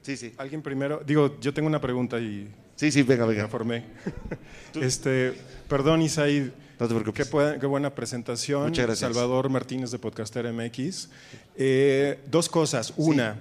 Sí, 0.00 0.16
sí. 0.16 0.32
Alguien 0.38 0.62
primero. 0.62 1.02
Digo, 1.04 1.38
yo 1.38 1.52
tengo 1.52 1.68
una 1.68 1.80
pregunta 1.80 2.18
y. 2.18 2.50
Sí, 2.76 2.90
sí, 2.90 3.02
venga, 3.02 3.26
venga. 3.26 3.42
Me 3.42 3.48
formé. 3.48 3.84
este, 4.80 5.34
perdón, 5.68 6.00
Isaid. 6.00 6.48
No 6.80 6.88
te 6.88 6.94
preocupes. 6.94 7.30
Qué, 7.60 7.66
buena 7.66 7.94
presentación. 7.94 8.64
Muchas 8.64 8.86
gracias. 8.86 9.12
Salvador 9.12 9.50
Martínez 9.50 9.90
de 9.90 9.98
Podcaster 9.98 10.50
MX. 10.50 11.10
Eh, 11.56 12.20
dos 12.30 12.48
cosas. 12.48 12.94
Una, 12.96 13.36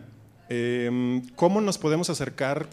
em, 0.53 1.27
¿cómo 1.35 1.61
nos 1.61 1.77
podemos 1.77 2.09
acercar 2.09 2.67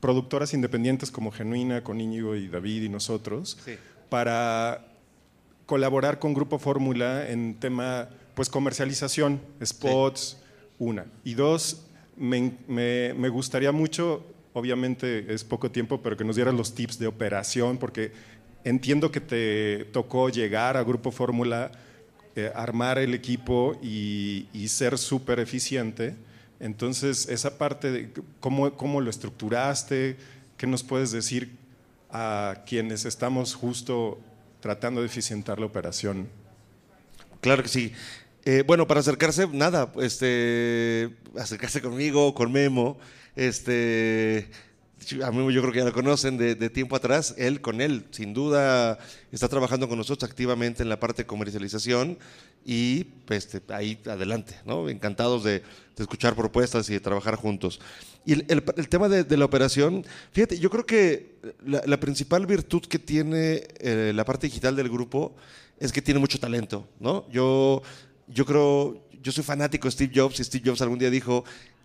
productoras 0.00 0.52
independientes 0.52 1.10
como 1.10 1.30
Genuina, 1.30 1.82
con 1.82 2.00
Íñigo 2.00 2.36
y 2.36 2.48
David 2.48 2.82
y 2.82 2.88
nosotros 2.88 3.58
para 4.10 4.86
colaborar 5.66 6.18
con 6.18 6.34
Grupo 6.34 6.58
Fórmula 6.58 7.28
en 7.30 7.54
tema 7.54 8.08
pues 8.34 8.48
comercialización, 8.48 9.40
spots, 9.64 10.36
una. 10.78 11.06
Y 11.24 11.34
dos, 11.34 11.86
me, 12.16 12.52
me, 12.68 13.28
gustaría 13.28 13.72
mucho, 13.72 14.24
obviamente 14.52 15.32
es 15.32 15.44
poco 15.44 15.70
tiempo, 15.70 16.02
pero 16.02 16.16
que 16.16 16.24
nos 16.24 16.36
dieran 16.36 16.56
los 16.56 16.74
tips 16.74 16.98
de 16.98 17.06
operación, 17.06 17.78
porque 17.78 18.12
entiendo 18.64 19.10
que 19.10 19.20
te 19.20 19.86
tocó 19.86 20.28
llegar 20.28 20.76
a 20.76 20.82
Grupo 20.82 21.12
Fórmula, 21.12 21.72
eh, 22.36 22.50
armar 22.54 22.98
el 22.98 23.14
equipo 23.14 23.78
y, 23.82 24.48
y 24.52 24.68
ser 24.68 24.98
súper 24.98 25.38
eficiente. 25.38 26.14
Entonces, 26.60 27.28
esa 27.28 27.58
parte 27.58 27.90
de 27.90 28.12
cómo, 28.40 28.76
cómo 28.76 29.00
lo 29.00 29.10
estructuraste, 29.10 30.16
¿qué 30.56 30.66
nos 30.66 30.82
puedes 30.82 31.10
decir 31.10 31.56
a 32.10 32.62
quienes 32.66 33.04
estamos 33.04 33.54
justo 33.54 34.18
tratando 34.60 35.00
de 35.00 35.06
eficientar 35.06 35.58
la 35.58 35.66
operación? 35.66 36.28
Claro 37.40 37.62
que 37.62 37.68
sí. 37.68 37.92
Eh, 38.46 38.62
bueno, 38.66 38.86
para 38.86 39.00
acercarse, 39.00 39.48
nada, 39.48 39.92
este, 40.00 41.10
acercarse 41.38 41.80
conmigo, 41.80 42.34
con 42.34 42.52
Memo, 42.52 42.98
este, 43.36 44.48
a 45.22 45.30
mí 45.30 45.52
yo 45.52 45.60
creo 45.60 45.72
que 45.72 45.78
ya 45.78 45.84
lo 45.84 45.92
conocen 45.92 46.36
de, 46.36 46.70
tiempo 46.70 46.96
atrás, 46.96 47.34
él 47.38 47.60
con 47.60 47.80
él, 47.80 48.04
sin 48.10 48.34
duda 48.34 48.98
está 49.32 49.48
trabajando 49.48 49.88
con 49.88 49.98
nosotros 49.98 50.28
activamente 50.28 50.82
en 50.82 50.88
la 50.88 51.00
parte 51.00 51.22
de 51.22 51.26
comercialización 51.26 52.18
y 52.64 53.04
pues, 53.26 53.48
ahí 53.68 54.00
adelante, 54.06 54.56
¿no? 54.64 54.88
encantados 54.88 55.44
de, 55.44 55.62
escuchar 55.96 56.34
propuestas 56.34 56.88
y 56.90 56.94
de 56.94 57.00
trabajar 57.00 57.36
juntos. 57.36 57.80
Y 58.26 58.32
el, 58.32 58.88
tema 58.88 59.08
de, 59.08 59.36
la 59.36 59.44
operación, 59.44 60.04
fíjate, 60.32 60.58
yo 60.58 60.70
creo 60.70 60.86
que 60.86 61.36
la, 61.64 62.00
principal 62.00 62.46
virtud 62.46 62.82
que 62.82 62.98
tiene 62.98 63.64
eh, 63.78 64.12
la 64.14 64.24
parte 64.24 64.46
digital 64.46 64.74
del 64.74 64.88
grupo 64.88 65.36
es 65.78 65.92
que 65.92 66.02
tiene 66.02 66.20
mucho 66.20 66.40
talento, 66.40 66.88
¿no? 66.98 67.28
Yo, 67.30 67.82
yo 68.26 68.44
creo, 68.44 69.06
yo 69.22 69.30
soy 69.30 69.44
fanático 69.44 69.86
de 69.86 69.92
Steve 69.92 70.12
Jobs 70.14 70.40
y 70.40 70.44
Steve 70.44 70.64
Jobs 70.66 70.80
algún 70.82 70.98
día 70.98 71.10
dijo 71.10 71.44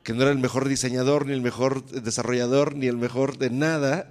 que 0.10 0.16
no 0.16 0.24
era 0.24 0.32
el 0.32 0.40
mejor 0.40 0.68
diseñador, 0.68 1.28
ni 1.28 1.34
el 1.34 1.42
mejor 1.42 1.86
desarrollador, 1.86 2.76
ni 2.76 2.88
el 2.88 2.98
mejor 2.98 3.38
de 3.38 3.52
nada, 3.52 4.10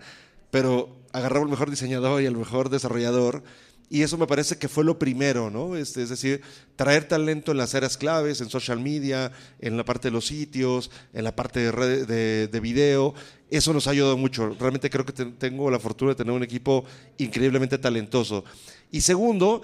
pero 0.53 0.97
agarraba 1.13 1.45
el 1.45 1.51
mejor 1.51 1.71
diseñador 1.71 2.23
y 2.23 2.27
el 2.27 2.37
mejor 2.37 2.71
desarrollador. 2.71 3.43
Y 3.91 4.03
eso 4.03 4.17
me 4.17 4.29
parece 4.29 4.59
que 4.59 4.69
fue 4.69 4.85
lo 4.85 4.97
primero, 5.01 5.51
¿no? 5.51 5.75
Este, 5.75 6.05
es 6.05 6.09
decir, 6.09 6.41
traer 6.77 7.09
talento 7.09 7.51
en 7.51 7.59
las 7.59 7.75
áreas 7.75 7.97
claves, 7.97 8.41
en 8.41 8.49
social 8.49 8.79
media, 8.79 9.33
en 9.59 9.77
la 9.77 9.85
parte 9.85 10.07
de 10.07 10.13
los 10.13 10.29
sitios, 10.29 10.93
en 11.13 11.25
la 11.25 11.35
parte 11.35 11.73
de, 11.73 12.47
de, 12.47 12.61
video. 12.61 13.13
Eso 13.51 13.73
nos 13.73 13.89
ha 13.89 13.91
ayudado 13.91 14.17
mucho. 14.17 14.55
Realmente 14.57 14.91
creo 14.91 15.05
que 15.05 15.13
tengo 15.13 15.69
la 15.69 15.81
fortuna 15.81 16.13
de 16.13 16.15
tener 16.15 16.33
un 16.33 16.45
equipo 16.45 16.85
increíblemente 17.17 17.77
talentoso. 17.77 18.45
Y 18.93 19.01
segundo, 19.01 19.63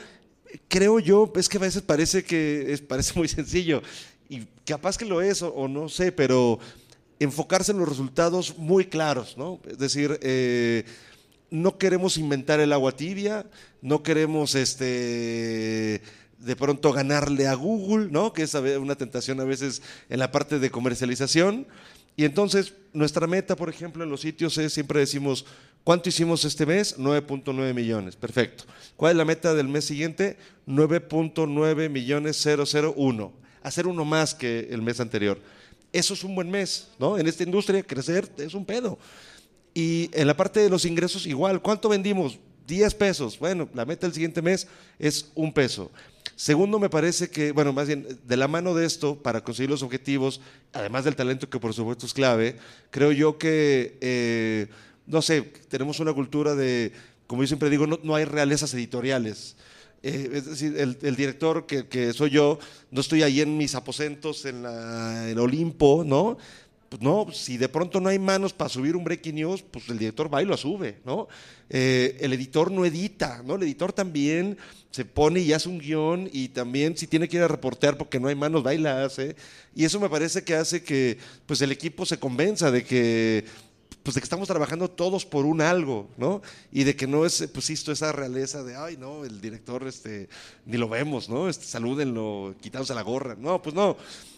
creo 0.66 0.98
yo, 0.98 1.32
es 1.36 1.48
que 1.48 1.58
a 1.58 1.60
veces 1.60 1.82
parece 1.82 2.24
que 2.24 2.72
es, 2.72 2.80
parece 2.80 3.12
muy 3.16 3.28
sencillo 3.28 3.82
y 4.34 4.48
capaz 4.64 4.98
que 4.98 5.04
lo 5.04 5.22
es 5.22 5.42
o, 5.42 5.68
no 5.68 5.88
sé, 5.88 6.10
pero 6.10 6.58
enfocarse 7.20 7.72
en 7.72 7.78
los 7.78 7.88
resultados 7.88 8.58
muy 8.58 8.86
claros, 8.86 9.36
¿no? 9.38 9.60
Es 9.68 9.78
decir, 9.78 10.18
eh, 10.22 10.84
no 11.50 11.78
queremos 11.78 12.18
inventar 12.18 12.58
el 12.58 12.72
agua 12.72 12.92
tibia, 12.92 13.46
no 13.80 14.02
queremos 14.02 14.54
este 14.56 16.02
de 16.38 16.56
pronto 16.56 16.92
ganarle 16.92 17.46
a 17.46 17.54
Google, 17.54 18.08
¿no? 18.10 18.32
Que 18.32 18.42
es 18.42 18.54
una 18.54 18.96
tentación 18.96 19.40
a 19.40 19.44
veces 19.44 19.82
en 20.10 20.18
la 20.18 20.32
parte 20.32 20.58
de 20.58 20.70
comercialización. 20.70 21.66
Y 22.16 22.24
entonces, 22.24 22.74
nuestra 22.92 23.26
meta, 23.26 23.56
por 23.56 23.70
ejemplo, 23.70 24.04
en 24.04 24.10
los 24.10 24.20
sitios 24.20 24.58
es, 24.58 24.72
siempre 24.72 25.00
decimos, 25.00 25.46
¿cuánto 25.84 26.08
hicimos 26.08 26.44
este 26.44 26.66
mes? 26.66 26.98
9.9 26.98 27.72
millones, 27.72 28.16
perfecto. 28.16 28.64
¿Cuál 28.96 29.12
es 29.12 29.16
la 29.16 29.24
meta 29.24 29.54
del 29.54 29.68
mes 29.68 29.84
siguiente? 29.84 30.36
9.9 30.66 31.88
millones 31.88 32.44
001 32.44 33.43
hacer 33.64 33.88
uno 33.88 34.04
más 34.04 34.34
que 34.34 34.68
el 34.70 34.82
mes 34.82 35.00
anterior. 35.00 35.40
Eso 35.92 36.14
es 36.14 36.22
un 36.22 36.34
buen 36.34 36.50
mes, 36.50 36.88
¿no? 36.98 37.18
En 37.18 37.26
esta 37.26 37.42
industria 37.42 37.82
crecer 37.82 38.30
es 38.36 38.54
un 38.54 38.64
pedo. 38.64 38.98
Y 39.72 40.10
en 40.12 40.28
la 40.28 40.36
parte 40.36 40.60
de 40.60 40.70
los 40.70 40.84
ingresos 40.84 41.26
igual, 41.26 41.60
¿cuánto 41.60 41.88
vendimos? 41.88 42.38
10 42.66 42.94
pesos. 42.94 43.38
Bueno, 43.38 43.68
la 43.74 43.84
meta 43.84 44.06
del 44.06 44.14
siguiente 44.14 44.40
mes 44.40 44.68
es 44.98 45.30
un 45.34 45.52
peso. 45.52 45.90
Segundo, 46.36 46.78
me 46.78 46.90
parece 46.90 47.30
que, 47.30 47.52
bueno, 47.52 47.72
más 47.72 47.86
bien, 47.86 48.06
de 48.24 48.36
la 48.36 48.48
mano 48.48 48.74
de 48.74 48.86
esto, 48.86 49.16
para 49.22 49.42
conseguir 49.42 49.70
los 49.70 49.82
objetivos, 49.82 50.40
además 50.72 51.04
del 51.04 51.16
talento 51.16 51.48
que 51.48 51.60
por 51.60 51.72
supuesto 51.74 52.06
es 52.06 52.14
clave, 52.14 52.56
creo 52.90 53.12
yo 53.12 53.38
que, 53.38 53.98
eh, 54.00 54.66
no 55.06 55.22
sé, 55.22 55.42
tenemos 55.68 56.00
una 56.00 56.12
cultura 56.12 56.54
de, 56.54 56.92
como 57.26 57.42
yo 57.42 57.46
siempre 57.46 57.70
digo, 57.70 57.86
no, 57.86 58.00
no 58.02 58.14
hay 58.14 58.24
realezas 58.24 58.74
editoriales. 58.74 59.56
Eh, 60.06 60.30
es 60.34 60.44
decir, 60.44 60.76
el, 60.76 61.16
director 61.16 61.64
que, 61.64 62.12
soy 62.12 62.28
yo, 62.28 62.58
no 62.90 63.00
estoy 63.00 63.22
ahí 63.22 63.40
en 63.40 63.56
mis 63.56 63.74
aposentos 63.74 64.44
en, 64.44 64.66
el 64.66 65.38
Olimpo, 65.38 66.04
¿no? 66.04 66.36
Pues 66.90 67.00
no, 67.00 67.28
si 67.32 67.56
de 67.56 67.70
pronto 67.70 68.02
no 68.02 68.10
hay 68.10 68.18
manos 68.18 68.52
para 68.52 68.68
subir 68.68 68.96
un 68.96 69.02
breaking 69.02 69.36
news, 69.36 69.62
pues 69.62 69.88
el 69.88 69.96
director 69.98 70.32
va 70.32 70.42
y 70.42 70.44
lo 70.44 70.58
sube, 70.58 70.98
¿no? 71.06 71.26
Eh, 71.70 72.18
el 72.20 72.34
editor 72.34 72.70
no 72.70 72.84
edita, 72.84 73.42
¿no? 73.46 73.54
El 73.54 73.62
editor 73.62 73.94
también 73.94 74.58
se 74.90 75.06
pone 75.06 75.40
y 75.40 75.54
hace 75.54 75.70
un 75.70 75.78
guion 75.78 76.28
y 76.30 76.48
también 76.48 76.98
si 76.98 77.06
tiene 77.06 77.26
que 77.26 77.38
ir 77.38 77.42
a 77.42 77.48
reportear 77.48 77.96
porque 77.96 78.20
no 78.20 78.28
hay 78.28 78.34
manos, 78.34 78.64
va 78.64 78.74
y 78.74 78.78
la 78.78 79.06
hace. 79.06 79.36
Y 79.74 79.86
eso 79.86 79.98
me 80.00 80.10
parece 80.10 80.44
que 80.44 80.54
hace 80.54 80.82
que 80.82 81.16
pues 81.46 81.62
el 81.62 81.72
equipo 81.72 82.04
se 82.04 82.18
convenza 82.18 82.70
de 82.70 82.84
que 82.84 83.46
pues 84.04 84.14
de 84.14 84.20
que 84.20 84.26
estamos 84.26 84.46
trabajando 84.46 84.90
todos 84.90 85.24
por 85.24 85.46
un 85.46 85.62
algo, 85.62 86.10
¿no? 86.18 86.42
Y 86.70 86.84
de 86.84 86.94
que 86.94 87.06
no 87.06 87.24
es, 87.24 87.48
pues 87.52 87.70
esto, 87.70 87.90
esa 87.90 88.12
realeza 88.12 88.62
de, 88.62 88.76
ay, 88.76 88.98
no, 88.98 89.24
el 89.24 89.40
director, 89.40 89.88
este, 89.88 90.28
ni 90.66 90.76
lo 90.76 90.90
vemos, 90.90 91.30
¿no? 91.30 91.48
Este, 91.48 91.64
salúdenlo, 91.64 92.54
quitándose 92.60 92.94
la 92.94 93.00
gorra. 93.00 93.34
No, 93.34 93.62
pues 93.62 93.74
no. 93.74 93.96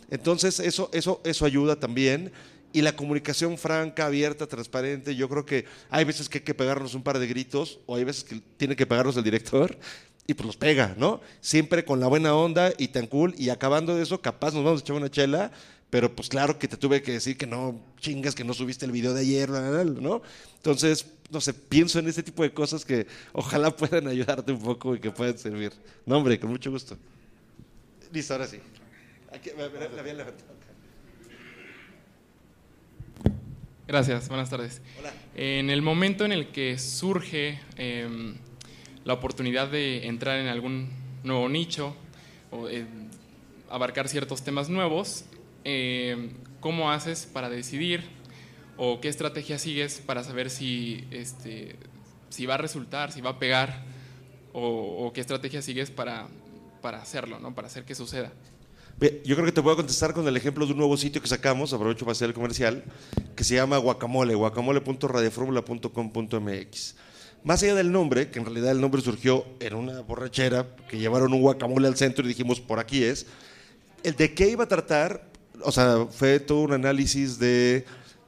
Entonces, 0.08 0.60
eso, 0.60 0.88
eso, 0.92 1.20
eso 1.24 1.44
ayuda 1.44 1.74
también. 1.74 2.30
Y 2.72 2.82
la 2.82 2.94
comunicación 2.94 3.58
franca, 3.58 4.06
abierta, 4.06 4.46
transparente, 4.46 5.16
yo 5.16 5.28
creo 5.28 5.44
que 5.44 5.64
hay 5.90 6.04
veces 6.04 6.28
que 6.28 6.38
hay 6.38 6.44
que 6.44 6.54
pegarnos 6.54 6.94
un 6.94 7.02
par 7.02 7.18
de 7.18 7.26
gritos, 7.26 7.80
o 7.86 7.96
hay 7.96 8.04
veces 8.04 8.22
que 8.22 8.40
tiene 8.56 8.76
que 8.76 8.86
pegarnos 8.86 9.16
el 9.16 9.24
director, 9.24 9.76
y 10.28 10.34
pues 10.34 10.46
los 10.46 10.56
pega, 10.56 10.94
¿no? 10.96 11.20
Siempre 11.40 11.84
con 11.84 11.98
la 11.98 12.06
buena 12.06 12.36
onda 12.36 12.72
y 12.78 12.88
tan 12.88 13.08
cool, 13.08 13.34
y 13.36 13.48
acabando 13.48 13.96
de 13.96 14.04
eso, 14.04 14.20
capaz 14.20 14.54
nos 14.54 14.62
vamos 14.62 14.80
a 14.80 14.84
echar 14.84 14.96
una 14.96 15.10
chela 15.10 15.50
pero 15.90 16.14
pues 16.14 16.28
claro 16.28 16.58
que 16.58 16.68
te 16.68 16.76
tuve 16.76 17.02
que 17.02 17.12
decir 17.12 17.36
que 17.36 17.46
no 17.46 17.80
chingas, 18.00 18.34
que 18.34 18.44
no 18.44 18.54
subiste 18.54 18.84
el 18.84 18.92
video 18.92 19.14
de 19.14 19.20
ayer, 19.20 19.48
¿no? 19.48 20.22
Entonces, 20.56 21.06
no 21.30 21.40
sé, 21.40 21.54
pienso 21.54 21.98
en 21.98 22.08
ese 22.08 22.22
tipo 22.22 22.42
de 22.42 22.52
cosas 22.52 22.84
que 22.84 23.06
ojalá 23.32 23.74
puedan 23.76 24.08
ayudarte 24.08 24.52
un 24.52 24.62
poco 24.62 24.94
y 24.94 25.00
que 25.00 25.10
puedan 25.10 25.38
servir. 25.38 25.72
No, 26.04 26.18
hombre, 26.18 26.38
con 26.40 26.50
mucho 26.50 26.70
gusto. 26.70 26.96
Listo, 28.12 28.34
ahora 28.34 28.46
sí. 28.46 28.58
Gracias, 33.86 34.28
buenas 34.28 34.50
tardes. 34.50 34.82
Hola. 34.98 35.12
En 35.36 35.70
el 35.70 35.82
momento 35.82 36.24
en 36.24 36.32
el 36.32 36.48
que 36.48 36.78
surge 36.78 37.60
em, 37.76 38.34
la 39.04 39.12
oportunidad 39.12 39.68
de 39.68 40.06
entrar 40.08 40.38
en 40.40 40.48
algún 40.48 40.90
nuevo 41.22 41.48
nicho 41.48 41.94
o 42.50 42.68
eh, 42.68 42.84
abarcar 43.70 44.08
ciertos 44.08 44.42
temas 44.42 44.68
nuevos, 44.68 45.24
eh, 45.68 46.30
¿cómo 46.60 46.92
haces 46.92 47.26
para 47.26 47.50
decidir 47.50 48.04
o 48.76 49.00
qué 49.00 49.08
estrategia 49.08 49.58
sigues 49.58 49.98
para 49.98 50.22
saber 50.22 50.48
si, 50.48 51.08
este, 51.10 51.74
si 52.28 52.46
va 52.46 52.54
a 52.54 52.58
resultar, 52.58 53.10
si 53.10 53.20
va 53.20 53.30
a 53.30 53.40
pegar 53.40 53.82
o, 54.52 55.10
qué 55.12 55.20
estrategia 55.20 55.62
sigues 55.62 55.90
para, 55.90 56.28
para 56.80 57.02
hacerlo, 57.02 57.40
¿no? 57.40 57.52
para 57.52 57.66
hacer 57.66 57.84
que 57.84 57.96
suceda? 57.96 58.32
Yo 59.24 59.34
creo 59.34 59.44
que 59.44 59.52
te 59.52 59.60
voy 59.60 59.72
a 59.72 59.76
contestar 59.76 60.14
con 60.14 60.28
el 60.28 60.36
ejemplo 60.36 60.64
de 60.64 60.72
un 60.72 60.78
nuevo 60.78 60.96
sitio 60.96 61.20
que 61.20 61.28
sacamos, 61.28 61.72
aprovecho 61.72 62.04
para 62.04 62.12
hacer 62.12 62.28
el 62.28 62.34
comercial, 62.34 62.84
que 63.34 63.42
se 63.42 63.56
llama 63.56 63.76
Guacamole, 63.76 64.36
guacamole.radioformula.com.mx. 64.36 66.96
Más 67.42 67.62
allá 67.62 67.74
del 67.74 67.90
nombre, 67.92 68.30
que 68.30 68.38
en 68.38 68.44
realidad 68.44 68.70
el 68.70 68.80
nombre 68.80 69.02
surgió 69.02 69.44
en 69.60 69.74
una 69.74 70.00
borrachera, 70.00 70.76
que 70.88 70.98
llevaron 70.98 71.34
un 71.34 71.42
guacamole 71.42 71.88
al 71.88 71.96
centro 71.96 72.24
y 72.24 72.28
dijimos, 72.28 72.60
por 72.60 72.78
aquí 72.78 73.02
es, 73.02 73.26
el 74.02 74.14
de 74.14 74.32
qué 74.32 74.48
iba 74.48 74.64
a 74.64 74.68
tratar, 74.68 75.35
o 75.62 75.72
sea, 75.72 76.06
fue 76.10 76.40
todo 76.40 76.60
un 76.60 76.72
análisis 76.72 77.38
de 77.38 77.84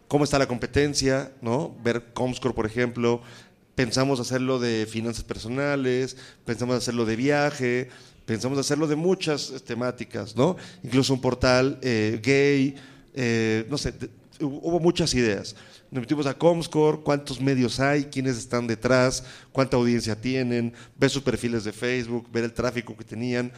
cómo 0.08 0.24
está 0.24 0.38
la 0.38 0.48
competencia, 0.48 1.32
¿no? 1.40 1.76
Ver 1.82 2.12
Comscore, 2.12 2.54
por 2.54 2.66
ejemplo. 2.66 3.22
Pensamos 3.74 4.18
hacerlo 4.18 4.58
de 4.58 4.86
finanzas 4.90 5.22
personales, 5.22 6.16
pensamos 6.44 6.76
hacerlo 6.76 7.04
de 7.04 7.14
viaje, 7.14 7.88
pensamos 8.26 8.58
hacerlo 8.58 8.88
de 8.88 8.96
muchas 8.96 9.62
temáticas, 9.64 10.34
¿no? 10.34 10.56
Incluso 10.82 11.14
un 11.14 11.20
portal 11.20 11.78
eh, 11.82 12.18
gay, 12.22 12.74
eh, 13.14 13.64
no 13.70 13.78
sé, 13.78 13.94
hubo 14.40 14.80
muchas 14.80 15.14
ideas. 15.14 15.54
Nos 15.90 16.02
metimos 16.02 16.26
a 16.26 16.34
Comscore, 16.34 17.00
cuántos 17.02 17.40
medios 17.40 17.80
hay, 17.80 18.04
quiénes 18.04 18.36
están 18.36 18.66
detrás, 18.66 19.24
cuánta 19.52 19.76
audiencia 19.76 20.20
tienen, 20.20 20.74
ver 20.98 21.08
sus 21.08 21.22
perfiles 21.22 21.64
de 21.64 21.72
Facebook, 21.72 22.28
ver 22.30 22.44
el 22.44 22.52
tráfico 22.52 22.96
que 22.96 23.04
tenían. 23.04 23.52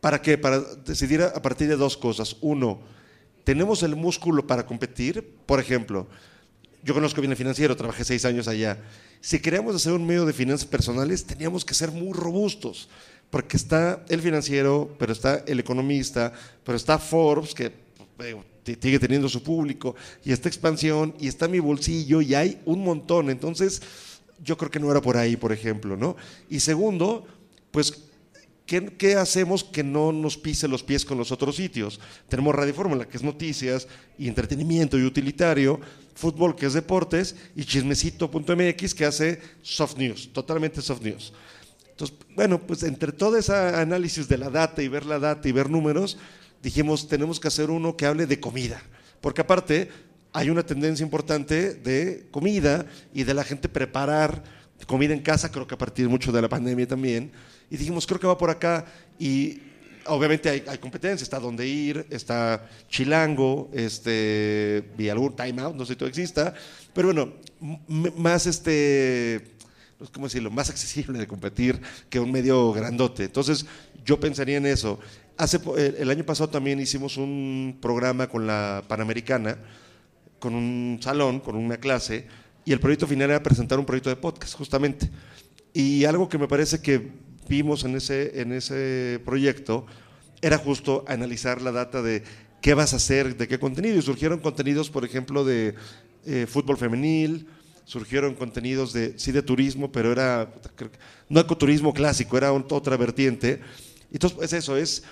¿Para 0.00 0.22
qué? 0.22 0.38
Para 0.38 0.60
decidir 0.60 1.22
a 1.22 1.42
partir 1.42 1.68
de 1.68 1.76
dos 1.76 1.96
cosas. 1.96 2.36
Uno, 2.40 2.80
¿tenemos 3.44 3.82
el 3.82 3.96
músculo 3.96 4.46
para 4.46 4.64
competir? 4.64 5.36
Por 5.46 5.60
ejemplo, 5.60 6.06
yo 6.82 6.94
conozco 6.94 7.20
bien 7.20 7.30
el 7.30 7.36
financiero, 7.36 7.76
trabajé 7.76 8.04
seis 8.04 8.24
años 8.24 8.48
allá. 8.48 8.78
Si 9.20 9.38
queríamos 9.38 9.74
hacer 9.74 9.92
un 9.92 10.06
medio 10.06 10.24
de 10.24 10.32
finanzas 10.32 10.66
personales, 10.66 11.24
teníamos 11.24 11.64
que 11.64 11.74
ser 11.74 11.90
muy 11.90 12.14
robustos, 12.14 12.88
porque 13.28 13.58
está 13.58 14.02
el 14.08 14.22
financiero, 14.22 14.96
pero 14.98 15.12
está 15.12 15.44
el 15.46 15.60
economista, 15.60 16.32
pero 16.64 16.76
está 16.76 16.98
Forbes, 16.98 17.54
que 17.54 17.70
eh, 18.20 18.36
sigue 18.80 18.98
teniendo 18.98 19.28
su 19.28 19.42
público, 19.42 19.94
y 20.24 20.32
está 20.32 20.48
expansión, 20.48 21.14
y 21.20 21.28
está 21.28 21.46
mi 21.48 21.58
bolsillo, 21.58 22.22
y 22.22 22.34
hay 22.34 22.62
un 22.64 22.82
montón. 22.82 23.28
Entonces, 23.28 23.82
yo 24.42 24.56
creo 24.56 24.70
que 24.70 24.80
no 24.80 24.90
era 24.90 25.02
por 25.02 25.18
ahí, 25.18 25.36
por 25.36 25.52
ejemplo, 25.52 25.98
¿no? 25.98 26.16
Y 26.48 26.60
segundo, 26.60 27.26
pues 27.70 28.09
¿Qué, 28.70 29.16
hacemos 29.16 29.64
que 29.64 29.82
no 29.82 30.12
nos 30.12 30.36
pise 30.36 30.68
los 30.68 30.84
pies 30.84 31.04
con 31.04 31.18
los 31.18 31.32
otros 31.32 31.56
sitios? 31.56 31.98
Tenemos 32.28 32.54
Radio 32.54 32.72
Fórmula, 32.72 33.04
que 33.04 33.16
es 33.16 33.22
noticias 33.24 33.88
y 34.16 34.28
entretenimiento 34.28 34.96
y 34.96 35.02
utilitario, 35.02 35.80
fútbol, 36.14 36.54
que 36.54 36.66
es 36.66 36.74
deportes, 36.74 37.34
y 37.56 37.64
chismecito.mx, 37.64 38.94
que 38.94 39.04
hace 39.04 39.40
soft 39.60 39.96
news, 39.96 40.32
totalmente 40.32 40.80
soft 40.82 41.02
news. 41.02 41.32
Entonces, 41.90 42.16
bueno, 42.36 42.64
pues 42.64 42.84
entre 42.84 43.10
todo 43.10 43.36
ese 43.36 43.52
análisis 43.52 44.28
de 44.28 44.38
la 44.38 44.50
data 44.50 44.80
y 44.84 44.86
ver 44.86 45.04
la 45.04 45.18
data 45.18 45.48
y 45.48 45.52
ver 45.52 45.68
números, 45.68 46.16
dijimos, 46.62 47.08
tenemos 47.08 47.40
que 47.40 47.48
hacer 47.48 47.70
uno 47.70 47.96
que 47.96 48.06
hable 48.06 48.28
de 48.28 48.38
comida. 48.38 48.80
Porque 49.20 49.40
aparte, 49.40 49.90
hay 50.32 50.48
una 50.48 50.62
tendencia 50.62 51.02
importante 51.02 51.74
de 51.74 52.28
comida 52.30 52.86
y 53.12 53.24
de 53.24 53.34
la 53.34 53.42
gente 53.42 53.68
preparar 53.68 54.44
comida 54.86 55.14
en 55.14 55.20
casa, 55.20 55.50
creo 55.50 55.66
que 55.66 55.74
a 55.74 55.78
partir 55.78 56.08
mucho 56.08 56.32
de 56.32 56.42
la 56.42 56.48
pandemia 56.48 56.86
también. 56.86 57.32
Y 57.70 57.76
dijimos, 57.76 58.06
creo 58.06 58.20
que 58.20 58.26
va 58.26 58.36
por 58.36 58.50
acá. 58.50 58.84
Y 59.18 59.62
obviamente 60.06 60.48
hay, 60.48 60.78
competencia, 60.78 61.22
está 61.22 61.38
Donde 61.38 61.66
Ir, 61.66 62.06
está 62.10 62.68
Chilango, 62.88 63.70
este, 63.72 64.90
y 64.98 65.08
algún 65.08 65.34
Time 65.36 65.62
Out, 65.62 65.76
no 65.76 65.84
sé 65.84 65.92
si 65.92 65.98
todo 65.98 66.08
exista. 66.08 66.52
Pero 66.92 67.08
bueno, 67.08 67.32
más 67.88 68.46
este, 68.46 69.54
¿cómo 70.12 70.26
decirlo? 70.26 70.50
Más 70.50 70.70
accesible 70.70 71.18
de 71.18 71.26
competir 71.26 71.80
que 72.08 72.18
un 72.18 72.30
medio 72.32 72.72
grandote. 72.72 73.24
Entonces, 73.24 73.66
yo 74.04 74.18
pensaría 74.18 74.56
en 74.56 74.66
eso. 74.66 74.98
Hace, 75.36 75.60
el 75.76 76.10
año 76.10 76.24
pasado 76.24 76.50
también 76.50 76.80
hicimos 76.80 77.16
un 77.16 77.78
programa 77.80 78.28
con 78.28 78.46
la 78.46 78.84
Panamericana, 78.88 79.56
con 80.38 80.54
un 80.54 80.98
salón, 81.00 81.40
con 81.40 81.56
una 81.56 81.78
clase, 81.78 82.26
y 82.64 82.72
el 82.72 82.80
proyecto 82.80 83.06
final 83.06 83.30
era 83.30 83.42
presentar 83.42 83.78
un 83.78 83.86
proyecto 83.86 84.10
de 84.10 84.16
podcast, 84.16 84.54
justamente. 84.54 85.08
Y 85.72 86.04
algo 86.04 86.28
que 86.28 86.36
me 86.36 86.48
parece 86.48 86.80
que 86.82 87.29
vimos 87.48 87.84
en 87.84 87.96
ese, 87.96 88.40
en 88.40 88.52
ese 88.52 89.20
proyecto 89.24 89.86
era 90.42 90.58
justo 90.58 91.04
analizar 91.06 91.60
la 91.60 91.72
data 91.72 92.02
de 92.02 92.22
qué 92.60 92.74
vas 92.74 92.92
a 92.92 92.96
hacer, 92.96 93.36
de 93.36 93.48
qué 93.48 93.58
contenido. 93.58 93.98
Y 93.98 94.02
surgieron 94.02 94.40
contenidos, 94.40 94.90
por 94.90 95.04
ejemplo, 95.04 95.44
de 95.44 95.74
eh, 96.26 96.46
fútbol 96.48 96.76
femenil, 96.76 97.46
surgieron 97.84 98.34
contenidos 98.34 98.92
de, 98.92 99.18
sí, 99.18 99.32
de 99.32 99.42
turismo, 99.42 99.90
pero 99.90 100.12
era, 100.12 100.52
no 101.28 101.40
ecoturismo 101.40 101.92
clásico, 101.92 102.36
era 102.36 102.52
otra 102.52 102.96
vertiente. 102.96 103.60
Entonces, 104.12 104.38
pues 104.38 104.52
eso 104.52 104.76
es, 104.76 105.02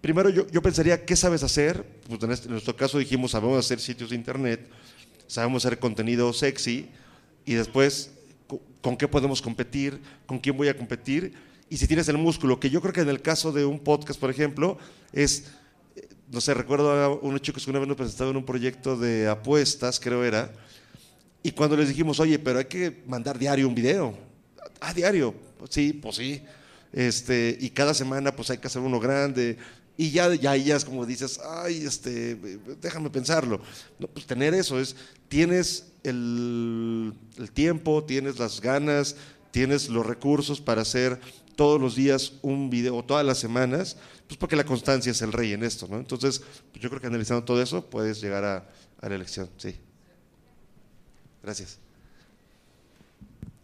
primero 0.00 0.30
yo, 0.30 0.46
yo 0.48 0.62
pensaría, 0.62 1.04
¿qué 1.04 1.16
sabes 1.16 1.42
hacer? 1.42 1.84
Pues 2.08 2.22
en, 2.22 2.32
este, 2.32 2.46
en 2.46 2.52
nuestro 2.52 2.76
caso 2.76 2.98
dijimos, 2.98 3.32
sabemos 3.32 3.64
hacer 3.64 3.80
sitios 3.80 4.10
de 4.10 4.16
internet, 4.16 4.68
sabemos 5.26 5.64
hacer 5.64 5.78
contenido 5.78 6.32
sexy 6.32 6.88
y 7.44 7.54
después 7.54 8.10
con 8.80 8.96
qué 8.96 9.08
podemos 9.08 9.40
competir, 9.40 10.00
con 10.26 10.38
quién 10.38 10.56
voy 10.56 10.68
a 10.68 10.76
competir 10.76 11.34
y 11.72 11.78
si 11.78 11.86
tienes 11.86 12.06
el 12.08 12.18
músculo, 12.18 12.60
que 12.60 12.68
yo 12.68 12.82
creo 12.82 12.92
que 12.92 13.00
en 13.00 13.08
el 13.08 13.22
caso 13.22 13.50
de 13.50 13.64
un 13.64 13.80
podcast, 13.80 14.20
por 14.20 14.28
ejemplo, 14.28 14.76
es, 15.10 15.44
no 16.30 16.38
sé, 16.38 16.52
recuerdo 16.52 16.92
a 16.92 17.08
unos 17.08 17.40
chicos 17.40 17.64
que 17.64 17.70
una 17.70 17.78
vez 17.78 17.88
nos 17.88 17.96
presentaban 17.96 18.36
un 18.36 18.44
proyecto 18.44 18.94
de 18.94 19.26
apuestas, 19.26 19.98
creo 19.98 20.22
era, 20.22 20.52
y 21.42 21.50
cuando 21.52 21.74
les 21.74 21.88
dijimos, 21.88 22.20
oye, 22.20 22.38
pero 22.38 22.58
hay 22.58 22.66
que 22.66 23.02
mandar 23.06 23.38
diario 23.38 23.66
un 23.66 23.74
video. 23.74 24.14
Ah, 24.82 24.92
diario. 24.92 25.34
Sí, 25.70 25.94
pues 25.94 26.16
sí. 26.16 26.42
Este, 26.92 27.56
y 27.58 27.70
cada 27.70 27.94
semana 27.94 28.36
pues 28.36 28.50
hay 28.50 28.58
que 28.58 28.66
hacer 28.66 28.82
uno 28.82 29.00
grande. 29.00 29.56
Y 29.96 30.10
ya, 30.10 30.34
ya, 30.34 30.54
ya 30.54 30.76
es 30.76 30.84
como 30.84 31.06
dices, 31.06 31.40
ay, 31.42 31.86
este, 31.86 32.34
déjame 32.82 33.08
pensarlo. 33.08 33.62
No, 33.98 34.08
pues 34.08 34.26
tener 34.26 34.52
eso 34.52 34.78
es, 34.78 34.94
tienes 35.28 35.86
el, 36.04 37.14
tiempo, 37.54 38.04
tienes 38.04 38.38
las 38.38 38.60
ganas, 38.60 39.16
tienes 39.52 39.88
los 39.88 40.04
recursos 40.04 40.60
para 40.60 40.82
hacer 40.82 41.18
todos 41.62 41.80
los 41.80 41.94
días 41.94 42.32
un 42.42 42.70
video, 42.70 42.96
o 42.96 43.04
todas 43.04 43.24
las 43.24 43.38
semanas, 43.38 43.96
pues 44.26 44.36
porque 44.36 44.56
la 44.56 44.64
constancia 44.64 45.12
es 45.12 45.22
el 45.22 45.32
rey 45.32 45.52
en 45.52 45.62
esto, 45.62 45.86
¿no? 45.88 45.96
Entonces, 45.96 46.40
pues 46.72 46.82
yo 46.82 46.88
creo 46.88 47.00
que 47.00 47.06
analizando 47.06 47.44
todo 47.44 47.62
eso 47.62 47.88
puedes 47.88 48.20
llegar 48.20 48.42
a, 48.42 48.68
la 49.00 49.14
elección, 49.14 49.48
sí. 49.58 49.76
Gracias. 51.40 51.78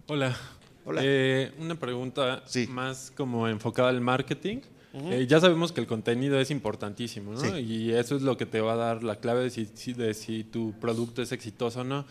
Hola. 0.06 0.36
Hola. 0.84 1.00
Eh, 1.02 1.52
una 1.58 1.74
pregunta 1.74 2.44
más 2.68 3.12
como 3.16 3.48
enfocada 3.48 3.88
al 3.88 4.00
marketing. 4.00 4.58
Eh, 4.94 5.26
ya 5.28 5.40
sabemos 5.40 5.72
que 5.72 5.80
el 5.80 5.88
contenido 5.88 6.38
es 6.38 6.52
importantísimo, 6.52 7.32
¿no? 7.32 7.58
Y 7.58 7.90
eso 7.90 8.14
es 8.14 8.22
lo 8.22 8.36
que 8.36 8.46
te 8.46 8.60
va 8.60 8.74
a 8.74 8.76
dar 8.76 9.02
la 9.02 9.16
clave 9.16 9.42
de 9.42 9.50
si, 9.50 9.92
de 9.92 10.14
si 10.14 10.44
tu 10.44 10.72
producto 10.78 11.20
es 11.20 11.32
exitoso 11.32 11.80
o 11.80 11.84
no. 11.84 12.04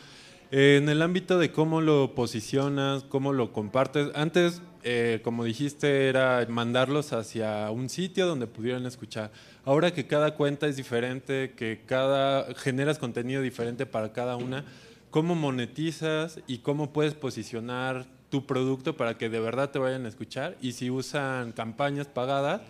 Eh, 0.49 0.77
en 0.77 0.87
el 0.87 1.01
ámbito 1.01 1.37
de 1.39 1.51
cómo 1.51 1.81
lo 1.81 2.15
posicionas, 2.15 3.03
cómo 3.03 3.33
lo 3.33 3.51
compartes, 3.51 4.09
antes, 4.15 4.61
eh, 4.83 5.19
como 5.21 5.43
dijiste, 5.43 6.07
era 6.07 6.45
mandarlos 6.47 7.11
hacia 7.11 7.69
un 7.69 7.89
sitio 7.89 8.25
donde 8.25 8.47
pudieran 8.47 8.85
escuchar. 8.85 9.31
Ahora 9.65 9.91
que 9.91 10.07
cada 10.07 10.35
cuenta 10.35 10.67
es 10.67 10.77
diferente, 10.77 11.53
que 11.57 11.81
cada 11.85 12.53
generas 12.55 12.97
contenido 12.97 13.41
diferente 13.41 13.85
para 13.85 14.13
cada 14.13 14.37
una, 14.37 14.63
¿cómo 15.09 15.35
monetizas 15.35 16.39
y 16.47 16.59
cómo 16.59 16.93
puedes 16.93 17.13
posicionar 17.13 18.05
tu 18.29 18.45
producto 18.45 18.95
para 18.95 19.17
que 19.17 19.29
de 19.29 19.41
verdad 19.41 19.71
te 19.71 19.79
vayan 19.79 20.05
a 20.05 20.09
escuchar 20.09 20.55
y 20.61 20.73
si 20.73 20.89
usan 20.89 21.51
campañas 21.51 22.07
pagadas, 22.07 22.61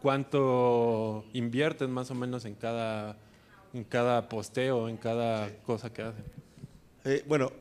cuánto 0.00 1.26
invierten 1.34 1.90
más 1.90 2.10
o 2.10 2.14
menos 2.14 2.46
en 2.46 2.54
cada, 2.54 3.16
en 3.74 3.84
cada 3.84 4.30
posteo, 4.30 4.88
en 4.88 4.96
cada 4.96 5.50
cosa 5.66 5.92
que 5.92 6.00
hacen. 6.00 6.45
Eh, 7.06 7.24
bueno, 7.26 7.52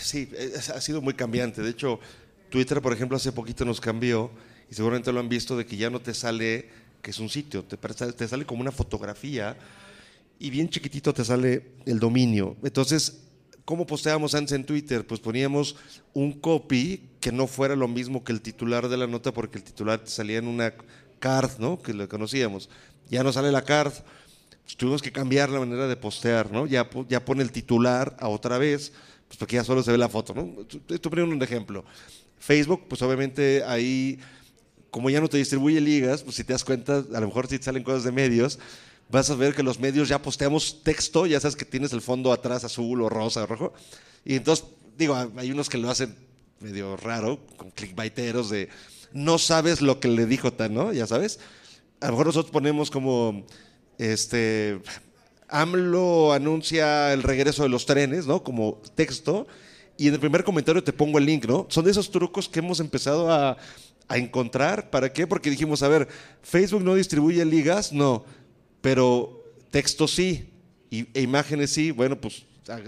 sí, 0.00 0.30
ha 0.74 0.80
sido 0.80 1.02
muy 1.02 1.14
cambiante. 1.14 1.62
De 1.62 1.70
hecho, 1.70 2.00
Twitter, 2.48 2.80
por 2.80 2.92
ejemplo, 2.92 3.16
hace 3.16 3.32
poquito 3.32 3.64
nos 3.64 3.80
cambió 3.80 4.30
y 4.70 4.74
seguramente 4.74 5.12
lo 5.12 5.20
han 5.20 5.28
visto 5.28 5.56
de 5.56 5.66
que 5.66 5.76
ya 5.76 5.90
no 5.90 6.00
te 6.00 6.14
sale 6.14 6.70
que 7.02 7.10
es 7.10 7.18
un 7.18 7.28
sitio, 7.28 7.64
te, 7.64 7.76
te 7.76 8.28
sale 8.28 8.44
como 8.44 8.60
una 8.60 8.72
fotografía 8.72 9.56
y 10.38 10.50
bien 10.50 10.68
chiquitito 10.68 11.12
te 11.12 11.24
sale 11.24 11.72
el 11.84 11.98
dominio. 11.98 12.56
Entonces, 12.62 13.20
¿Cómo 13.68 13.86
posteábamos 13.86 14.34
antes 14.34 14.52
en 14.52 14.64
Twitter? 14.64 15.06
Pues 15.06 15.20
poníamos 15.20 15.76
un 16.14 16.32
copy 16.32 17.02
que 17.20 17.30
no 17.30 17.46
fuera 17.46 17.76
lo 17.76 17.86
mismo 17.86 18.24
que 18.24 18.32
el 18.32 18.40
titular 18.40 18.88
de 18.88 18.96
la 18.96 19.06
nota, 19.06 19.30
porque 19.30 19.58
el 19.58 19.64
titular 19.64 20.00
salía 20.06 20.38
en 20.38 20.46
una 20.46 20.72
card, 21.18 21.58
¿no? 21.58 21.78
Que 21.78 21.92
lo 21.92 22.08
conocíamos. 22.08 22.70
Ya 23.10 23.22
no 23.22 23.30
sale 23.30 23.52
la 23.52 23.60
card, 23.60 23.92
tuvimos 24.76 25.02
que 25.02 25.12
cambiar 25.12 25.48
la 25.50 25.60
manera 25.60 25.88
de 25.88 25.96
postear, 25.96 26.50
¿no? 26.50 26.66
Ya, 26.66 26.88
ya 27.08 27.24
pone 27.24 27.42
el 27.42 27.52
titular 27.52 28.16
a 28.20 28.28
otra 28.28 28.58
vez, 28.58 28.92
pues 29.26 29.38
porque 29.38 29.56
ya 29.56 29.64
solo 29.64 29.82
se 29.82 29.90
ve 29.90 29.98
la 29.98 30.08
foto, 30.08 30.34
¿no? 30.34 30.54
Esto 30.88 31.10
primero 31.10 31.32
un 31.32 31.42
ejemplo. 31.42 31.84
Facebook, 32.38 32.84
pues 32.88 33.02
obviamente 33.02 33.62
ahí, 33.64 34.18
como 34.90 35.10
ya 35.10 35.20
no 35.20 35.28
te 35.28 35.38
distribuye 35.38 35.80
ligas, 35.80 36.22
pues 36.22 36.36
si 36.36 36.44
te 36.44 36.52
das 36.52 36.64
cuenta, 36.64 36.98
a 36.98 37.20
lo 37.20 37.26
mejor 37.26 37.46
si 37.48 37.58
te 37.58 37.64
salen 37.64 37.82
cosas 37.82 38.04
de 38.04 38.12
medios, 38.12 38.58
vas 39.10 39.30
a 39.30 39.34
ver 39.34 39.54
que 39.54 39.62
los 39.62 39.80
medios 39.80 40.08
ya 40.08 40.20
posteamos 40.20 40.82
texto, 40.82 41.26
ya 41.26 41.40
sabes 41.40 41.56
que 41.56 41.64
tienes 41.64 41.92
el 41.92 42.00
fondo 42.00 42.32
atrás 42.32 42.64
azul 42.64 43.02
o 43.02 43.08
rosa 43.08 43.42
o 43.42 43.46
rojo. 43.46 43.72
Y 44.24 44.36
entonces, 44.36 44.66
digo, 44.96 45.16
hay 45.36 45.50
unos 45.50 45.68
que 45.68 45.78
lo 45.78 45.90
hacen 45.90 46.14
medio 46.60 46.96
raro, 46.96 47.40
con 47.56 47.70
clickbaiteros 47.70 48.50
de 48.50 48.68
no 49.12 49.38
sabes 49.38 49.80
lo 49.80 50.00
que 50.00 50.08
le 50.08 50.26
dijo 50.26 50.52
tan, 50.52 50.74
¿no? 50.74 50.92
Ya 50.92 51.06
sabes. 51.06 51.40
A 52.00 52.06
lo 52.06 52.12
mejor 52.12 52.26
nosotros 52.26 52.52
ponemos 52.52 52.90
como, 52.90 53.46
este, 53.98 54.80
AMLO 55.48 56.32
anuncia 56.32 57.12
el 57.12 57.22
regreso 57.22 57.62
de 57.62 57.68
los 57.68 57.86
trenes, 57.86 58.26
¿no? 58.26 58.42
Como 58.42 58.80
texto. 58.94 59.46
Y 59.96 60.08
en 60.08 60.14
el 60.14 60.20
primer 60.20 60.44
comentario 60.44 60.82
te 60.82 60.92
pongo 60.92 61.18
el 61.18 61.26
link, 61.26 61.46
¿no? 61.46 61.66
Son 61.68 61.84
de 61.84 61.90
esos 61.90 62.10
trucos 62.10 62.48
que 62.48 62.60
hemos 62.60 62.80
empezado 62.80 63.30
a, 63.30 63.56
a 64.06 64.16
encontrar. 64.16 64.90
¿Para 64.90 65.12
qué? 65.12 65.26
Porque 65.26 65.50
dijimos, 65.50 65.82
a 65.82 65.88
ver, 65.88 66.08
Facebook 66.42 66.82
no 66.82 66.94
distribuye 66.94 67.44
ligas, 67.44 67.92
no 67.92 68.24
pero 68.80 69.44
texto 69.70 70.08
sí, 70.08 70.50
y, 70.90 71.06
e 71.14 71.22
imágenes 71.22 71.70
sí, 71.70 71.90
bueno, 71.90 72.20
pues 72.20 72.44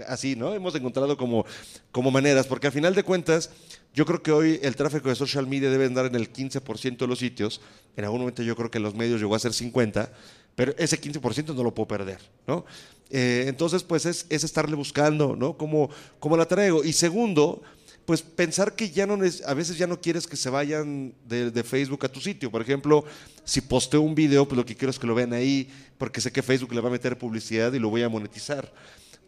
así, 0.07 0.35
¿no? 0.35 0.53
Hemos 0.53 0.75
encontrado 0.75 1.17
como, 1.17 1.45
como 1.91 2.11
maneras, 2.11 2.47
porque 2.47 2.67
al 2.67 2.73
final 2.73 2.93
de 2.95 3.03
cuentas, 3.03 3.49
yo 3.93 4.05
creo 4.05 4.21
que 4.21 4.31
hoy 4.31 4.59
el 4.61 4.75
tráfico 4.75 5.09
de 5.09 5.15
social 5.15 5.47
media 5.47 5.69
debe 5.69 5.85
andar 5.85 6.05
en 6.05 6.15
el 6.15 6.31
15% 6.31 6.97
de 6.97 7.07
los 7.07 7.19
sitios, 7.19 7.61
en 7.97 8.05
algún 8.05 8.21
momento 8.21 8.43
yo 8.43 8.55
creo 8.55 8.71
que 8.71 8.79
los 8.79 8.95
medios 8.95 9.19
llegó 9.19 9.35
a 9.35 9.39
ser 9.39 9.51
50%, 9.51 10.09
pero 10.55 10.73
ese 10.77 10.99
15% 10.99 11.55
no 11.55 11.63
lo 11.63 11.73
puedo 11.73 11.87
perder, 11.87 12.19
¿no? 12.47 12.65
Eh, 13.09 13.45
entonces, 13.47 13.83
pues 13.83 14.05
es, 14.05 14.25
es, 14.29 14.43
estarle 14.43 14.75
buscando, 14.75 15.35
¿no? 15.35 15.57
¿Cómo, 15.57 15.89
¿Cómo 16.19 16.37
la 16.37 16.45
traigo? 16.45 16.83
Y 16.83 16.93
segundo, 16.93 17.61
pues 18.05 18.21
pensar 18.21 18.75
que 18.75 18.89
ya 18.89 19.05
no 19.05 19.19
a 19.45 19.53
veces 19.53 19.77
ya 19.77 19.87
no 19.87 20.01
quieres 20.01 20.27
que 20.27 20.35
se 20.35 20.49
vayan 20.49 21.13
de, 21.27 21.63
Facebook 21.63 22.05
a 22.05 22.09
tu 22.09 22.19
sitio. 22.19 22.49
Por 22.49 22.61
ejemplo, 22.61 23.05
si 23.43 23.61
posteo 23.61 24.01
un 24.01 24.15
video, 24.15 24.47
pues 24.47 24.57
lo 24.57 24.65
que 24.65 24.75
quiero 24.75 24.89
es 24.89 24.99
que 24.99 25.07
lo 25.07 25.15
vean 25.15 25.33
ahí, 25.33 25.69
porque 25.97 26.21
sé 26.21 26.31
que 26.31 26.41
Facebook 26.41 26.73
le 26.73 26.81
va 26.81 26.89
a 26.89 26.91
meter 26.91 27.17
publicidad 27.17 27.71
y 27.73 27.79
lo 27.79 27.89
voy 27.89 28.03
a 28.03 28.09
monetizar. 28.09 28.71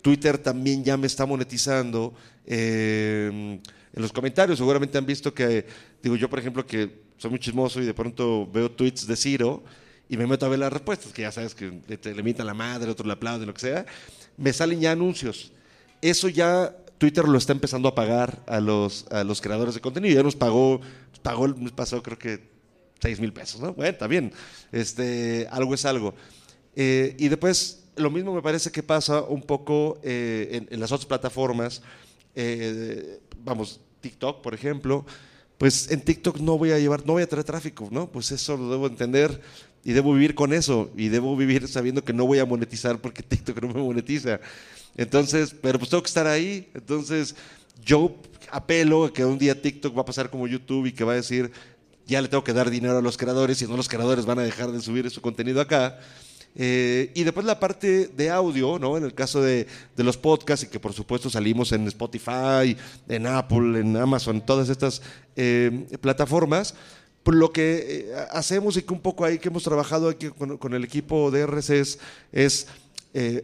Twitter 0.02 0.38
también 0.38 0.84
ya 0.84 0.98
me 0.98 1.08
está 1.08 1.26
monetizando. 1.26 2.14
Eh, 2.46 3.60
en 3.96 4.02
los 4.02 4.12
comentarios 4.12 4.58
seguramente 4.58 4.98
han 4.98 5.06
visto 5.06 5.34
que, 5.34 5.66
digo 6.02 6.16
yo 6.16 6.30
por 6.30 6.40
ejemplo 6.40 6.66
que 6.66 7.04
soy 7.18 7.30
muy 7.30 7.40
chismoso 7.40 7.82
y 7.82 7.86
de 7.86 7.94
pronto 7.94 8.50
veo 8.52 8.70
tweets 8.72 9.06
de 9.08 9.16
Ciro 9.16 9.64
y 10.14 10.18
me 10.18 10.28
meto 10.28 10.46
a 10.46 10.50
ver 10.50 10.60
las 10.60 10.72
respuestas, 10.72 11.12
que 11.12 11.24
ya 11.24 11.32
sabes 11.32 11.56
que 11.56 11.82
le, 11.88 12.14
le 12.14 12.36
a 12.38 12.44
la 12.44 12.54
madre, 12.54 12.92
otro 12.92 13.08
le 13.08 13.14
aplaude, 13.14 13.48
lo 13.48 13.54
que 13.56 13.62
sea, 13.62 13.84
me 14.38 14.54
salen 14.54 14.80
ya 14.80 14.92
anuncios. 14.92 15.52
Eso 16.04 16.30
ya 16.30 16.78
Twitter 17.00 17.28
lo 17.28 17.36
está 17.36 17.52
empezando 17.52 17.90
a 17.90 17.96
pagar 17.96 18.44
a 18.46 18.60
los, 18.60 19.08
a 19.10 19.24
los 19.24 19.42
creadores 19.42 19.74
de 19.74 19.82
contenido. 19.82 20.14
Ya 20.14 20.22
nos 20.22 20.36
pagó, 20.36 20.82
pagó 21.24 21.48
el 21.48 21.56
mes 21.56 21.72
pasado 21.72 22.04
creo 22.04 22.20
que 22.20 22.44
6 23.02 23.22
mil 23.22 23.34
pesos, 23.34 23.60
¿no? 23.60 23.74
Bueno, 23.74 23.90
está 23.90 24.06
bien. 24.06 24.32
Este, 24.72 25.48
algo 25.50 25.74
es 25.74 25.84
algo. 25.84 26.14
Eh, 26.76 27.16
y 27.18 27.28
después, 27.30 27.86
lo 27.96 28.12
mismo 28.12 28.36
me 28.36 28.44
parece 28.44 28.70
que 28.70 28.84
pasa 28.84 29.24
un 29.24 29.42
poco 29.42 30.00
eh, 30.04 30.68
en, 30.70 30.80
las 30.80 30.92
otras 30.92 31.08
plataformas. 31.08 31.82
Eh, 32.36 33.20
vamos, 33.44 33.80
TikTok, 34.00 34.44
por 34.44 34.54
ejemplo. 34.54 35.08
Pues 35.58 35.90
en 35.90 36.02
TikTok 36.02 36.38
no 36.38 36.60
voy 36.60 36.72
a 36.72 36.78
llevar, 36.78 37.04
no 37.04 37.14
voy 37.14 37.24
a 37.24 37.28
traer 37.28 37.46
tráfico, 37.46 37.88
¿no? 37.90 38.12
Pues 38.12 38.32
eso 38.32 38.56
lo 38.58 38.70
debo 38.70 38.86
entender 38.86 39.42
y 39.84 39.94
debo 39.94 40.14
vivir 40.14 40.36
con 40.36 40.54
eso 40.54 40.90
y 40.96 41.10
debo 41.10 41.36
vivir 41.36 41.68
sabiendo 41.68 42.04
que 42.04 42.14
no 42.14 42.26
voy 42.26 42.40
a 42.40 42.46
monetizar 42.46 43.00
porque 43.00 43.24
TikTok 43.24 43.62
no 43.62 43.68
me 43.70 43.82
monetiza. 43.82 44.40
Entonces, 44.96 45.56
pero 45.62 45.80
pues 45.80 45.90
tengo 45.90 46.04
que 46.04 46.08
estar 46.08 46.28
ahí. 46.28 46.70
Entonces, 46.74 47.36
yo 47.84 48.16
apelo 48.52 49.06
a 49.06 49.14
que 49.14 49.26
un 49.26 49.38
día 49.38 49.60
TikTok 49.60 49.98
va 49.98 50.02
a 50.02 50.06
pasar 50.06 50.30
como 50.30 50.48
YouTube 50.48 50.86
y 50.86 50.92
que 50.92 51.04
va 51.04 51.14
a 51.14 51.16
decir, 51.16 51.52
ya 52.06 52.22
le 52.22 52.28
tengo 52.28 52.44
que 52.44 52.54
dar 52.54 52.70
dinero 52.70 52.98
a 52.98 53.02
los 53.02 53.18
creadores 53.18 53.62
y 53.62 53.68
no 53.68 53.76
los 53.76 53.90
creadores 53.90 54.26
van 54.26 54.40
a 54.40 54.44
dejar 54.44 54.72
de 54.72 54.82
subir 54.82 55.10
su 55.10 55.22
contenido 55.22 55.60
acá. 55.60 56.00
Eh, 56.56 57.12
y 57.16 57.24
después 57.24 57.46
la 57.48 57.60
parte 57.60 58.08
de 58.08 58.30
audio, 58.30 58.78
¿no? 58.78 58.96
En 58.96 59.04
el 59.04 59.16
caso 59.16 59.42
de, 59.42 59.68
los 59.98 60.18
podcasts 60.18 60.66
y 60.66 60.70
que 60.70 60.80
por 60.80 60.94
supuesto 60.94 61.30
salimos 61.30 61.72
en 61.72 61.88
Spotify, 61.88 62.78
en 63.10 63.26
Apple, 63.26 63.80
en 63.80 63.98
Amazon, 63.98 64.46
todas 64.46 64.70
estas 64.70 65.02
eh, 65.36 65.88
plataformas. 66.00 66.76
Lo 67.26 67.52
que 67.52 68.06
eh, 68.10 68.16
hacemos 68.32 68.78
y 68.78 68.84
que 68.84 68.94
un 68.94 69.00
poco 69.00 69.24
ahí 69.24 69.40
que 69.40 69.50
hemos 69.50 69.64
trabajado 69.64 70.10
aquí 70.10 70.30
con, 70.30 70.74
el 70.74 70.84
equipo 70.84 71.32
de 71.32 71.46
RCS 71.46 71.98
es 72.32 72.68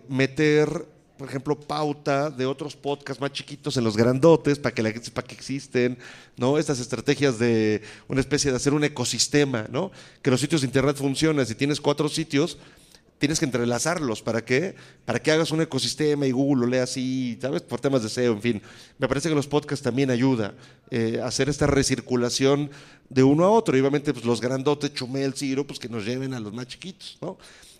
meter 0.07 0.85
por 1.19 1.27
ejemplo, 1.27 1.59
pauta 1.59 2.29
de 2.29 2.45
otros 2.45 2.77
podcasts 2.77 3.19
más 3.19 3.33
chiquitos 3.33 3.75
en 3.75 3.83
los 3.83 3.97
grandotes 3.97 4.57
para 4.57 4.73
que 4.73 4.81
la 4.81 4.93
que 4.93 5.35
existen, 5.35 5.97
¿no? 6.37 6.57
Estas 6.57 6.79
estrategias 6.79 7.37
de 7.37 7.81
una 8.07 8.21
especie 8.21 8.51
de 8.51 8.55
hacer 8.55 8.73
un 8.73 8.85
ecosistema, 8.85 9.67
¿no? 9.69 9.91
Que 10.21 10.31
los 10.31 10.39
sitios 10.39 10.61
de 10.61 10.67
internet 10.67 10.95
funcionen. 10.95 11.45
Si 11.45 11.55
tienes 11.55 11.81
cuatro 11.81 12.07
sitios, 12.07 12.57
tienes 13.19 13.37
que 13.37 13.45
entrelazarlos. 13.45 14.23
¿Para 14.23 14.43
qué? 14.43 14.75
Para 15.05 15.21
que 15.21 15.31
hagas 15.31 15.51
un 15.51 15.61
ecosistema 15.61 16.25
y 16.25 16.31
Google 16.31 16.61
lo 16.61 16.67
lea 16.67 16.83
así, 16.83 17.37
¿sabes? 17.39 17.61
Por 17.61 17.79
temas 17.79 18.01
de 18.01 18.09
SEO, 18.09 18.33
en 18.33 18.41
fin. 18.41 18.61
Me 18.97 19.07
parece 19.07 19.29
que 19.29 19.35
los 19.35 19.45
podcasts 19.45 19.83
también 19.83 20.09
ayuda 20.09 20.55
eh, 20.89 21.19
a 21.21 21.27
hacer 21.27 21.49
esta 21.49 21.67
recirculación 21.67 22.71
de 23.09 23.21
uno 23.21 23.45
a 23.45 23.51
otro. 23.51 23.77
Y 23.77 23.81
obviamente, 23.81 24.13
pues 24.13 24.25
los 24.25 24.41
grandotes, 24.41 24.93
Chumel, 24.93 25.33
Ciro, 25.35 25.67
pues 25.67 25.77
que 25.77 25.89
nos 25.89 26.05
lleven 26.05 26.33
a 26.33 26.39
los 26.39 26.53
más 26.53 26.67
chiquitos, 26.67 27.17
¿no? 27.21 27.37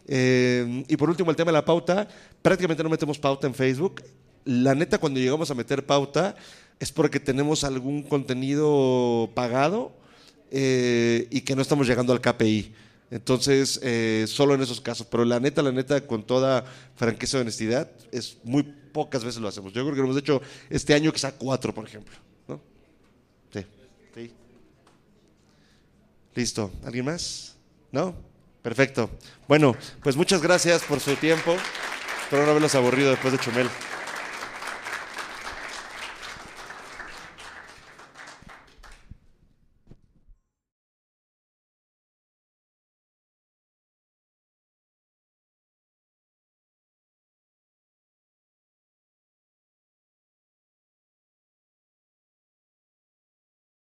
Eh, 0.07 0.83
y 0.87 0.97
por 0.97 1.09
último, 1.09 1.31
el 1.31 1.37
tema 1.37 1.51
de 1.51 1.57
la 1.57 1.65
pauta. 1.65 2.07
Prácticamente 2.41 2.83
no 2.83 2.89
metemos 2.89 3.17
pauta 3.17 3.47
en 3.47 3.55
Facebook. 3.55 4.03
La 4.45 4.75
neta, 4.75 4.97
cuando 4.97 5.19
llegamos 5.19 5.49
a 5.49 5.55
meter 5.55 5.85
pauta, 5.85 6.35
es 6.79 6.91
porque 6.91 7.19
tenemos 7.19 7.63
algún 7.63 8.03
contenido 8.03 9.29
pagado 9.33 9.91
eh, 10.51 11.27
y 11.29 11.41
que 11.41 11.55
no 11.55 11.61
estamos 11.61 11.87
llegando 11.87 12.11
al 12.11 12.21
KPI. 12.21 12.73
Entonces, 13.11 13.79
eh, 13.81 14.25
solo 14.27 14.53
en 14.53 14.61
esos 14.61 14.81
casos. 14.81 15.07
Pero 15.09 15.25
la 15.25 15.39
neta, 15.39 15.61
la 15.61 15.71
neta, 15.71 16.05
con 16.05 16.23
toda 16.23 16.65
franqueza 16.95 17.37
y 17.37 17.41
honestidad, 17.41 17.89
es 18.11 18.37
muy 18.43 18.63
pocas 18.63 19.23
veces 19.23 19.41
lo 19.41 19.47
hacemos. 19.47 19.73
Yo 19.73 19.83
creo 19.83 19.95
que 19.95 20.01
lo 20.01 20.05
hemos 20.05 20.17
hecho 20.17 20.41
este 20.69 20.93
año 20.93 21.11
quizá 21.11 21.31
cuatro, 21.31 21.73
por 21.73 21.85
ejemplo. 21.85 22.15
¿no? 22.47 22.61
Sí. 23.51 23.65
sí. 24.13 24.31
Listo. 26.35 26.71
¿Alguien 26.83 27.05
más? 27.05 27.55
¿No? 27.91 28.15
Perfecto. 28.61 29.09
Bueno, 29.47 29.75
pues 30.03 30.15
muchas 30.15 30.41
gracias 30.41 30.83
por 30.83 30.99
su 30.99 31.15
tiempo. 31.15 31.55
Espero 32.23 32.43
no 32.43 32.51
haberlos 32.51 32.75
aburrido 32.75 33.09
después 33.09 33.33
de 33.33 33.39
Chumel. 33.39 33.67